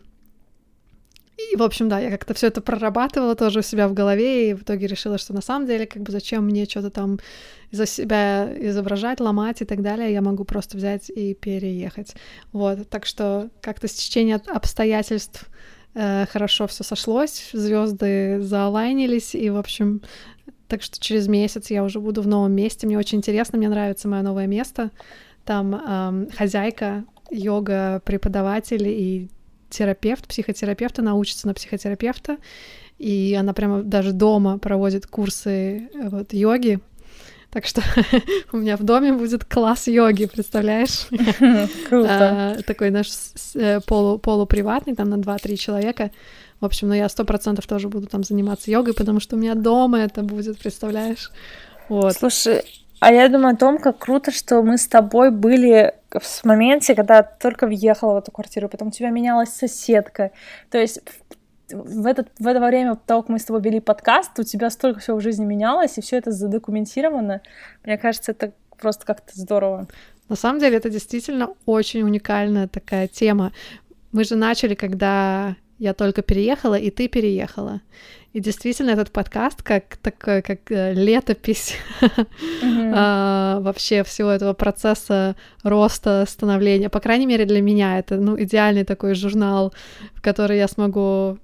и, 1.37 1.55
в 1.57 1.63
общем, 1.63 1.89
да, 1.89 1.99
я 1.99 2.09
как-то 2.09 2.33
все 2.33 2.47
это 2.47 2.61
прорабатывала 2.61 3.35
тоже 3.35 3.59
у 3.59 3.61
себя 3.61 3.87
в 3.87 3.93
голове, 3.93 4.49
и 4.49 4.53
в 4.53 4.63
итоге 4.63 4.87
решила, 4.87 5.17
что 5.17 5.33
на 5.33 5.41
самом 5.41 5.67
деле, 5.67 5.85
как 5.85 6.01
бы, 6.01 6.11
зачем 6.11 6.45
мне 6.45 6.65
что-то 6.65 6.89
там 6.91 7.19
за 7.71 7.85
себя 7.85 8.49
изображать, 8.57 9.19
ломать 9.19 9.61
и 9.61 9.65
так 9.65 9.81
далее, 9.81 10.13
я 10.13 10.21
могу 10.21 10.45
просто 10.45 10.77
взять 10.77 11.09
и 11.09 11.33
переехать. 11.33 12.15
Вот, 12.53 12.87
так 12.89 13.05
что 13.05 13.49
как-то 13.61 13.87
с 13.87 13.93
течением 13.93 14.39
обстоятельств 14.47 15.49
э, 15.93 16.25
хорошо 16.31 16.67
все 16.67 16.83
сошлось, 16.83 17.49
звезды 17.51 18.39
заолайнились, 18.41 19.35
и, 19.35 19.49
в 19.49 19.57
общем, 19.57 20.01
так 20.67 20.81
что 20.83 20.99
через 20.99 21.27
месяц 21.27 21.69
я 21.69 21.83
уже 21.83 21.99
буду 21.99 22.21
в 22.21 22.27
новом 22.27 22.53
месте. 22.53 22.87
Мне 22.87 22.97
очень 22.97 23.17
интересно, 23.17 23.57
мне 23.57 23.69
нравится 23.69 24.07
мое 24.07 24.21
новое 24.21 24.47
место. 24.47 24.91
Там 25.43 25.75
эм, 25.75 26.29
хозяйка, 26.31 27.05
йога, 27.29 28.01
преподаватель 28.03 28.87
и 28.87 29.29
терапевт, 29.75 30.27
психотерапевт, 30.27 30.99
она 30.99 31.15
учится 31.15 31.47
на 31.47 31.53
психотерапевта, 31.53 32.37
и 32.97 33.35
она 33.39 33.53
прямо 33.53 33.83
даже 33.83 34.13
дома 34.13 34.57
проводит 34.57 35.05
курсы 35.05 35.89
э, 35.93 36.09
вот 36.09 36.33
йоги. 36.33 36.79
Так 37.51 37.65
что 37.65 37.81
у 38.51 38.57
меня 38.57 38.77
в 38.77 38.83
доме 38.83 39.13
будет 39.13 39.45
класс 39.45 39.87
йоги, 39.87 40.25
представляешь? 40.25 41.07
Круто. 41.89 42.55
А, 42.57 42.61
такой 42.63 42.89
наш 42.89 43.07
э, 43.55 43.79
полу, 43.81 44.17
полуприватный, 44.17 44.95
там 44.95 45.09
на 45.09 45.15
2-3 45.15 45.55
человека. 45.57 46.11
В 46.61 46.65
общем, 46.65 46.87
ну 46.87 46.93
я 46.93 47.09
сто 47.09 47.25
процентов 47.25 47.67
тоже 47.67 47.89
буду 47.89 48.07
там 48.07 48.23
заниматься 48.23 48.71
йогой, 48.71 48.93
потому 48.93 49.19
что 49.19 49.35
у 49.35 49.39
меня 49.39 49.55
дома 49.55 49.99
это 49.99 50.23
будет, 50.23 50.57
представляешь? 50.57 51.31
Вот. 51.89 52.13
Слушай, 52.13 52.63
а 52.99 53.11
я 53.11 53.27
думаю 53.29 53.55
о 53.55 53.57
том, 53.57 53.77
как 53.77 53.99
круто, 53.99 54.31
что 54.31 54.61
мы 54.61 54.77
с 54.77 54.87
тобой 54.87 55.31
были 55.31 55.93
в 56.11 56.45
моменте, 56.45 56.95
когда 56.95 57.23
только 57.23 57.67
въехала 57.67 58.13
в 58.13 58.17
эту 58.17 58.31
квартиру, 58.31 58.69
потом 58.69 58.87
у 58.87 58.91
тебя 58.91 59.09
менялась 59.09 59.49
соседка. 59.49 60.31
То 60.69 60.77
есть 60.77 61.01
в, 61.69 62.05
этот, 62.05 62.29
в 62.39 62.47
это 62.47 62.59
время 62.59 62.95
того, 62.95 63.21
как 63.21 63.29
мы 63.29 63.39
с 63.39 63.45
тобой 63.45 63.61
вели 63.61 63.79
подкаст, 63.79 64.37
у 64.39 64.43
тебя 64.43 64.69
столько 64.69 64.99
всего 64.99 65.17
в 65.17 65.21
жизни 65.21 65.45
менялось, 65.45 65.97
и 65.97 66.01
все 66.01 66.17
это 66.17 66.31
задокументировано. 66.31 67.41
Мне 67.83 67.97
кажется, 67.97 68.31
это 68.31 68.53
просто 68.77 69.05
как-то 69.05 69.31
здорово. 69.33 69.87
На 70.29 70.35
самом 70.35 70.59
деле 70.59 70.77
это 70.77 70.89
действительно 70.89 71.49
очень 71.65 72.01
уникальная 72.01 72.67
такая 72.67 73.07
тема. 73.07 73.51
Мы 74.11 74.23
же 74.23 74.35
начали, 74.35 74.75
когда 74.75 75.55
я 75.79 75.93
только 75.93 76.21
переехала, 76.21 76.75
и 76.75 76.89
ты 76.89 77.07
переехала. 77.07 77.81
И 78.33 78.39
действительно, 78.41 78.91
этот 78.91 79.11
подкаст 79.11 79.63
как 79.63 79.97
такой, 79.97 80.41
как 80.41 80.69
э, 80.69 80.93
летопись 80.93 81.75
mm-hmm. 82.01 82.91
а, 82.93 83.59
вообще 83.61 84.03
всего 84.03 84.29
этого 84.29 84.53
процесса 84.53 85.35
роста, 85.63 86.25
становления. 86.27 86.89
По 86.89 86.99
крайней 86.99 87.25
мере, 87.27 87.45
для 87.45 87.61
меня 87.61 87.97
это 87.97 88.17
ну, 88.17 88.41
идеальный 88.41 88.83
такой 88.83 89.15
журнал, 89.15 89.73
в 90.13 90.21
который 90.21 90.57
я 90.57 90.67
смогу 90.67 91.37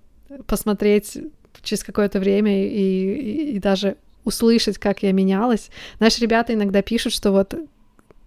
посмотреть 0.48 1.18
через 1.64 1.84
какое-то 1.84 2.20
время 2.20 2.66
и, 2.66 2.68
и, 2.68 3.56
и 3.56 3.60
даже 3.60 3.96
услышать, 4.26 4.78
как 4.78 5.04
я 5.04 5.12
менялась. 5.12 5.70
Знаешь, 5.98 6.20
ребята 6.20 6.54
иногда 6.54 6.82
пишут, 6.82 7.14
что 7.14 7.32
вот 7.32 7.56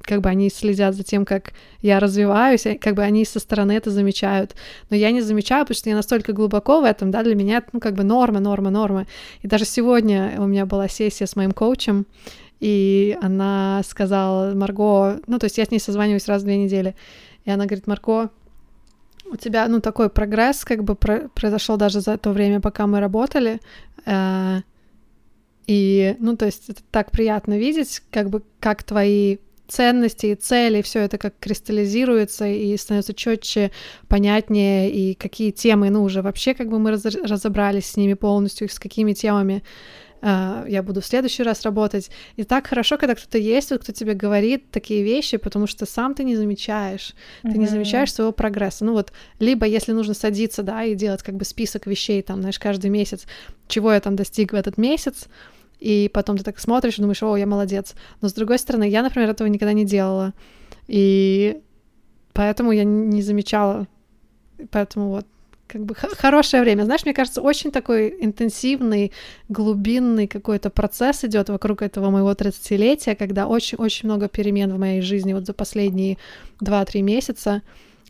как 0.05 0.21
бы 0.21 0.29
они 0.29 0.51
следят 0.51 0.95
за 0.95 1.03
тем, 1.03 1.25
как 1.25 1.53
я 1.81 1.99
развиваюсь, 1.99 2.67
как 2.81 2.95
бы 2.95 3.03
они 3.03 3.25
со 3.25 3.41
стороны 3.41 3.73
это 3.73 3.91
замечают. 3.91 4.55
Но 4.91 4.97
я 4.97 5.11
не 5.11 5.21
замечаю, 5.21 5.65
потому 5.65 5.77
что 5.77 5.91
я 5.91 5.97
настолько 5.97 6.33
глубоко 6.33 6.81
в 6.81 6.85
этом, 6.85 7.11
да, 7.11 7.23
для 7.23 7.35
меня 7.35 7.59
это, 7.59 7.69
ну, 7.73 7.81
как 7.81 7.95
бы 7.95 8.05
норма, 8.05 8.41
норма, 8.41 8.71
норма. 8.71 9.07
И 9.43 9.49
даже 9.49 9.65
сегодня 9.65 10.35
у 10.39 10.47
меня 10.47 10.67
была 10.67 10.89
сессия 10.89 11.27
с 11.27 11.37
моим 11.37 11.53
коучем, 11.53 12.07
и 12.61 13.17
она 13.21 13.83
сказала, 13.87 14.55
Марго, 14.55 15.21
ну, 15.27 15.39
то 15.39 15.45
есть 15.45 15.59
я 15.59 15.65
с 15.65 15.71
ней 15.71 15.81
созваниваюсь 15.81 16.29
раз 16.29 16.43
в 16.43 16.45
две 16.45 16.57
недели, 16.57 16.95
и 17.45 17.51
она 17.51 17.67
говорит, 17.67 17.87
Марго, 17.87 18.31
у 19.31 19.37
тебя, 19.37 19.67
ну, 19.69 19.81
такой 19.81 20.11
прогресс 20.11 20.65
как 20.65 20.85
бы 20.85 20.95
про- 20.95 21.29
произошел 21.35 21.77
даже 21.77 22.01
за 22.01 22.17
то 22.19 22.31
время, 22.31 22.61
пока 22.61 22.87
мы 22.87 23.01
работали, 23.01 23.61
э- 24.07 24.61
и, 25.67 26.17
ну, 26.19 26.37
то 26.37 26.45
есть 26.45 26.69
это 26.69 26.83
так 26.91 27.11
приятно 27.11 27.57
видеть, 27.59 28.03
как 28.11 28.29
бы, 28.29 28.43
как 28.61 28.83
твои 28.83 29.39
ценности 29.69 30.27
и 30.27 30.35
цели, 30.35 30.83
все 30.83 31.01
это 31.01 31.19
как 31.19 31.35
кристаллизируется 31.39 32.47
и 32.47 32.77
становится 32.77 33.15
четче, 33.15 33.71
понятнее, 34.09 34.91
и 34.91 35.15
какие 35.15 35.51
темы, 35.51 35.91
ну, 35.91 36.03
уже 36.03 36.23
вообще 36.23 36.55
как 36.55 36.69
бы 36.69 36.79
мы 36.79 36.91
раз 36.91 37.05
разобрались 37.05 37.87
с 37.87 37.97
ними 37.97 38.15
полностью, 38.15 38.69
с 38.69 38.79
какими 38.79 39.13
темами 39.13 39.63
uh, 40.25 40.65
я 40.69 40.83
буду 40.83 41.01
в 41.01 41.07
следующий 41.07 41.43
раз 41.43 41.63
работать. 41.63 42.11
И 42.37 42.45
так 42.45 42.67
хорошо, 42.67 42.97
когда 42.97 43.15
кто-то 43.15 43.39
есть, 43.39 43.69
кто 43.69 43.93
тебе 43.93 44.15
говорит 44.15 44.71
такие 44.71 45.03
вещи, 45.03 45.37
потому 45.37 45.67
что 45.67 45.87
сам 45.87 46.15
ты 46.15 46.25
не 46.25 46.37
замечаешь, 46.37 47.15
mm-hmm. 47.43 47.53
ты 47.53 47.59
не 47.59 47.67
замечаешь 47.67 48.13
своего 48.13 48.33
прогресса. 48.33 48.85
Ну 48.85 48.93
вот, 48.93 49.13
либо 49.39 49.67
если 49.67 49.93
нужно 49.93 50.15
садиться, 50.15 50.63
да, 50.63 50.85
и 50.85 50.95
делать 50.95 51.23
как 51.23 51.37
бы 51.37 51.45
список 51.45 51.87
вещей, 51.87 52.23
там, 52.23 52.41
знаешь, 52.41 52.59
каждый 52.59 52.91
месяц, 52.91 53.27
чего 53.69 53.93
я 53.93 54.01
там 54.01 54.17
достиг 54.17 54.53
в 54.53 54.57
этот 54.57 54.79
месяц, 54.79 55.29
и 55.81 56.11
потом 56.13 56.39
ты 56.39 56.45
так 56.45 56.59
смотришь 56.59 56.99
и 56.99 57.03
думаешь, 57.03 57.23
о, 57.23 57.37
я 57.37 57.47
молодец. 57.47 57.95
Но 58.21 58.29
с 58.29 58.33
другой 58.33 58.59
стороны, 58.59 58.89
я, 58.89 59.03
например, 59.03 59.31
этого 59.31 59.49
никогда 59.49 59.73
не 59.73 59.85
делала, 59.85 60.33
и 60.87 61.61
поэтому 62.33 62.73
я 62.73 62.85
не 62.85 63.23
замечала, 63.23 63.87
поэтому 64.71 65.11
вот 65.11 65.27
как 65.67 65.85
бы 65.85 65.95
хорошее 65.95 66.63
время. 66.63 66.85
Знаешь, 66.85 67.05
мне 67.05 67.15
кажется, 67.15 67.41
очень 67.41 67.71
такой 67.73 68.17
интенсивный, 68.21 69.13
глубинный 69.49 70.27
какой-то 70.27 70.71
процесс 70.71 71.25
идет 71.25 71.49
вокруг 71.49 71.83
этого 71.83 72.11
моего 72.11 72.33
30-летия, 72.33 73.17
когда 73.17 73.47
очень-очень 73.47 74.09
много 74.09 74.29
перемен 74.29 74.73
в 74.73 74.79
моей 74.79 75.01
жизни 75.01 75.33
вот 75.33 75.47
за 75.47 75.53
последние 75.53 76.19
2-3 76.61 77.03
месяца. 77.03 77.63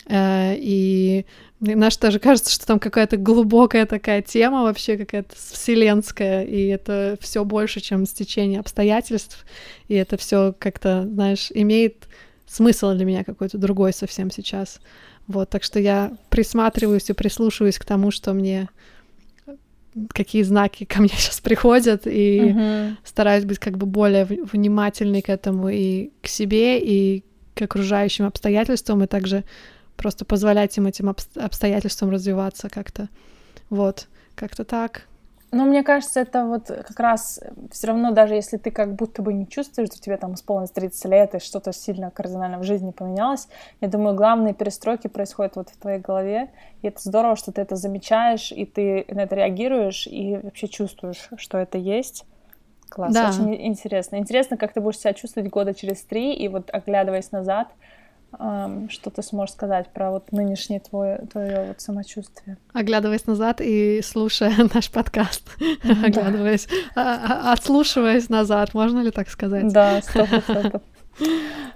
Э, 0.07 0.55
и 0.57 1.26
наш 1.61 1.96
тоже 1.96 2.18
кажется, 2.18 2.52
что 2.52 2.66
там 2.66 2.78
какая-то 2.78 3.16
глубокая 3.16 3.86
такая 3.86 4.22
тема 4.22 4.62
вообще, 4.62 4.96
какая-то 4.96 5.34
вселенская, 5.36 6.44
и 6.44 6.66
это 6.66 7.16
все 7.20 7.44
больше, 7.44 7.80
чем 7.80 8.07
стечение 8.07 8.61
обстоятельств, 8.61 9.44
и 9.88 9.94
это 9.94 10.16
все 10.16 10.55
как-то, 10.59 11.07
знаешь, 11.07 11.50
имеет 11.55 12.09
смысл 12.46 12.92
для 12.92 13.05
меня 13.05 13.24
какой-то 13.24 13.59
другой 13.59 13.92
совсем 13.92 14.30
сейчас. 14.30 14.80
Вот, 15.26 15.48
так 15.48 15.62
что 15.62 15.80
я 15.80 16.12
присматриваюсь 16.28 17.09
и 17.09 17.14
прислушиваюсь 17.14 17.78
к 17.78 17.84
тому, 17.84 18.11
что 18.11 18.34
мне 18.34 18.68
какие 20.09 20.42
знаки 20.42 20.84
ко 20.84 21.00
мне 21.00 21.09
сейчас 21.16 21.40
приходят, 21.40 22.07
и 22.07 22.40
uh-huh. 22.40 22.96
стараюсь 23.05 23.44
быть 23.44 23.59
как 23.59 23.78
бы 23.78 23.86
более 23.86 24.24
внимательной 24.24 25.22
к 25.22 25.28
этому 25.28 25.68
и 25.68 26.11
к 26.20 26.26
себе, 26.26 26.78
и 26.80 27.24
к 27.55 27.62
окружающим 27.62 28.26
обстоятельствам, 28.26 29.05
и 29.05 29.07
также 29.07 29.44
просто 29.97 30.24
позволять 30.24 30.76
им 30.76 30.86
этим 30.86 31.14
обстоятельствам 31.36 32.11
развиваться 32.11 32.68
как-то. 32.68 33.09
Вот, 33.70 34.09
как-то 34.34 34.64
так. 34.64 35.07
Но 35.55 35.66
мне 35.66 35.84
кажется, 35.84 36.18
это 36.18 36.47
вот 36.47 36.66
как 36.66 36.99
раз 36.99 37.40
все 37.70 37.86
равно, 37.86 38.11
даже 38.11 38.34
если 38.34 38.57
ты 38.57 38.72
как 38.72 38.97
будто 38.97 39.22
бы 39.22 39.32
не 39.32 39.47
чувствуешь, 39.47 39.88
что 39.88 40.01
тебе 40.01 40.16
там 40.16 40.34
исполнилось 40.34 40.72
30 40.72 41.05
лет 41.05 41.34
и 41.36 41.38
что-то 41.38 41.72
сильно 41.72 42.11
кардинально 42.11 42.59
в 42.59 42.64
жизни 42.64 42.90
поменялось, 42.90 43.47
я 43.80 43.86
думаю, 43.86 44.16
главные 44.16 44.53
перестройки 44.53 45.07
происходят 45.07 45.55
вот 45.55 45.68
в 45.68 45.76
твоей 45.76 46.01
голове, 46.01 46.51
и 46.82 46.88
это 46.88 47.01
здорово, 47.01 47.36
что 47.36 47.53
ты 47.53 47.61
это 47.61 47.76
замечаешь, 47.76 48.51
и 48.51 48.64
ты 48.64 49.05
на 49.09 49.20
это 49.20 49.36
реагируешь, 49.36 50.09
и 50.09 50.40
вообще 50.42 50.66
чувствуешь, 50.66 51.28
что 51.36 51.59
это 51.59 51.78
есть. 51.78 52.24
Класс, 52.88 53.14
да. 53.14 53.28
очень 53.28 53.55
интересно. 53.64 54.16
Интересно, 54.16 54.57
как 54.57 54.72
ты 54.72 54.80
будешь 54.80 54.99
себя 54.99 55.14
чувствовать 55.14 55.51
года 55.51 55.72
через 55.72 56.03
три, 56.03 56.34
и 56.34 56.49
вот 56.49 56.68
оглядываясь 56.72 57.30
назад, 57.30 57.68
что 58.91 59.11
ты 59.11 59.22
сможешь 59.22 59.55
сказать 59.55 59.89
про 59.89 60.11
вот 60.11 60.32
нынешнее 60.32 60.80
твое, 60.80 61.18
твое 61.30 61.66
вот 61.68 61.80
самочувствие? 61.80 62.57
Оглядываясь 62.72 63.26
назад 63.26 63.61
и 63.61 64.01
слушая 64.03 64.55
наш 64.74 64.91
подкаст, 64.91 65.49
оглядываясь, 65.82 66.68
а, 66.95 67.51
а, 67.51 67.53
отслушиваясь 67.53 68.28
назад, 68.28 68.74
можно 68.74 69.01
ли 69.01 69.11
так 69.11 69.28
сказать? 69.28 69.72
Да, 69.72 70.01
сто 70.03 70.26
процентов. 70.26 70.82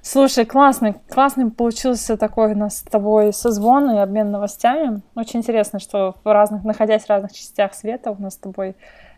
Слушай, 0.02 0.44
классный, 0.46 0.94
классный 1.08 1.50
получился 1.50 2.16
такой 2.16 2.52
у 2.52 2.56
нас 2.56 2.78
с 2.78 2.82
тобой 2.82 3.32
созвон 3.32 3.90
и 3.90 3.98
обмен 3.98 4.30
новостями. 4.30 5.02
Очень 5.14 5.40
интересно, 5.40 5.78
что 5.78 6.16
в 6.24 6.32
разных, 6.32 6.64
находясь 6.64 7.04
в 7.04 7.10
разных 7.10 7.32
частях 7.32 7.74
света, 7.74 8.10
у 8.10 8.20
нас 8.20 8.34
с 8.34 8.38
тобой 8.38 8.74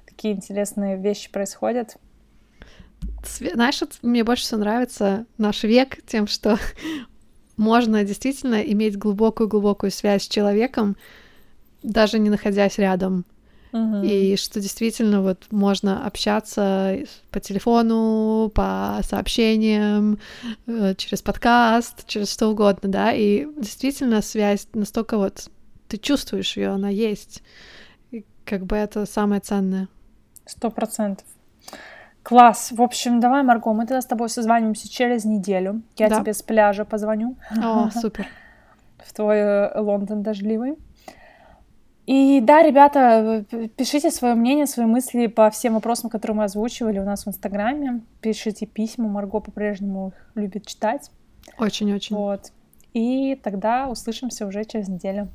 такие 0.07 0.35
интересные 0.35 0.97
вещи 0.97 1.31
происходят. 1.31 1.97
Знаешь, 3.23 3.81
мне 4.03 4.25
больше 4.25 4.45
всего 4.45 4.61
нравится 4.61 5.27
наш 5.39 5.63
век 5.63 6.05
тем, 6.07 6.27
что 6.27 6.59
можно 7.61 8.03
действительно 8.05 8.63
иметь 8.63 8.97
глубокую-глубокую 8.97 9.91
связь 9.91 10.25
с 10.25 10.29
человеком, 10.29 10.97
даже 11.83 12.19
не 12.19 12.31
находясь 12.31 12.79
рядом. 12.79 13.27
Uh-huh. 13.73 14.05
И 14.05 14.37
что 14.37 14.61
действительно 14.61 15.21
вот 15.21 15.47
можно 15.51 16.07
общаться 16.07 16.97
по 17.31 17.39
телефону, 17.39 18.51
по 18.55 19.01
сообщениям, 19.07 20.19
э, 20.67 20.95
через 20.97 21.21
подкаст, 21.21 22.07
через 22.07 22.33
что 22.33 22.49
угодно, 22.49 22.89
да, 22.89 23.13
и 23.13 23.47
действительно 23.59 24.23
связь 24.23 24.67
настолько 24.73 25.19
вот 25.19 25.51
ты 25.87 25.99
чувствуешь 25.99 26.57
ее, 26.57 26.69
она 26.69 26.89
есть. 26.89 27.43
И 28.11 28.25
как 28.47 28.65
бы 28.65 28.75
это 28.75 29.05
самое 29.05 29.43
ценное. 29.43 29.89
Сто 30.47 30.71
процентов. 30.71 31.27
Класс. 32.23 32.73
В 32.73 32.83
общем, 32.83 33.19
давай, 33.19 33.43
Марго, 33.43 33.73
мы 33.73 33.87
тогда 33.87 34.01
с 34.01 34.07
тобой 34.07 34.29
созванимся 34.29 34.91
через 34.91 35.25
неделю. 35.25 35.83
Я 35.97 36.09
да. 36.09 36.21
тебе 36.21 36.35
с 36.35 36.43
пляжа 36.43 36.85
позвоню. 36.85 37.37
О, 37.63 37.91
супер. 37.95 38.27
В 38.99 39.13
твой 39.13 39.39
э, 39.39 39.81
Лондон 39.81 40.23
дождливый. 40.23 40.77
И 42.07 42.41
да, 42.43 42.63
ребята, 42.63 43.45
пишите 43.77 44.11
свое 44.11 44.35
мнение, 44.35 44.67
свои 44.67 44.87
мысли 44.87 45.29
по 45.29 45.49
всем 45.51 45.75
вопросам, 45.75 46.11
которые 46.11 46.37
мы 46.37 46.45
озвучивали 46.45 46.99
у 46.99 47.05
нас 47.05 47.25
в 47.25 47.29
Инстаграме. 47.29 48.01
Пишите 48.21 48.67
письма, 48.67 49.09
Марго 49.09 49.41
по-прежнему 49.41 50.09
их 50.09 50.15
любит 50.35 50.67
читать. 50.67 51.11
Очень-очень. 51.59 52.17
Вот. 52.17 52.53
И 52.95 53.39
тогда 53.43 53.89
услышимся 53.89 54.47
уже 54.47 54.65
через 54.65 54.89
неделю. 54.89 55.29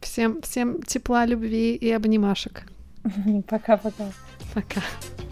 Всем, 0.00 0.40
всем 0.42 0.82
тепла, 0.82 1.26
любви 1.26 1.74
и 1.74 1.90
обнимашек. 1.90 2.70
Пока-пока. 3.48 4.04
Пока. 4.54 4.80
-пока. 4.80 4.82
Пока. 4.84 5.27